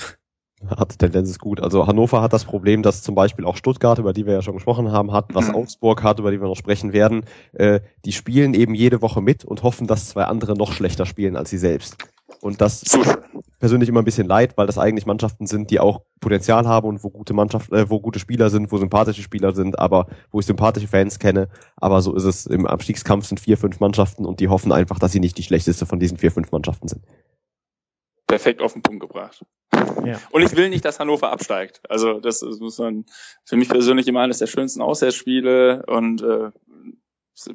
[0.69, 1.61] Hat Tendenz ist gut.
[1.61, 4.55] Also Hannover hat das Problem, dass zum Beispiel auch Stuttgart, über die wir ja schon
[4.55, 5.55] gesprochen haben, hat, was mhm.
[5.55, 7.25] Augsburg hat, über die wir noch sprechen werden.
[7.53, 11.35] Äh, die spielen eben jede Woche mit und hoffen, dass zwei andere noch schlechter spielen
[11.35, 11.97] als sie selbst.
[12.41, 13.07] Und das tut
[13.59, 17.03] persönlich immer ein bisschen leid, weil das eigentlich Mannschaften sind, die auch Potenzial haben und
[17.03, 20.45] wo gute Mannschaft, äh, wo gute Spieler sind, wo sympathische Spieler sind, aber wo ich
[20.45, 21.47] sympathische Fans kenne.
[21.77, 25.11] Aber so ist es im Abstiegskampf sind vier, fünf Mannschaften und die hoffen einfach, dass
[25.11, 27.01] sie nicht die schlechteste von diesen vier, fünf Mannschaften sind.
[28.27, 29.43] Perfekt auf den Punkt gebracht.
[30.05, 30.19] Ja.
[30.31, 31.81] Und ich will nicht, dass Hannover absteigt.
[31.89, 33.05] Also das, muss man
[33.43, 36.51] für mich persönlich immer eines der schönsten Auswärtsspiele und äh,
[37.35, 37.49] es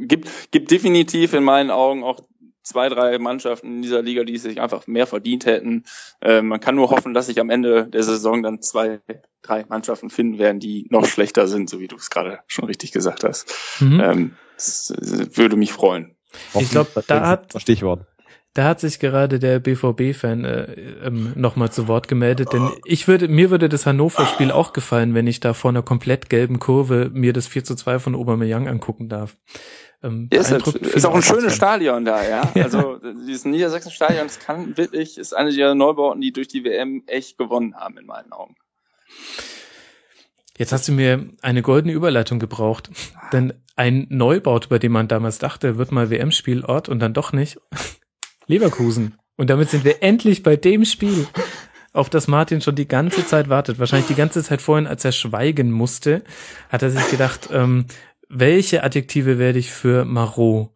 [0.00, 2.20] gibt, gibt definitiv in meinen Augen auch
[2.64, 5.84] zwei, drei Mannschaften in dieser Liga, die sich einfach mehr verdient hätten.
[6.20, 9.00] Äh, man kann nur hoffen, dass sich am Ende der Saison dann zwei,
[9.42, 12.90] drei Mannschaften finden werden, die noch schlechter sind, so wie du es gerade schon richtig
[12.90, 13.54] gesagt hast.
[13.80, 14.00] Mhm.
[14.00, 16.16] Ähm, das, das würde mich freuen.
[16.58, 18.06] Ich glaub, da hat- Stichwort.
[18.54, 20.62] Da hat sich gerade der BVB-Fan äh,
[21.04, 25.26] ähm, nochmal zu Wort gemeldet, denn ich würde, mir würde das Hannover-Spiel auch gefallen, wenn
[25.26, 29.08] ich da vor einer komplett gelben Kurve mir das 4 zu 2 von Aubameyang angucken
[29.08, 29.36] darf.
[30.04, 31.56] Ähm, Ja, ist, ist auch ein schönes.
[31.56, 32.42] Stadion da, ja.
[32.54, 32.62] Ja.
[32.64, 37.36] Also dieses Niedersachsen-Stadion, das kann wirklich, ist eine der Neubauten, die durch die WM echt
[37.38, 38.54] gewonnen haben, in meinen Augen.
[40.56, 42.88] Jetzt hast du mir eine goldene Überleitung gebraucht,
[43.32, 47.58] denn ein Neubau, bei dem man damals dachte, wird mal WM-Spielort und dann doch nicht.
[48.46, 49.16] Leverkusen.
[49.36, 51.26] Und damit sind wir endlich bei dem Spiel,
[51.92, 53.78] auf das Martin schon die ganze Zeit wartet.
[53.78, 56.22] Wahrscheinlich die ganze Zeit vorhin, als er schweigen musste,
[56.68, 57.86] hat er sich gedacht, ähm,
[58.28, 60.70] welche Adjektive werde ich für Marot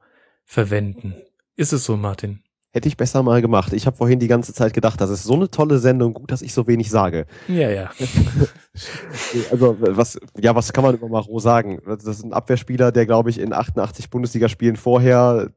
[0.44, 1.14] verwenden?
[1.56, 2.42] Ist es so, Martin?
[2.70, 3.72] Hätte ich besser mal gemacht.
[3.72, 6.42] Ich habe vorhin die ganze Zeit gedacht, das ist so eine tolle Sendung, gut, dass
[6.42, 7.26] ich so wenig sage.
[7.48, 7.90] Ja, ja.
[9.50, 11.80] Also was, ja, was kann man über Maro sagen?
[11.84, 15.50] Das ist ein Abwehrspieler, der glaube ich in 88 Bundesligaspielen vorher,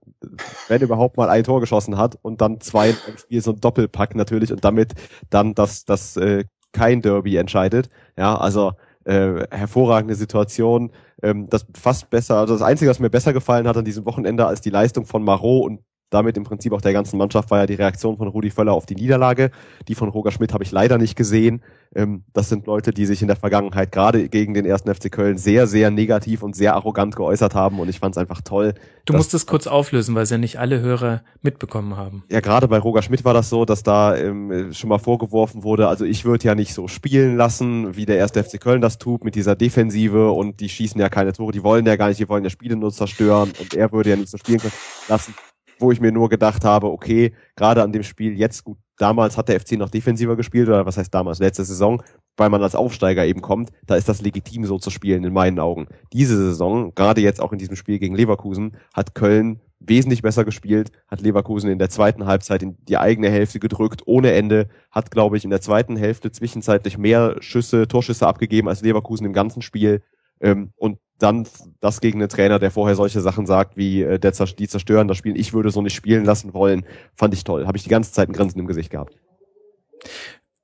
[0.67, 4.15] wenn überhaupt mal ein Tor geschossen hat und dann zwei im Spiel so ein Doppelpack
[4.15, 4.93] natürlich und damit
[5.29, 7.91] dann das, das äh, kein Derby entscheidet.
[8.17, 8.71] Ja, also
[9.03, 10.91] äh, hervorragende Situation.
[11.21, 14.47] Ähm, das fast besser, also das Einzige, was mir besser gefallen hat an diesem Wochenende
[14.47, 15.79] als die Leistung von Marot und
[16.11, 18.85] damit im Prinzip auch der ganzen Mannschaft war ja die Reaktion von Rudi Völler auf
[18.85, 19.49] die Niederlage.
[19.87, 21.63] Die von Roger Schmidt habe ich leider nicht gesehen.
[21.95, 25.37] Ähm, das sind Leute, die sich in der Vergangenheit gerade gegen den ersten FC Köln
[25.37, 28.73] sehr, sehr negativ und sehr arrogant geäußert haben und ich fand es einfach toll.
[29.05, 32.23] Du musst es kurz auflösen, weil es ja nicht alle Hörer mitbekommen haben.
[32.29, 35.87] Ja, gerade bei Roger Schmidt war das so, dass da ähm, schon mal vorgeworfen wurde,
[35.87, 39.23] also ich würde ja nicht so spielen lassen, wie der erste FC Köln das tut,
[39.23, 42.29] mit dieser Defensive und die schießen ja keine Tore, die wollen ja gar nicht, die
[42.29, 44.73] wollen ja Spiele nur zerstören und er würde ja nicht so spielen können
[45.09, 45.33] lassen,
[45.81, 49.49] wo ich mir nur gedacht habe, okay, gerade an dem Spiel jetzt gut, damals hat
[49.49, 52.01] der FC noch defensiver gespielt, oder was heißt damals, letzte Saison,
[52.37, 55.59] weil man als Aufsteiger eben kommt, da ist das legitim so zu spielen in meinen
[55.59, 55.87] Augen.
[56.13, 60.91] Diese Saison, gerade jetzt auch in diesem Spiel gegen Leverkusen, hat Köln wesentlich besser gespielt,
[61.07, 65.37] hat Leverkusen in der zweiten Halbzeit in die eigene Hälfte gedrückt, ohne Ende, hat, glaube
[65.37, 70.03] ich, in der zweiten Hälfte zwischenzeitlich mehr Schüsse, Torschüsse abgegeben als Leverkusen im ganzen Spiel.
[70.39, 71.47] Ähm, und dann
[71.79, 75.17] das gegen einen Trainer, der vorher solche Sachen sagt, wie äh, der, die zerstören das
[75.17, 77.67] Spiel, ich würde so nicht spielen lassen wollen, fand ich toll.
[77.67, 79.15] Habe ich die ganze Zeit ein Grinsen im Gesicht gehabt.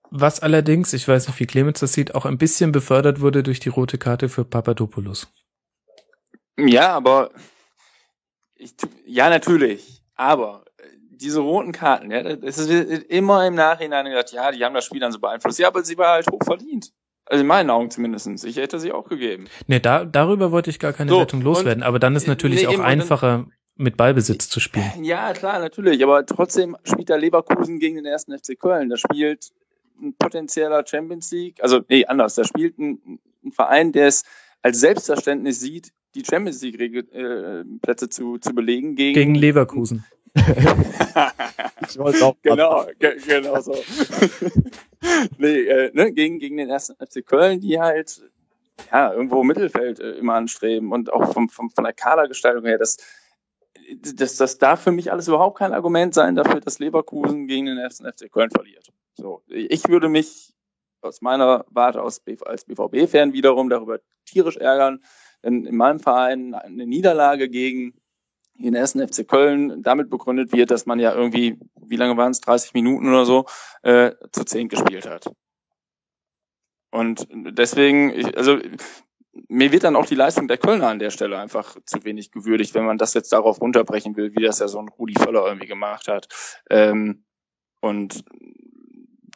[0.09, 3.59] Was allerdings, ich weiß nicht, wie Clemens das sieht, auch ein bisschen befördert wurde durch
[3.59, 5.27] die rote Karte für Papadopoulos.
[6.57, 7.31] Ja, aber
[8.55, 8.73] ich,
[9.05, 10.03] ja, natürlich.
[10.15, 12.69] Aber äh, diese roten Karten, ja, es ist
[13.09, 15.59] immer im Nachhinein gedacht, ja, die haben das Spiel dann so beeinflusst.
[15.59, 16.91] Ja, aber sie war halt hoch verdient.
[17.29, 18.43] Also in meinen Augen zumindestens.
[18.43, 19.45] Ich hätte sie auch gegeben.
[19.67, 22.61] Nee, da, darüber wollte ich gar keine So, Wertung loswerden, aber dann ist äh, natürlich
[22.61, 23.45] nee, auch und dann- einfacher,
[23.79, 25.03] mit Ballbesitz zu spielen.
[25.03, 26.01] Ja, klar, natürlich.
[26.03, 28.89] Aber trotzdem spielt der Leverkusen gegen den ersten FC Köln.
[28.89, 29.51] Da spielt
[30.01, 32.35] ein potenzieller Champions League, also nee, anders.
[32.35, 34.23] Da spielt ein, ein Verein, der es
[34.63, 40.05] als Selbstverständnis sieht, die Champions League äh, Plätze zu, zu belegen gegen, Gegen Leverkusen.
[41.87, 43.75] Ich wollte auch genau, ge genau so.
[45.37, 48.21] nee, äh, ne, gegen, gegen den ersten FC Köln, die halt
[48.91, 52.77] ja irgendwo im Mittelfeld äh, immer anstreben und auch vom, vom, von der Kadergestaltung her,
[52.77, 52.97] das,
[54.15, 57.77] das, das darf für mich alles überhaupt kein Argument sein dafür, dass Leverkusen gegen den
[57.77, 58.91] ersten FC Köln verliert.
[59.15, 60.53] So, ich würde mich
[61.01, 65.01] aus meiner Warte aus als BVB-Fan wiederum darüber tierisch ärgern,
[65.41, 67.93] wenn in meinem Verein eine Niederlage gegen
[68.59, 72.41] den ersten FC Köln damit begründet wird, dass man ja irgendwie, wie lange waren es,
[72.41, 73.45] 30 Minuten oder so,
[73.83, 75.31] äh, zu 10 gespielt hat.
[76.91, 78.57] Und deswegen, ich, also
[79.49, 82.73] mir wird dann auch die Leistung der Kölner an der Stelle einfach zu wenig gewürdigt,
[82.73, 85.67] wenn man das jetzt darauf runterbrechen will, wie das ja so ein Rudi Völler irgendwie
[85.67, 86.27] gemacht hat.
[86.69, 87.23] Ähm,
[87.81, 88.23] und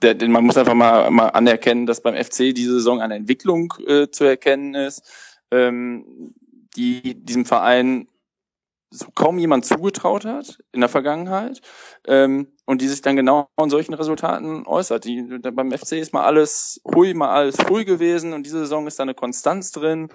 [0.02, 3.74] der, den, man muss einfach mal, mal anerkennen, dass beim FC diese Saison eine Entwicklung
[3.86, 5.04] äh, zu erkennen ist,
[5.52, 6.34] ähm,
[6.76, 8.08] die diesem Verein
[9.16, 11.62] kaum jemand zugetraut hat in der Vergangenheit.
[12.08, 15.04] Ähm, und die sich dann genau in solchen Resultaten äußert.
[15.04, 18.98] Die, beim FC ist mal alles hui, mal alles früh gewesen und diese Saison ist
[18.98, 20.08] da eine Konstanz drin,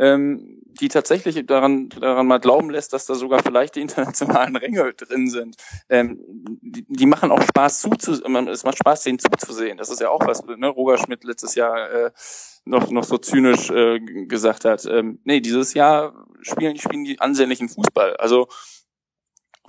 [0.00, 4.92] ähm, die tatsächlich daran, daran mal glauben lässt, dass da sogar vielleicht die internationalen Ränge
[4.92, 5.54] drin sind.
[5.88, 6.18] Ähm,
[6.62, 9.78] die, die machen auch Spaß zuzusehen, es macht Spaß, denen zuzusehen.
[9.78, 12.10] Das ist ja auch was, ne, Roger Schmidt letztes Jahr äh,
[12.64, 14.84] noch, noch so zynisch äh, gesagt hat.
[14.84, 18.16] Ähm, nee, dieses Jahr spielen, spielen die ansehnlichen Fußball.
[18.16, 18.48] Also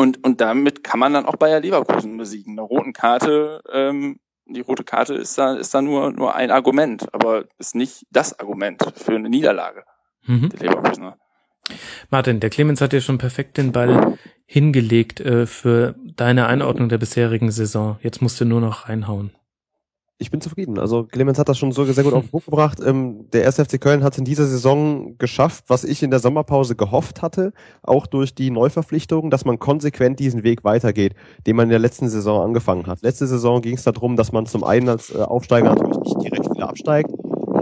[0.02, 2.54] Und, und damit kann man dann auch Bayer Leverkusen besiegen.
[2.54, 7.14] Eine roten Karte, ähm, die rote Karte ist da, ist da nur, nur ein Argument,
[7.14, 9.84] aber ist nicht das Argument für eine Niederlage
[10.26, 10.50] Mhm.
[10.50, 11.18] der Leverkusener.
[12.10, 16.98] Martin, der Clemens hat dir schon perfekt den Ball hingelegt äh, für deine Einordnung der
[16.98, 17.98] bisherigen Saison.
[18.02, 19.32] Jetzt musst du nur noch reinhauen.
[20.22, 20.78] Ich bin zufrieden.
[20.78, 22.78] Also Clemens hat das schon so sehr gut auf den Punkt gebracht.
[22.86, 23.56] Ähm, der 1.
[23.56, 27.54] FC Köln hat es in dieser Saison geschafft, was ich in der Sommerpause gehofft hatte,
[27.82, 31.16] auch durch die Neuverpflichtungen, dass man konsequent diesen Weg weitergeht,
[31.48, 33.02] den man in der letzten Saison angefangen hat.
[33.02, 36.52] Letzte Saison ging es darum, dass man zum einen als äh, Aufsteiger natürlich nicht direkt
[36.52, 37.10] wieder absteigt,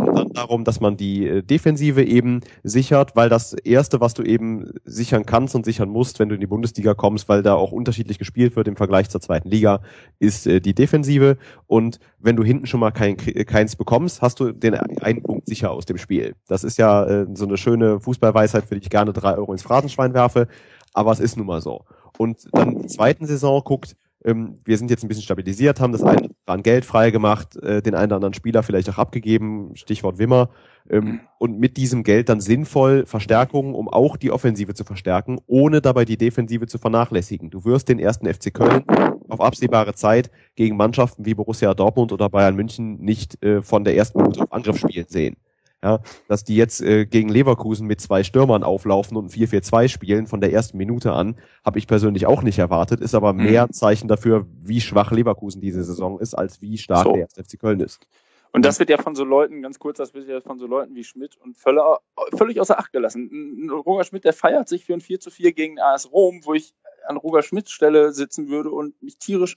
[0.10, 4.24] und dann darum, dass man die äh, Defensive eben sichert, weil das erste, was du
[4.24, 7.72] eben sichern kannst und sichern musst, wenn du in die Bundesliga kommst, weil da auch
[7.72, 9.82] unterschiedlich gespielt wird im Vergleich zur zweiten Liga,
[10.20, 11.38] ist äh, die Defensive.
[11.68, 15.72] Und wenn du hinten schon mal kein, keins bekommst, hast du den einen Punkt sicher
[15.72, 16.36] aus dem Spiel.
[16.48, 19.64] Das ist ja äh, so eine schöne Fußballweisheit, für die ich gerne drei Euro ins
[19.64, 20.48] Phrasenschwein werfe,
[20.94, 21.86] aber es ist nun mal so.
[22.18, 23.96] Und dann der zweiten Saison guckt,
[24.26, 27.82] ähm, wir sind jetzt ein bisschen stabilisiert, haben das eine an Geld frei gemacht, äh,
[27.82, 30.50] den einen oder anderen Spieler vielleicht auch abgegeben, Stichwort Wimmer,
[30.90, 35.82] ähm, und mit diesem Geld dann sinnvoll Verstärkungen, um auch die Offensive zu verstärken, ohne
[35.82, 37.50] dabei die Defensive zu vernachlässigen.
[37.50, 38.84] Du wirst den ersten FC Köln
[39.30, 43.96] auf absehbare Zeit gegen Mannschaften wie Borussia Dortmund oder Bayern München nicht äh, von der
[43.96, 45.38] ersten Minute auf Angriff spielen sehen.
[45.82, 50.42] Ja, dass die jetzt äh, gegen Leverkusen mit zwei Stürmern auflaufen und 4-4-2 spielen von
[50.42, 53.72] der ersten Minute an, habe ich persönlich auch nicht erwartet, ist aber mehr Mhm.
[53.72, 57.14] Zeichen dafür, wie schwach Leverkusen diese Saison ist, als wie stark So.
[57.14, 57.48] der 1.
[57.48, 58.06] FC Köln ist.
[58.52, 60.96] Und das wird ja von so Leuten, ganz kurz, das wird ja von so Leuten
[60.96, 62.00] wie Schmidt und Völler
[62.36, 63.70] völlig außer Acht gelassen.
[63.72, 66.74] Roger Schmidt, der feiert sich für ein 4 zu 4 gegen AS Rom, wo ich
[67.08, 69.56] an Roger Schmidts Stelle sitzen würde und mich tierisch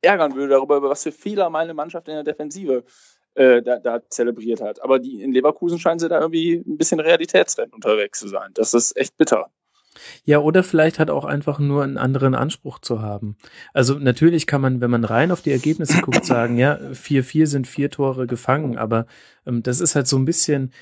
[0.00, 2.84] ärgern würde darüber, über was für Fehler meine Mannschaft in der Defensive
[3.34, 4.82] äh, da, da zelebriert hat.
[4.82, 8.50] Aber die in Leverkusen scheinen sie da irgendwie ein bisschen realitätsrennen unterwegs zu sein.
[8.54, 9.50] Das ist echt bitter.
[10.24, 13.36] Ja, oder vielleicht hat auch einfach nur einen anderen Anspruch zu haben.
[13.74, 17.66] Also natürlich kann man, wenn man rein auf die Ergebnisse guckt, sagen, ja, 4-4 sind
[17.66, 19.06] vier Tore gefangen, aber
[19.46, 20.72] ähm, das ist halt so ein bisschen,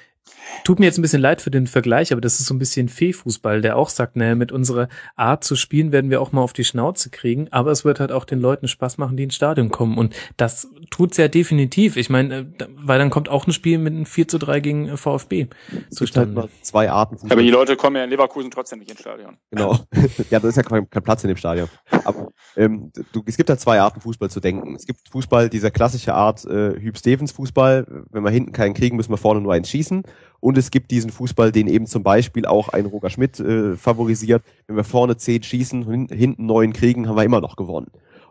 [0.64, 2.88] tut mir jetzt ein bisschen leid für den Vergleich, aber das ist so ein bisschen
[2.88, 6.52] Fee-Fußball, der auch sagt, naja, mit unserer Art zu spielen werden wir auch mal auf
[6.52, 9.70] die Schnauze kriegen, aber es wird halt auch den Leuten Spaß machen, die ins Stadion
[9.70, 9.98] kommen.
[9.98, 11.96] Und das tut's ja definitiv.
[11.96, 14.88] Ich meine, äh, weil dann kommt auch ein Spiel mit einem 4 zu 3 gegen
[14.88, 16.34] äh, VfB Es gibt halt zustande.
[16.34, 17.32] mal zwei Arten Fußball.
[17.32, 19.36] Aber die Leute kommen ja in Leverkusen trotzdem nicht ins Stadion.
[19.50, 19.78] Genau.
[20.30, 21.68] ja, da ist ja kein, kein Platz in dem Stadion.
[22.04, 24.74] Aber ähm, du, es gibt halt zwei Arten, Fußball zu denken.
[24.74, 27.86] Es gibt Fußball, dieser klassische Art äh, Hüb Stevens Fußball.
[28.10, 30.02] Wenn wir hinten keinen kriegen, müssen wir vorne nur eins schießen.
[30.40, 34.42] Und es gibt diesen Fußball, den eben zum Beispiel auch ein Roger Schmidt äh, favorisiert.
[34.66, 37.88] Wenn wir vorne zehn schießen, hin, hinten neun kriegen, haben wir immer noch gewonnen.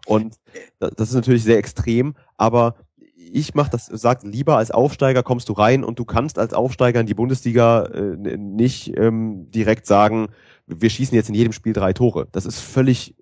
[0.08, 0.38] Und
[0.80, 2.76] da- das ist natürlich sehr extrem, aber
[3.32, 7.00] ich mache das, sag lieber als Aufsteiger kommst du rein und du kannst als Aufsteiger
[7.02, 10.30] in die Bundesliga äh, nicht ähm, direkt sagen,
[10.66, 12.28] wir schießen jetzt in jedem Spiel drei Tore.
[12.32, 13.16] Das ist völlig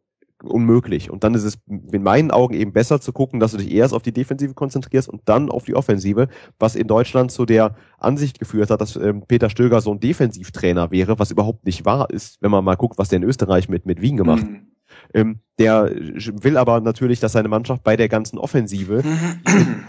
[0.48, 1.10] unmöglich.
[1.10, 3.94] Und dann ist es in meinen Augen eben besser zu gucken, dass du dich erst
[3.94, 6.28] auf die Defensive konzentrierst und dann auf die Offensive,
[6.60, 10.92] was in Deutschland zu der Ansicht geführt hat, dass ähm, Peter Stöger so ein Defensivtrainer
[10.92, 13.86] wäre, was überhaupt nicht wahr ist, wenn man mal guckt, was der in Österreich mit,
[13.86, 14.50] mit Wien gemacht hat.
[14.50, 14.68] Mhm.
[15.14, 19.04] Ähm, der will aber natürlich, dass seine Mannschaft bei der ganzen Offensive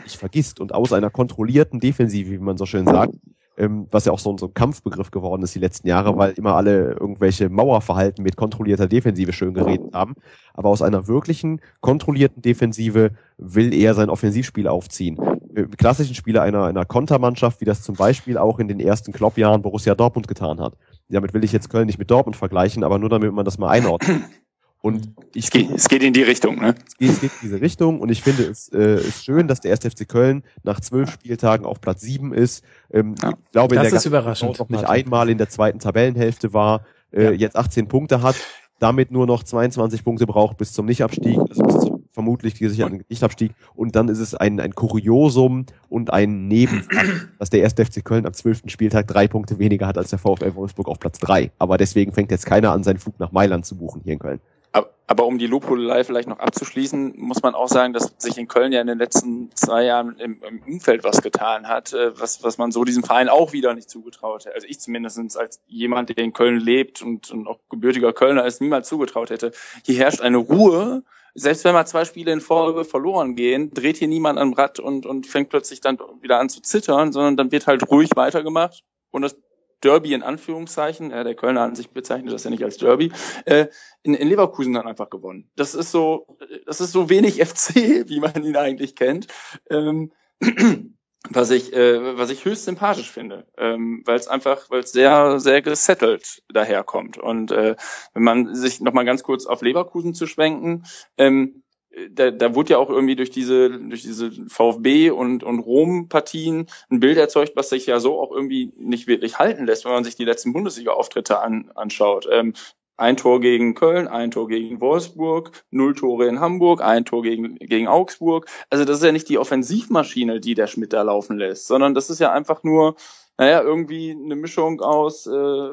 [0.05, 3.15] nicht vergisst und aus einer kontrollierten Defensive, wie man so schön sagt,
[3.59, 6.33] ähm, was ja auch so, ein- so ein Kampfbegriff geworden ist die letzten Jahre, weil
[6.33, 10.15] immer alle irgendwelche Mauerverhalten mit kontrollierter Defensive schön geredet haben.
[10.55, 15.19] Aber aus einer wirklichen kontrollierten Defensive will er sein Offensivspiel aufziehen.
[15.55, 19.63] Äh, Klassischen Spieler einer, einer Kontermannschaft, wie das zum Beispiel auch in den ersten Klopp-Jahren
[19.63, 20.75] Borussia Dortmund getan hat.
[21.09, 23.69] Damit will ich jetzt Köln nicht mit Dortmund vergleichen, aber nur damit man das mal
[23.71, 24.23] einordnet.
[24.81, 26.75] Und ich Es geht, es geht in die Richtung, ne?
[26.87, 29.61] es geht, es geht in diese Richtung und ich finde es äh, ist schön, dass
[29.61, 29.81] der 1.
[29.93, 32.65] FC Köln nach zwölf Spieltagen auf Platz sieben ist.
[32.93, 33.31] Ähm, Ja.
[33.31, 35.05] Ich glaube, in Das der ist überraschend, noch nicht Martin.
[35.05, 37.31] einmal in der zweiten Tabellenhälfte war, äh, Ja.
[37.33, 38.37] jetzt 18 Punkte hat,
[38.79, 43.53] damit nur noch 22 Punkte braucht bis zum Nichtabstieg, also bis zum vermutlich gesicherten Nichtabstieg.
[43.75, 47.75] Und dann ist es ein, ein Kuriosum und ein Nebenfakt, dass der 1.
[47.75, 48.63] FC Köln am 12.
[48.67, 51.51] Spieltag drei Punkte weniger hat als der VfL Wolfsburg auf Platz drei.
[51.59, 54.41] Aber deswegen fängt jetzt keiner an, seinen Flug nach Mailand zu buchen hier in Köln.
[54.79, 58.47] Aber, aber um die Lobhudelei vielleicht noch abzuschließen, muss man auch sagen, dass sich in
[58.47, 62.45] Köln ja in den letzten zwei Jahren im, im Umfeld was getan hat, äh, was,
[62.45, 64.55] was man so diesem Verein auch wieder nicht zugetraut hätte.
[64.55, 68.61] Also ich zumindestens als jemand, der in Köln lebt und, und auch gebürtiger Kölner ist,
[68.61, 69.51] niemals zugetraut hätte.
[69.85, 71.03] Hier herrscht eine Ruhe.
[71.35, 75.07] Selbst wenn mal zwei Spiele in Folge verloren gehen, dreht hier niemand am Rad und,
[75.07, 79.23] und fängt plötzlich dann wieder an zu zittern, sondern dann wird halt ruhig weitergemacht und
[79.23, 79.37] das
[79.81, 83.13] Derby in Anführungszeichen, ja, der Kölner an sich bezeichnet das ja nicht als Derby,
[83.45, 83.67] äh,
[84.03, 85.51] in, in Leverkusen dann einfach gewonnen.
[85.57, 89.29] Das ist so, das ist so wenig FC, wie man ihn eigentlich kennt.
[89.71, 90.13] Ähm,
[91.31, 95.41] was ich, äh, was ich höchst sympathisch finde, ähm, weil es einfach, weil es sehr,
[95.41, 97.19] sehr gesettelt daherkommt.
[97.19, 97.77] Und äh,
[98.15, 100.85] wenn man sich noch mal ganz kurz auf Leverkusen zu schwenken,
[101.17, 101.63] ähm,
[102.11, 107.01] da, da wurde ja auch irgendwie durch diese durch diese VfB und und Rom-Partien ein
[107.01, 110.17] Bild erzeugt, was sich ja so auch irgendwie nicht wirklich halten lässt, wenn man sich
[110.17, 112.29] die letzten Bundesliga-Auftritte an, anschaut.
[112.31, 112.55] Ähm,
[112.99, 117.55] ein Tor gegen Köln, ein Tor gegen Wolfsburg, null Tore in Hamburg, ein Tor gegen,
[117.55, 118.47] gegen Augsburg.
[118.71, 122.11] Also das ist ja nicht die Offensivmaschine, die der Schmidt da laufen lässt, sondern das
[122.11, 122.97] ist ja einfach nur,
[123.39, 125.69] naja, irgendwie eine Mischung aus äh,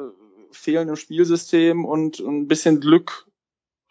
[0.52, 3.26] fehlendem Spielsystem und, und ein bisschen Glück.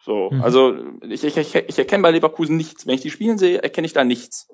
[0.06, 0.40] So, Mhm.
[0.40, 2.86] also ich, ich, ich, erkenne bei Leverkusen nichts.
[2.86, 4.46] Wenn ich die spielen sehe, erkenne ich da nichts.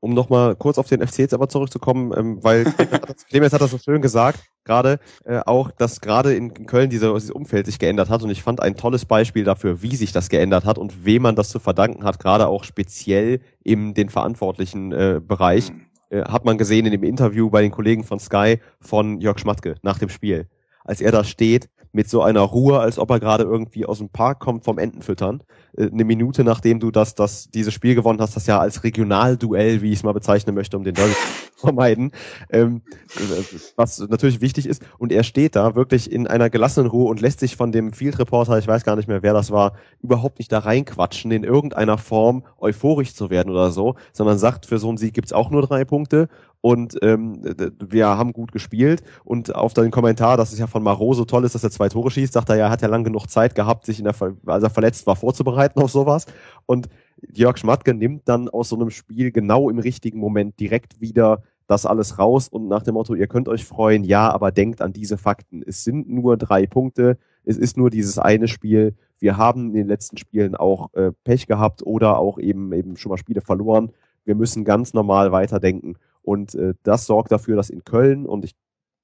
[0.00, 2.64] um nochmal kurz auf den FC jetzt aber zurückzukommen, ähm, weil
[3.30, 7.30] Clemens hat das- so schön gesagt, gerade äh, auch, dass gerade in Köln diese, dieses
[7.30, 10.64] Umfeld sich geändert hat und ich fand ein tolles Beispiel dafür, wie sich das geändert
[10.66, 15.20] hat und wem man das zu verdanken hat, gerade auch speziell in den verantwortlichen äh,
[15.26, 15.72] Bereich,
[16.10, 19.76] äh, hat man gesehen in dem Interview bei den Kollegen von Sky von Jörg Schmatke
[19.82, 20.48] nach dem Spiel.
[20.84, 24.08] Als er da steht, mit so einer Ruhe, als ob er gerade irgendwie aus dem
[24.08, 25.44] Park kommt vom Entenfüttern,
[25.76, 29.80] äh, eine Minute nachdem du das, das, dieses Spiel gewonnen hast, das ja als Regionalduell,
[29.80, 31.12] wie ich es mal bezeichnen möchte, um den Derby
[31.56, 32.10] zu vermeiden,
[32.50, 32.82] ähm,
[33.16, 33.42] äh,
[33.76, 34.82] was natürlich wichtig ist.
[34.98, 38.18] Und er steht da wirklich in einer gelassenen Ruhe und lässt sich von dem Field
[38.18, 41.96] Reporter, ich weiß gar nicht mehr, wer das war, überhaupt nicht da reinquatschen, in irgendeiner
[41.96, 45.62] Form euphorisch zu werden oder so, sondern sagt, für so einen Sieg gibt's auch nur
[45.62, 46.28] drei Punkte
[46.64, 47.42] und ähm,
[47.78, 51.44] wir haben gut gespielt und auf den Kommentar, dass es ja von Maro so toll
[51.44, 53.54] ist, dass er zwei Tore schießt, sagt er ja, er hat ja lang genug Zeit
[53.54, 56.24] gehabt, sich in der, Ver- als er verletzt war, vorzubereiten auf sowas
[56.64, 56.88] und
[57.34, 61.84] Jörg Schmatke nimmt dann aus so einem Spiel genau im richtigen Moment direkt wieder das
[61.84, 65.18] alles raus und nach dem Motto, ihr könnt euch freuen, ja, aber denkt an diese
[65.18, 65.62] Fakten.
[65.66, 68.94] Es sind nur drei Punkte, es ist nur dieses eine Spiel.
[69.18, 73.10] Wir haben in den letzten Spielen auch äh, Pech gehabt oder auch eben eben schon
[73.10, 73.92] mal Spiele verloren.
[74.24, 75.96] Wir müssen ganz normal weiterdenken.
[76.24, 78.54] Und äh, das sorgt dafür, dass in Köln und ich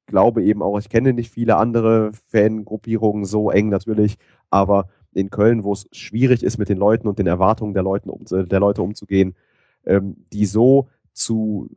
[0.06, 4.16] glaube eben auch, ich kenne nicht viele andere Fangruppierungen so eng natürlich,
[4.50, 8.10] aber in Köln, wo es schwierig ist, mit den Leuten und den Erwartungen der, Leuten
[8.10, 9.34] um, der Leute umzugehen,
[9.84, 11.68] ähm, die so zu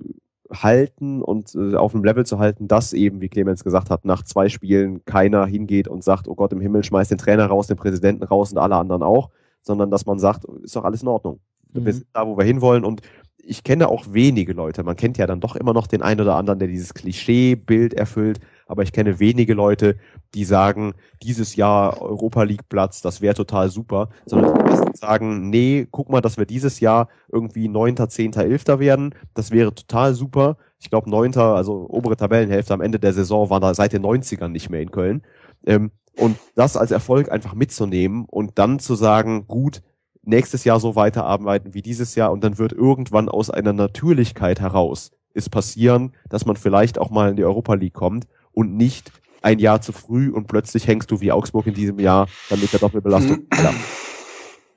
[0.52, 4.24] halten und äh, auf dem Level zu halten, dass eben, wie Clemens gesagt hat, nach
[4.24, 7.78] zwei Spielen keiner hingeht und sagt, oh Gott im Himmel, schmeißt den Trainer raus, den
[7.78, 9.30] Präsidenten raus und alle anderen auch,
[9.62, 11.40] sondern dass man sagt, ist doch alles in Ordnung.
[11.74, 11.86] Mhm.
[11.86, 13.02] Wir sind da, wo wir hinwollen und
[13.46, 14.84] ich kenne auch wenige Leute.
[14.84, 18.40] Man kennt ja dann doch immer noch den einen oder anderen, der dieses Klischee-Bild erfüllt.
[18.68, 19.98] Aber ich kenne wenige Leute,
[20.34, 24.10] die sagen, dieses Jahr Europa League Platz, das wäre total super.
[24.26, 28.80] Sondern die meisten sagen, nee, guck mal, dass wir dieses Jahr irgendwie neunter, zehnter, elfter
[28.80, 29.14] werden.
[29.34, 30.58] Das wäre total super.
[30.80, 34.50] Ich glaube, neunter, also obere Tabellenhälfte am Ende der Saison war da seit den 90ern
[34.50, 35.24] nicht mehr in Köln.
[35.66, 39.82] Ähm, und das als Erfolg einfach mitzunehmen und dann zu sagen, gut,
[40.24, 45.12] nächstes Jahr so weiterarbeiten wie dieses Jahr und dann wird irgendwann aus einer Natürlichkeit heraus
[45.34, 49.60] es passieren, dass man vielleicht auch mal in die Europa League kommt und nicht ein
[49.60, 52.80] Jahr zu früh und plötzlich hängst du wie Augsburg in diesem Jahr dann mit der
[52.80, 53.48] Doppelbelastung.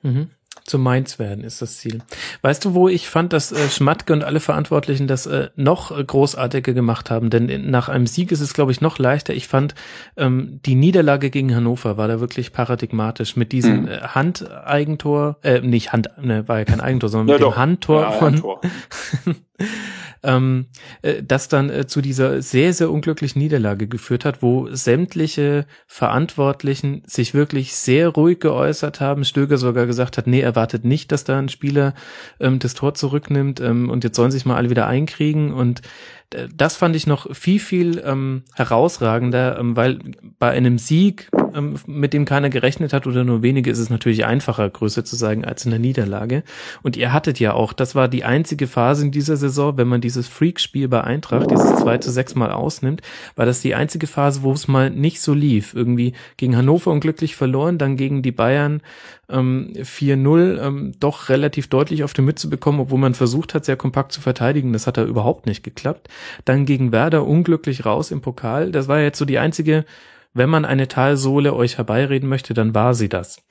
[0.01, 0.29] Mhm.
[0.67, 1.99] Zu Mainz werden ist das Ziel.
[2.41, 6.03] Weißt du, wo ich fand, dass äh, Schmatke und alle Verantwortlichen das äh, noch äh,
[6.03, 7.29] großartiger gemacht haben?
[7.29, 9.33] Denn in, nach einem Sieg ist es, glaube ich, noch leichter.
[9.33, 9.75] Ich fand,
[10.17, 13.87] ähm, die Niederlage gegen Hannover war da wirklich paradigmatisch mit diesem Mhm.
[13.87, 17.57] äh, Handeigentor, äh, nicht Hand, ne, war ja kein Eigentor, sondern mit Ja, dem doch.
[17.57, 18.43] Handtor Ja, von.
[20.23, 20.67] ähm,
[21.01, 27.03] äh, das dann äh, zu dieser sehr, sehr unglücklichen Niederlage geführt hat, wo sämtliche Verantwortlichen
[27.05, 29.25] sich wirklich sehr ruhig geäußert haben.
[29.25, 31.93] Stöger sogar gesagt hat, nee, erwartet nicht, dass da ein Spieler
[32.39, 35.81] ähm, das Tor zurücknimmt ähm, und jetzt sollen sich mal alle wieder einkriegen und
[36.29, 39.99] das fand ich noch viel, viel ähm, herausragender, ähm, weil
[40.39, 44.25] bei einem Sieg, ähm, mit dem keiner gerechnet hat oder nur wenige, ist es natürlich
[44.25, 46.43] einfacher, Größe zu sagen als in der Niederlage.
[46.83, 50.01] Und ihr hattet ja auch, das war die einzige Phase in dieser Saison, wenn man
[50.01, 53.01] dieses Freak-Spiel bei Eintracht, dieses 2 zu 6 mal ausnimmt,
[53.37, 55.73] war das die einzige Phase, wo es mal nicht so lief.
[55.73, 58.81] Irgendwie gegen Hannover unglücklich verloren, dann gegen die Bayern
[59.29, 63.75] ähm, 4-0 ähm, doch relativ deutlich auf die Mütze bekommen, obwohl man versucht hat, sehr
[63.75, 64.73] kompakt zu verteidigen.
[64.73, 66.07] Das hat da überhaupt nicht geklappt.
[66.45, 68.71] Dann gegen Werder unglücklich raus im Pokal.
[68.71, 69.85] Das war jetzt so die einzige,
[70.33, 73.43] wenn man eine Talsohle euch herbeireden möchte, dann war sie das.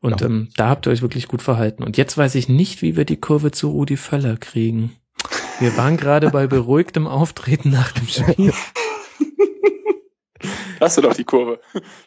[0.00, 0.26] Und Ja.
[0.26, 1.82] ähm, da habt ihr euch wirklich gut verhalten.
[1.82, 4.96] Und jetzt weiß ich nicht, wie wir die Kurve zu Rudi Völler kriegen.
[5.60, 8.52] Wir waren gerade bei beruhigtem Auftreten nach dem Spiel.
[10.80, 11.60] Hast du doch die Kurve.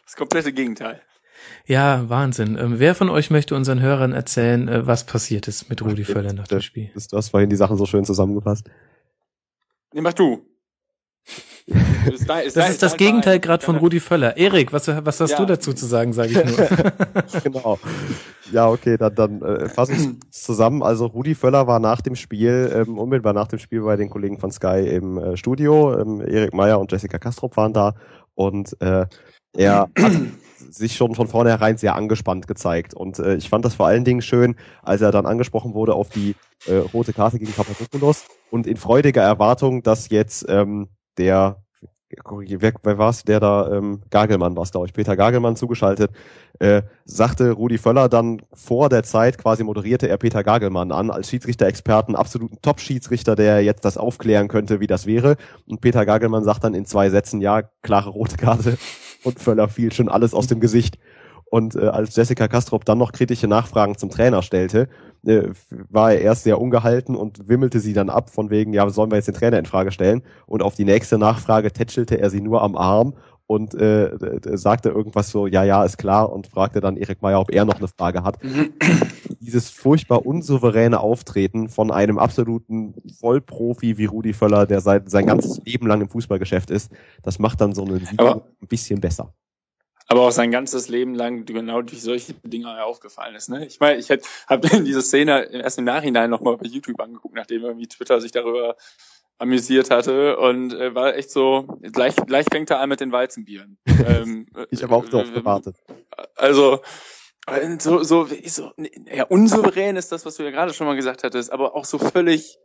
[0.04, 1.00] Das komplette Gegenteil.
[1.66, 2.56] Ja, Wahnsinn.
[2.58, 6.32] Ähm, wer von euch möchte unseren Hörern erzählen, äh, was passiert ist mit Rudi Völler
[6.32, 6.90] nach dem Spiel?
[6.94, 8.68] Das- Du hast vorhin die Sachen so schön zusammengefasst.
[9.92, 10.44] Nee, mach du.
[12.06, 14.36] Ist da, ist das da, ist das Gegenteil gerade von Rudi Völler.
[14.36, 15.38] Erik, was, was hast ja.
[15.38, 16.68] du dazu zu sagen, sage ich nur.
[17.42, 17.80] genau.
[18.52, 20.84] Ja, okay, dann, dann äh, fasse ich zusammen.
[20.84, 24.38] Also Rudi Völler war nach dem Spiel, ähm, unmittelbar nach dem Spiel bei den Kollegen
[24.38, 25.98] von Sky im äh, Studio.
[25.98, 27.94] Ähm, Erik Meyer und Jessica Kastrop waren da
[28.36, 29.06] und äh,
[29.56, 30.12] er hat
[30.76, 32.94] sich schon von vornherein sehr angespannt gezeigt.
[32.94, 36.10] Und äh, ich fand das vor allen Dingen schön, als er dann angesprochen wurde auf
[36.10, 36.34] die
[36.66, 40.88] äh, rote Karte gegen Papadopoulos und in freudiger Erwartung, dass jetzt ähm,
[41.18, 41.62] der
[42.08, 46.10] wer, wer war's, der da, ähm, Gagelmann war's, glaube ich, Peter Gagelmann zugeschaltet,
[46.58, 51.28] äh, sagte Rudi Völler dann vor der Zeit, quasi moderierte er Peter Gagelmann an, als
[51.28, 55.36] Schiedsrichter-Experten, absoluten Top-Schiedsrichter, der jetzt das aufklären könnte, wie das wäre.
[55.66, 58.78] Und Peter Gagelmann sagt dann in zwei Sätzen, ja, klare rote Karte.
[59.26, 60.98] Und Völler fiel schon alles aus dem Gesicht.
[61.50, 64.88] Und äh, als Jessica Kastrop dann noch kritische Nachfragen zum Trainer stellte,
[65.24, 69.10] äh, war er erst sehr ungehalten und wimmelte sie dann ab von wegen, ja, sollen
[69.10, 70.22] wir jetzt den Trainer in Frage stellen?
[70.46, 73.14] Und auf die nächste Nachfrage tätschelte er sie nur am Arm
[73.46, 74.10] und äh,
[74.56, 77.78] sagte irgendwas so, ja, ja, ist klar und fragte dann Erik Meyer, ob er noch
[77.78, 78.38] eine Frage hat.
[79.40, 85.60] Dieses furchtbar unsouveräne Auftreten von einem absoluten Vollprofi wie Rudi Völler, der seit sein ganzes
[85.64, 86.90] Leben lang im Fußballgeschäft ist,
[87.22, 89.32] das macht dann so einen Sieg ein bisschen besser
[90.08, 93.48] aber auch sein ganzes Leben lang genau durch solche Dinge aufgefallen ist.
[93.48, 93.66] Ne?
[93.66, 97.88] Ich meine, ich habe diese Szene erst im Nachhinein nochmal bei YouTube angeguckt, nachdem irgendwie
[97.88, 98.76] Twitter sich darüber
[99.38, 103.78] amüsiert hatte und äh, war echt so, gleich, gleich fängt er an mit den Weizenbieren.
[103.86, 105.76] ähm, ich habe auch darauf gewartet.
[106.34, 106.80] Also
[107.78, 108.72] so, so, so
[109.12, 111.98] ja, unsouverän ist das, was du ja gerade schon mal gesagt hattest, aber auch so
[111.98, 112.58] völlig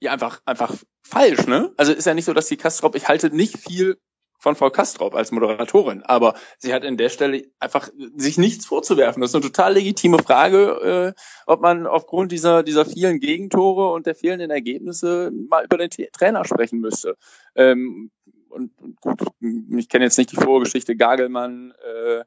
[0.00, 1.72] ja einfach einfach falsch, ne?
[1.76, 3.98] Also ist ja nicht so, dass die Kastrop, ich halte nicht viel
[4.42, 6.02] von Frau Kastrop als Moderatorin.
[6.02, 9.20] Aber sie hat in der Stelle einfach sich nichts vorzuwerfen.
[9.20, 14.04] Das ist eine total legitime Frage, äh, ob man aufgrund dieser, dieser vielen Gegentore und
[14.04, 17.16] der fehlenden Ergebnisse mal über den Trainer sprechen müsste.
[17.54, 18.10] Ähm,
[18.48, 22.24] und, und gut, ich kenne jetzt nicht die Vorgeschichte Gagelmann, äh,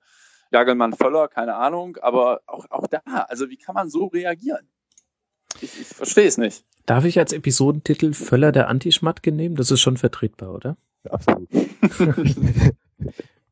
[0.51, 4.69] Gagelmann Völler, keine Ahnung, aber auch, auch da, also wie kann man so reagieren?
[5.59, 6.63] Ich, ich verstehe es nicht.
[6.85, 9.55] Darf ich als Episodentitel Völler der Antischmatke nehmen?
[9.55, 10.77] Das ist schon vertretbar, oder?
[11.11, 11.49] Absolut.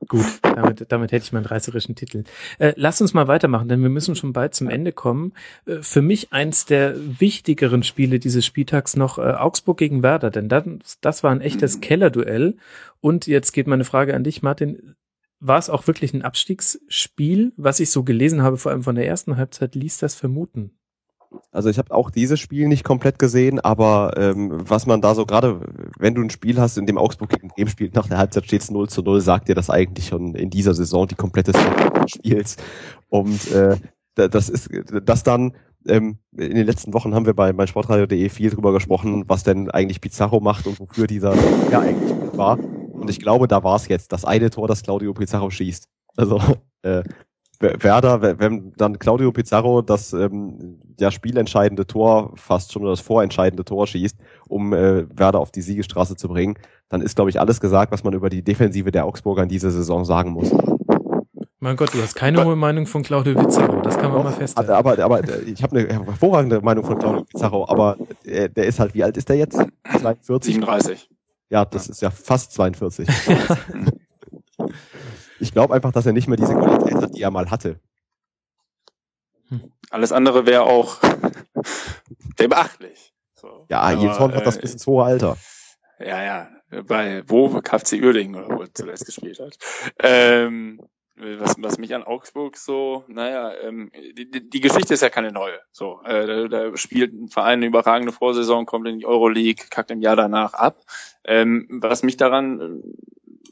[0.07, 2.23] Gut, damit, damit hätte ich meinen reißerischen Titel.
[2.59, 5.33] Äh, lass uns mal weitermachen, denn wir müssen schon bald zum Ende kommen.
[5.65, 10.49] Äh, für mich eins der wichtigeren Spiele dieses Spieltags noch äh, Augsburg gegen Werder, denn
[10.49, 10.65] das,
[11.01, 12.57] das war ein echtes Kellerduell.
[13.01, 14.95] Und jetzt geht meine Frage an dich, Martin.
[15.39, 17.51] War es auch wirklich ein Abstiegsspiel?
[17.57, 20.71] Was ich so gelesen habe, vor allem von der ersten Halbzeit, ließ das vermuten.
[21.51, 25.25] Also ich habe auch dieses Spiel nicht komplett gesehen, aber ähm, was man da so
[25.25, 25.61] gerade,
[25.97, 28.61] wenn du ein Spiel hast, in dem Augsburg gegen Bremen spielt, nach der Halbzeit steht
[28.61, 31.93] es 0 zu 0, sagt dir das eigentlich schon in dieser Saison die komplette Saison
[32.01, 32.57] des Spiels.
[33.09, 33.77] Und äh,
[34.15, 34.69] das ist
[35.03, 35.53] das dann
[35.87, 39.69] ähm, in den letzten Wochen haben wir bei, bei sportradio.de viel drüber gesprochen, was denn
[39.69, 41.35] eigentlich Pizarro macht und wofür dieser
[41.71, 42.57] ja eigentlich war.
[42.59, 45.89] Und ich glaube, da war es jetzt das eine Tor, das Claudio Pizarro schießt.
[46.15, 46.39] Also
[46.83, 47.03] äh,
[47.59, 53.63] Werder, wenn dann Claudio Pizarro das ähm, ja spielentscheidende Tor fast schon oder das vorentscheidende
[53.63, 54.17] Tor schießt,
[54.47, 56.55] um äh, Werder auf die Siegestraße zu bringen,
[56.89, 59.71] dann ist glaube ich alles gesagt, was man über die Defensive der Augsburger in dieser
[59.71, 60.51] Saison sagen muss.
[61.59, 64.33] Mein Gott, du hast keine hohe Meinung von Claudio Pizarro, das kann man Doch, mal
[64.33, 64.71] festhalten.
[64.71, 68.93] Aber, aber, ich habe eine hervorragende Meinung von Claudio Pizarro, aber der, der ist halt,
[68.93, 69.55] wie alt ist der jetzt?
[70.01, 70.55] 42?
[70.55, 71.09] 37.
[71.49, 73.07] Ja, das ist ja fast 42.
[75.43, 77.77] Ich glaube einfach, dass er nicht mehr diese Qualität hat, die er mal hatte.
[79.49, 79.73] Hm.
[79.89, 80.99] Alles andere wäre auch
[82.37, 83.13] beachtlich.
[83.35, 83.65] So.
[83.69, 85.35] Ja, Jens Horn hat das bis ins hohe Alter.
[85.99, 86.49] Ja, ja,
[86.87, 89.57] bei wo KFC Uerdingen oder wo er zuletzt gespielt hat.
[89.99, 90.79] Ähm,
[91.17, 95.59] was, was mich an Augsburg so, naja, ähm, die, die Geschichte ist ja keine neue.
[95.73, 99.91] So, äh, da, da spielt ein Verein eine überragende Vorsaison, kommt in die Euroleague, kackt
[99.91, 100.79] im Jahr danach ab.
[101.25, 102.81] Ähm, was mich daran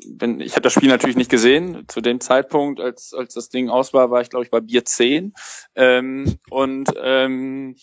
[0.07, 1.86] wenn, ich habe das Spiel natürlich nicht gesehen.
[1.88, 4.86] Zu dem Zeitpunkt, als, als das Ding aus war, war ich, glaube ich, bei Bier
[4.86, 5.34] 10.
[5.76, 7.76] Ähm, und ähm,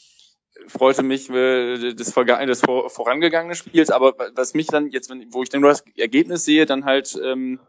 [0.67, 3.91] freute mich äh, des, des vorangegangenen Spiels.
[3.91, 7.19] Aber was mich dann jetzt, wenn, wo ich dann nur das Ergebnis sehe, dann halt
[7.23, 7.61] ähm,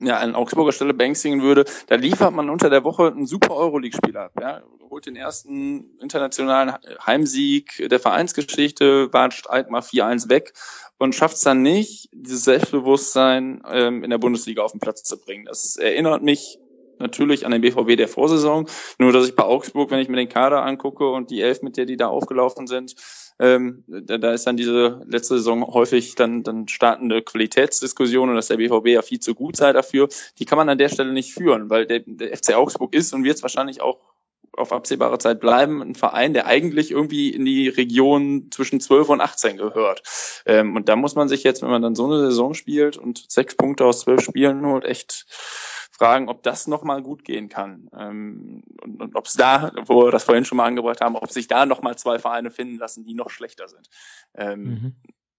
[0.00, 4.16] ja, an Augsburger Stelle banksingen würde, da liefert man unter der Woche einen super Euroleague-Spiel
[4.16, 4.32] ab.
[4.40, 4.62] Ja?
[4.90, 6.74] Holt den ersten internationalen
[7.04, 10.52] Heimsieg der Vereinsgeschichte, watscht mal 4-1 weg
[10.98, 15.18] und schafft es dann nicht, dieses Selbstbewusstsein ähm, in der Bundesliga auf den Platz zu
[15.18, 15.46] bringen.
[15.46, 16.58] Das erinnert mich
[16.98, 18.68] natürlich an den BVB der Vorsaison,
[18.98, 21.76] nur dass ich bei Augsburg, wenn ich mir den Kader angucke und die Elf, mit
[21.76, 22.94] der die da aufgelaufen sind,
[23.40, 28.46] ähm, da, da ist dann diese letzte Saison häufig dann, dann startende Qualitätsdiskussion und dass
[28.46, 30.08] der BVB ja viel zu gut sei dafür.
[30.38, 33.24] Die kann man an der Stelle nicht führen, weil der, der FC Augsburg ist und
[33.24, 33.98] wird es wahrscheinlich auch
[34.56, 39.20] auf absehbare Zeit bleiben, ein Verein, der eigentlich irgendwie in die Region zwischen 12 und
[39.20, 40.02] 18 gehört.
[40.46, 43.30] Ähm, und da muss man sich jetzt, wenn man dann so eine Saison spielt und
[43.30, 45.26] sechs Punkte aus zwölf Spielen holt, echt
[45.90, 47.88] fragen, ob das nochmal gut gehen kann.
[47.96, 51.30] Ähm, und, und ob es da, wo wir das vorhin schon mal angebracht haben, ob
[51.30, 53.88] sich da nochmal zwei Vereine finden lassen, die noch schlechter sind.
[54.34, 54.94] Ähm, mhm.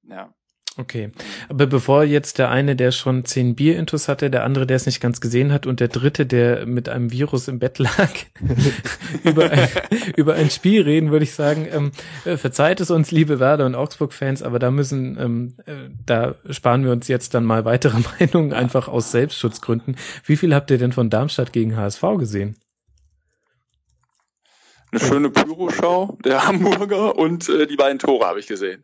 [0.09, 0.33] Ja.
[0.77, 1.11] Okay.
[1.47, 4.99] Aber bevor jetzt der eine, der schon zehn Bier-Intus hatte, der andere, der es nicht
[4.99, 8.09] ganz gesehen hat und der dritte, der mit einem Virus im Bett lag,
[9.23, 9.69] über, ein,
[10.17, 11.91] über ein Spiel reden, würde ich sagen, ähm,
[12.25, 16.83] äh, verzeiht es uns, liebe Werder und Augsburg-Fans, aber da müssen, ähm, äh, da sparen
[16.83, 19.95] wir uns jetzt dann mal weitere Meinungen, einfach aus Selbstschutzgründen.
[20.25, 22.57] Wie viel habt ihr denn von Darmstadt gegen HSV gesehen?
[24.91, 28.83] Eine schöne Pyroschau der Hamburger und äh, die beiden Tore habe ich gesehen.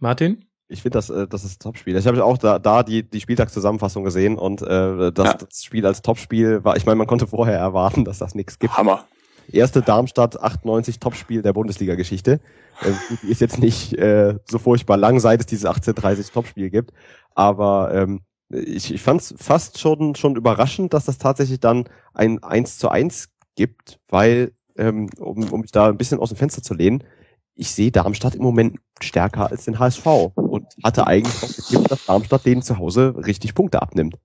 [0.00, 0.44] Martin?
[0.68, 1.96] Ich finde, das, äh, das ist ein Topspiel.
[1.96, 5.34] Ich habe auch da, da die, die Spieltagszusammenfassung gesehen und äh, das, ja.
[5.34, 8.76] das Spiel als Topspiel war, ich meine, man konnte vorher erwarten, dass das nichts gibt.
[8.76, 9.04] Hammer.
[9.52, 12.40] Erste Darmstadt 98 Topspiel der Bundesliga-Geschichte.
[12.82, 16.92] Äh, die ist jetzt nicht äh, so furchtbar lang, seit es dieses 1830 Topspiel gibt.
[17.34, 22.42] Aber ähm, ich, ich fand es fast schon, schon überraschend, dass das tatsächlich dann ein
[22.42, 26.62] 1 zu 1 gibt, weil, ähm, um, um mich da ein bisschen aus dem Fenster
[26.62, 27.02] zu lehnen,
[27.54, 32.06] ich sehe Darmstadt im Moment stärker als den HSV und hatte eigentlich auch getippt, dass
[32.06, 34.16] Darmstadt denen zu Hause richtig Punkte abnimmt.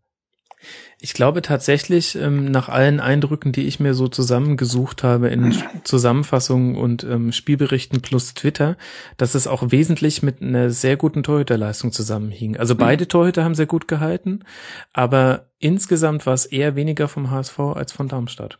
[1.00, 6.76] Ich glaube tatsächlich, ähm, nach allen Eindrücken, die ich mir so zusammengesucht habe in Zusammenfassungen
[6.76, 8.78] und ähm, Spielberichten plus Twitter,
[9.18, 12.58] dass es auch wesentlich mit einer sehr guten Torhüterleistung zusammenhing.
[12.58, 13.10] Also beide mhm.
[13.10, 14.46] Torhüter haben sehr gut gehalten,
[14.94, 18.60] aber insgesamt war es eher weniger vom HSV als von Darmstadt.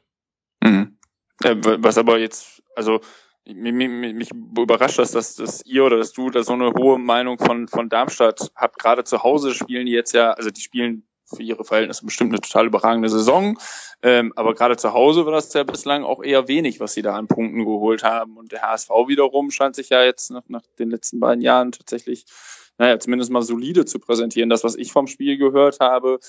[0.62, 0.98] Mhm.
[1.44, 3.02] Äh, was aber jetzt, also
[3.46, 7.38] mich, mich, überrascht das, dass, dass ihr oder dass du da so eine hohe Meinung
[7.38, 8.80] von, von Darmstadt habt.
[8.80, 12.42] Gerade zu Hause spielen die jetzt ja, also die spielen für ihre Verhältnisse bestimmt eine
[12.42, 13.58] total überragende Saison.
[14.02, 17.16] Ähm, aber gerade zu Hause war das ja bislang auch eher wenig, was sie da
[17.16, 18.38] an Punkten geholt haben.
[18.38, 22.26] Und der HSV wiederum scheint sich ja jetzt nach, nach den letzten beiden Jahren tatsächlich,
[22.78, 24.50] naja, zumindest mal solide zu präsentieren.
[24.50, 26.20] Das, was ich vom Spiel gehört habe,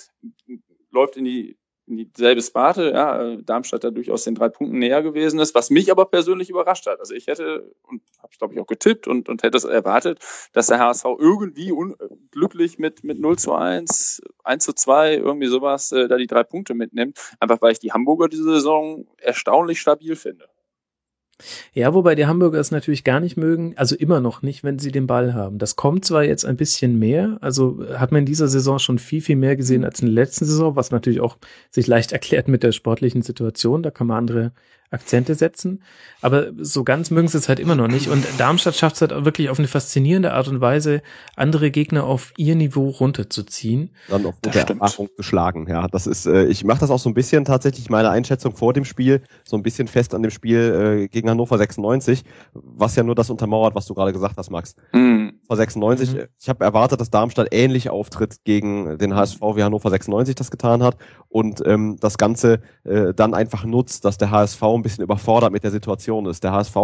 [0.91, 5.39] läuft in die in dieselbe Sparte, ja, Darmstadt da durchaus den drei Punkten näher gewesen
[5.39, 6.99] ist, was mich aber persönlich überrascht hat.
[6.99, 10.19] Also ich hätte, und habe ich glaube ich auch getippt und, und hätte es erwartet,
[10.53, 15.93] dass der HSV irgendwie unglücklich mit, mit 0 zu 1, 1 zu 2, irgendwie sowas,
[15.93, 20.17] äh, da die drei Punkte mitnimmt, einfach weil ich die Hamburger diese Saison erstaunlich stabil
[20.17, 20.49] finde.
[21.75, 24.91] Ja, wobei die Hamburger es natürlich gar nicht mögen, also immer noch nicht, wenn sie
[24.91, 25.59] den Ball haben.
[25.59, 29.21] Das kommt zwar jetzt ein bisschen mehr, also hat man in dieser Saison schon viel,
[29.21, 31.37] viel mehr gesehen als in der letzten Saison, was natürlich auch
[31.71, 33.83] sich leicht erklärt mit der sportlichen Situation.
[33.83, 34.53] Da kann man andere
[34.91, 35.83] Akzente setzen.
[36.23, 38.09] Aber so ganz mögen sie es halt immer noch nicht.
[38.09, 41.03] Und Darmstadt schafft es halt auch wirklich auf eine faszinierende Art und Weise,
[41.35, 43.91] andere Gegner auf ihr Niveau runterzuziehen.
[44.09, 45.67] Dann auf der Erfahrung geschlagen.
[45.69, 48.73] Ja, das ist, äh, ich mache das auch so ein bisschen tatsächlich meine Einschätzung vor
[48.73, 53.03] dem Spiel, so ein bisschen fest an dem Spiel äh, gegen Hannover 96, was ja
[53.03, 54.75] nur das untermauert, was du gerade gesagt hast, Max.
[54.93, 55.41] Mhm.
[55.49, 56.21] Hannover 96, mhm.
[56.41, 60.83] ich habe erwartet, dass Darmstadt ähnlich auftritt gegen den HSV, wie Hannover 96 das getan
[60.83, 60.97] hat
[61.29, 65.65] und ähm, das Ganze äh, dann einfach nutzt, dass der HSV ein bisschen überfordert mit
[65.65, 66.43] der Situation ist.
[66.43, 66.77] Der HSV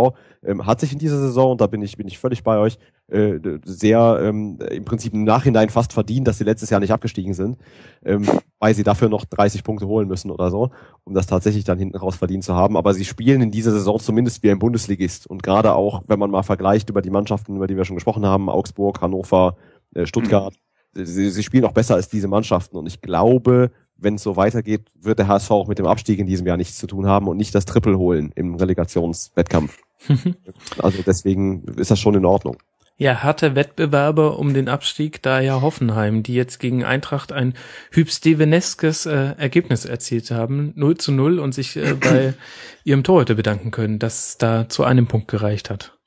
[0.44, 2.78] ähm, hat sich in dieser Saison, und da bin ich, bin ich völlig bei euch,
[3.12, 7.34] äh, sehr ähm, im Prinzip im Nachhinein fast verdient, dass sie letztes Jahr nicht abgestiegen
[7.34, 7.58] sind,
[8.04, 8.26] ähm,
[8.58, 10.70] weil sie dafür noch 30 Punkte holen müssen oder so,
[11.04, 12.76] um das tatsächlich dann hinten raus verdient zu haben.
[12.76, 15.26] Aber sie spielen in dieser Saison zumindest wie ein Bundesligist.
[15.26, 18.24] Und gerade auch, wenn man mal vergleicht über die Mannschaften, über die wir schon gesprochen
[18.24, 19.56] haben, Augsburg, Hannover,
[19.94, 20.54] äh, Stuttgart,
[20.94, 21.04] mhm.
[21.04, 22.78] sie, sie spielen auch besser als diese Mannschaften.
[22.78, 26.26] Und ich glaube, wenn es so weitergeht, wird der HSV auch mit dem Abstieg in
[26.26, 29.78] diesem Jahr nichts zu tun haben und nicht das Triple holen im Relegationswettkampf.
[30.78, 32.56] also deswegen ist das schon in Ordnung.
[32.98, 37.54] Ja, harte Wettbewerber um den Abstieg, da ja Hoffenheim, die jetzt gegen Eintracht ein
[37.90, 42.34] hübsteveneskes äh, Ergebnis erzielt haben, 0 zu 0 und sich äh, bei
[42.84, 45.98] ihrem Torhüter bedanken können, dass da zu einem Punkt gereicht hat.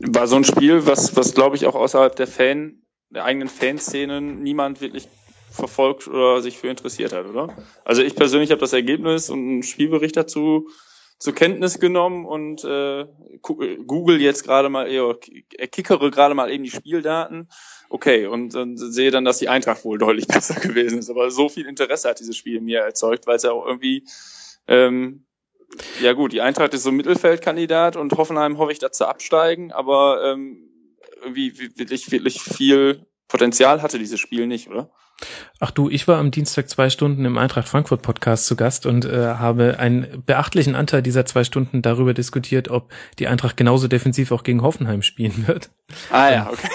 [0.00, 4.42] War so ein Spiel, was, was glaube ich auch außerhalb der Fan, der eigenen Fanszenen
[4.42, 5.08] niemand wirklich
[5.50, 7.54] verfolgt oder sich für interessiert hat, oder?
[7.84, 10.68] Also ich persönlich habe das Ergebnis und einen Spielbericht dazu
[11.20, 13.06] zur Kenntnis genommen und äh,
[13.42, 15.14] google jetzt gerade mal, eher,
[15.68, 17.50] kickere gerade mal eben die Spieldaten.
[17.90, 21.10] Okay, und, und sehe dann, dass die Eintracht wohl deutlich besser gewesen ist.
[21.10, 24.04] Aber so viel Interesse hat dieses Spiel mir erzeugt, weil es ja auch irgendwie,
[24.66, 25.26] ähm,
[26.00, 30.24] ja gut, die Eintracht ist so ein Mittelfeldkandidat und Hoffenheim hoffe ich dazu absteigen, aber
[30.24, 30.70] ähm,
[31.20, 34.90] irgendwie wirklich, wirklich viel Potenzial hatte dieses Spiel nicht, oder?
[35.58, 39.04] Ach du, ich war am Dienstag zwei Stunden im Eintracht Frankfurt Podcast zu Gast und
[39.04, 44.32] äh, habe einen beachtlichen Anteil dieser zwei Stunden darüber diskutiert, ob die Eintracht genauso defensiv
[44.32, 45.70] auch gegen Hoffenheim spielen wird.
[46.10, 46.68] Ah ja, okay.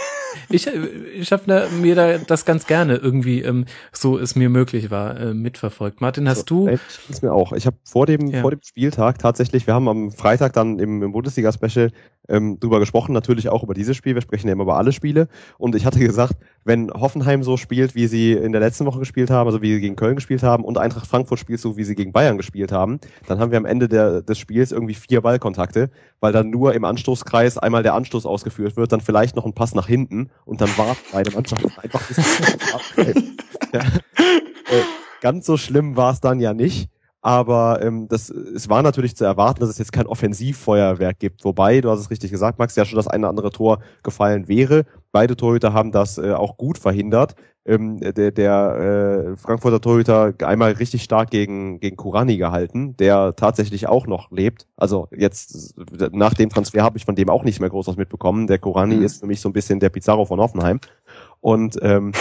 [0.49, 5.19] Ich ich habe mir da das ganz gerne irgendwie, ähm, so es mir möglich war,
[5.19, 6.01] äh, mitverfolgt.
[6.01, 6.67] Martin, hast so, du?
[6.67, 7.53] Ey, ist mir auch.
[7.53, 8.41] Ich habe vor dem Ja.
[8.41, 11.91] vor dem Spieltag tatsächlich, wir haben am Freitag dann im, im Bundesliga-Special
[12.27, 14.15] ähm, drüber gesprochen, natürlich auch über dieses Spiel.
[14.15, 15.27] Wir sprechen ja immer über alle Spiele.
[15.57, 19.29] Und ich hatte gesagt, wenn Hoffenheim so spielt, wie sie in der letzten Woche gespielt
[19.29, 21.95] haben, also wie sie gegen Köln gespielt haben, und Eintracht Frankfurt spielt so, wie sie
[21.95, 25.91] gegen Bayern gespielt haben, dann haben wir am Ende der, des Spiels irgendwie vier Ballkontakte,
[26.19, 29.75] weil dann nur im Anstoßkreis einmal der Anstoß ausgeführt wird, dann vielleicht noch ein Pass
[29.75, 32.17] nach hinten und dann warten beide Mannschaften einfach bis
[33.73, 33.81] ja.
[33.81, 34.83] äh,
[35.21, 36.89] Ganz so schlimm war es dann ja nicht.
[37.21, 41.43] Aber ähm, das, es war natürlich zu erwarten, dass es jetzt kein Offensivfeuerwerk gibt.
[41.43, 44.47] Wobei, du hast es richtig gesagt, Max, ja schon das eine oder andere Tor gefallen
[44.47, 44.85] wäre.
[45.11, 47.33] Beide Torhüter haben das äh, auch gut verhindert.
[47.67, 53.87] Ähm, der der äh, Frankfurter Torhüter einmal richtig stark gegen, gegen Kurani gehalten, der tatsächlich
[53.87, 54.67] auch noch lebt.
[54.77, 55.73] Also jetzt
[56.11, 58.45] nach dem Transfer habe ich von dem auch nicht mehr groß was mitbekommen.
[58.45, 59.03] Der Kurani Mhm.
[59.03, 60.79] ist für mich so ein bisschen der Pizarro von Hoffenheim.
[61.41, 62.11] Und ähm,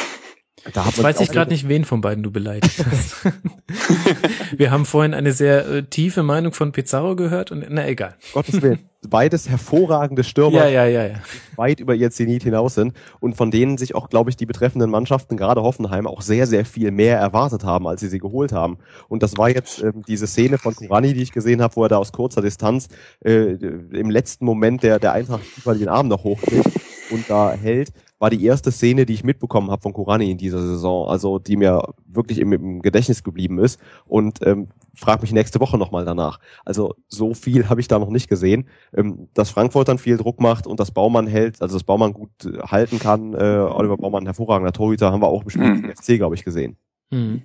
[0.67, 3.17] Jetzt weiß ich gerade nicht, wen von beiden du beleidigt hast.
[4.59, 8.15] Wir haben vorhin eine sehr äh, tiefe Meinung von Pizarro gehört und na egal.
[8.33, 8.79] Gottes Willen.
[9.07, 11.15] Beides hervorragende Stürmer, Ja, ja, ja, ja.
[11.53, 14.47] die weit über ihr Zenit hinaus sind und von denen sich auch, glaube ich, die
[14.47, 18.53] betreffenden Mannschaften, gerade Hoffenheim, auch sehr, sehr viel mehr erwartet haben, als sie sie geholt
[18.53, 18.79] haben.
[19.09, 21.91] Und das war jetzt ähm, diese Szene von Kurani, die ich gesehen habe, wo er
[21.91, 22.89] da aus kurzer Distanz
[23.23, 26.71] äh, im letzten Moment der, der Eintracht den Arm noch hochkriegt
[27.11, 30.61] und da hält, war die erste Szene, die ich mitbekommen habe von Kurani in dieser
[30.61, 35.61] Saison, also die mir wirklich im, im Gedächtnis geblieben ist und ähm, frag mich nächste
[35.61, 36.39] Woche nochmal danach.
[36.65, 38.69] Also so viel habe ich da noch nicht gesehen.
[38.97, 42.31] Ähm, dass Frankfurt dann viel Druck macht und dass Baumann hält, also dass Baumann gut
[42.45, 45.93] äh, halten kann, äh, Oliver Baumann, hervorragender Torhüter, haben wir auch im Spiel Mhm.
[45.95, 46.77] FC, glaube ich, gesehen.
[47.11, 47.43] Hm.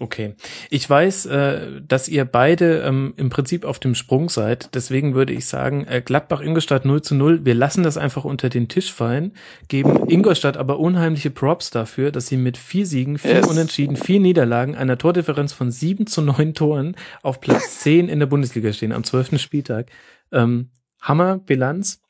[0.00, 0.34] Okay.
[0.70, 4.74] Ich weiß, äh, dass ihr beide ähm, im Prinzip auf dem Sprung seid.
[4.74, 7.44] Deswegen würde ich sagen, äh, Gladbach Ingolstadt 0 zu 0.
[7.44, 9.32] Wir lassen das einfach unter den Tisch fallen,
[9.68, 13.46] geben Ingolstadt aber unheimliche Props dafür, dass sie mit vier Siegen, vier Yes.
[13.46, 18.26] Unentschieden, vier Niederlagen, einer Tordifferenz von sieben zu neun Toren auf Platz 10 in der
[18.26, 19.90] Bundesliga stehen am zwölften Spieltag.
[20.32, 22.00] Ähm, Hammer Bilanz.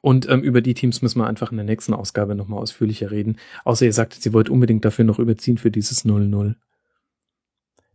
[0.00, 3.36] Und ähm, über die Teams müssen wir einfach in der nächsten Ausgabe nochmal ausführlicher reden.
[3.64, 6.54] Außer ihr sagt, sie wollt unbedingt dafür noch überziehen für dieses 0-0.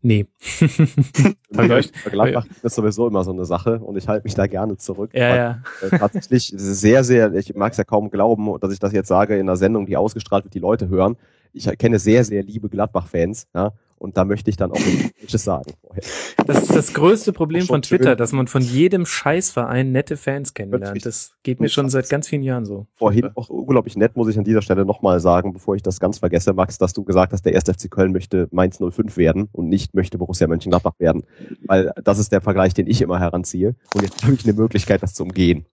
[0.06, 0.26] Nee.
[1.52, 1.94] Vergleicht.
[2.04, 5.12] Gladbach ist sowieso immer so eine Sache und ich halte mich da gerne zurück.
[5.14, 5.64] Ja, ja.
[5.82, 9.36] äh, tatsächlich sehr, sehr, ich mag es ja kaum glauben, dass ich das jetzt sage
[9.36, 11.16] in einer Sendung, die ausgestrahlt wird, die Leute hören.
[11.54, 15.72] Ich kenne sehr, sehr liebe Gladbach-Fans, ja, und da möchte ich dann auch nichts sagen
[15.82, 16.04] vorher.
[16.46, 18.18] Das ist das größte Problem von Twitter, schön.
[18.18, 21.06] dass man von jedem Scheißverein nette Fans kennenlernt.
[21.06, 22.88] Das geht mir schon seit ganz vielen Jahren so.
[22.96, 26.20] Vorhin auch unglaublich nett, muss ich an dieser Stelle nochmal sagen, bevor ich das ganz
[26.20, 27.64] vergesse, Max, dass du gesagt hast, der 1.
[27.64, 31.24] FC Köln möchte Mainz 05 werden und nicht möchte Borussia Mönchengladbach werden.
[31.66, 33.76] Weil das ist der Vergleich, den ich immer heranziehe.
[33.94, 35.66] Und jetzt habe ich eine Möglichkeit, das zu umgehen.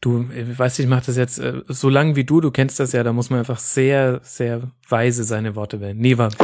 [0.00, 2.80] Du, äh, weißt du, ich mache das jetzt äh, so lang wie du, du kennst
[2.80, 5.96] das ja, da muss man einfach sehr, sehr weise seine Worte wählen.
[5.98, 6.30] Nee, war.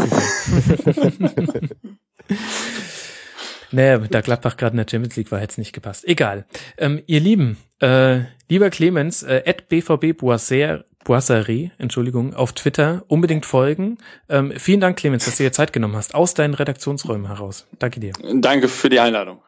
[3.72, 6.06] Naja, da Gladbach gerade in der Champions League war, hätte es nicht gepasst.
[6.06, 6.46] Egal.
[6.78, 13.46] Ähm, ihr Lieben, äh, lieber Clemens, äh, at BVB Boisser, Boisserie, Entschuldigung, auf Twitter unbedingt
[13.46, 13.98] folgen.
[14.28, 17.66] Ähm, vielen Dank, Clemens, dass du dir Zeit genommen hast, aus deinen Redaktionsräumen heraus.
[17.78, 18.12] Danke dir.
[18.34, 19.40] Danke für die Einladung.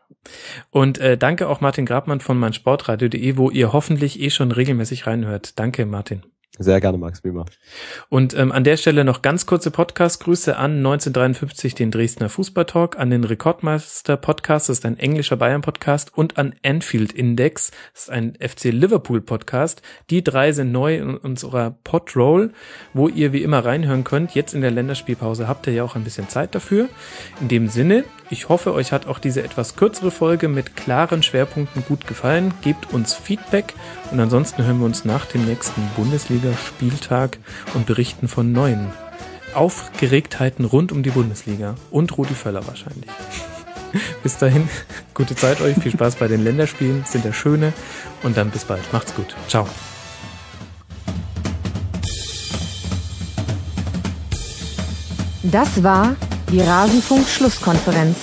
[0.71, 5.59] Und äh, danke auch Martin Grabmann von meinsportradio.de, wo ihr hoffentlich eh schon regelmäßig reinhört.
[5.59, 6.23] Danke, Martin.
[6.61, 7.45] Sehr gerne, Max, wie immer.
[8.09, 13.11] Und ähm, an der Stelle noch ganz kurze Podcast-Grüße an 1953, den Dresdner Fußballtalk, an
[13.11, 18.35] den Rekordmeister Podcast, das ist ein englischer Bayern-Podcast, und an Anfield Index, das ist ein
[18.41, 19.83] FC Liverpool Podcast.
[20.11, 22.53] Die drei sind neu in unserer Podroll,
[22.93, 24.35] wo ihr wie immer reinhören könnt.
[24.35, 26.89] Jetzt in der Länderspielpause habt ihr ja auch ein bisschen Zeit dafür.
[27.41, 31.85] In dem Sinne, ich hoffe, euch hat auch diese etwas kürzere Folge mit klaren Schwerpunkten
[31.85, 32.53] gut gefallen.
[32.63, 33.75] Gebt uns Feedback
[34.11, 35.83] und ansonsten hören wir uns nach dem nächsten
[36.49, 37.39] Bundesliga-Spieltag
[37.75, 38.89] und berichten von neuen
[39.55, 43.11] Aufgeregtheiten rund um die Bundesliga und Rudi Völler wahrscheinlich.
[44.23, 44.69] bis dahin,
[45.15, 47.73] gute Zeit euch, viel Spaß bei den Länderspielen, sind ja schöne
[48.23, 48.93] und dann bis bald.
[48.93, 49.35] Macht's gut.
[49.49, 49.67] Ciao.
[55.43, 56.15] Das war
[56.51, 58.19] die Rasenfunk-Schlusskonferenz.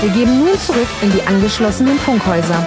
[0.00, 2.66] Wir geben nun zurück in die angeschlossenen Funkhäuser.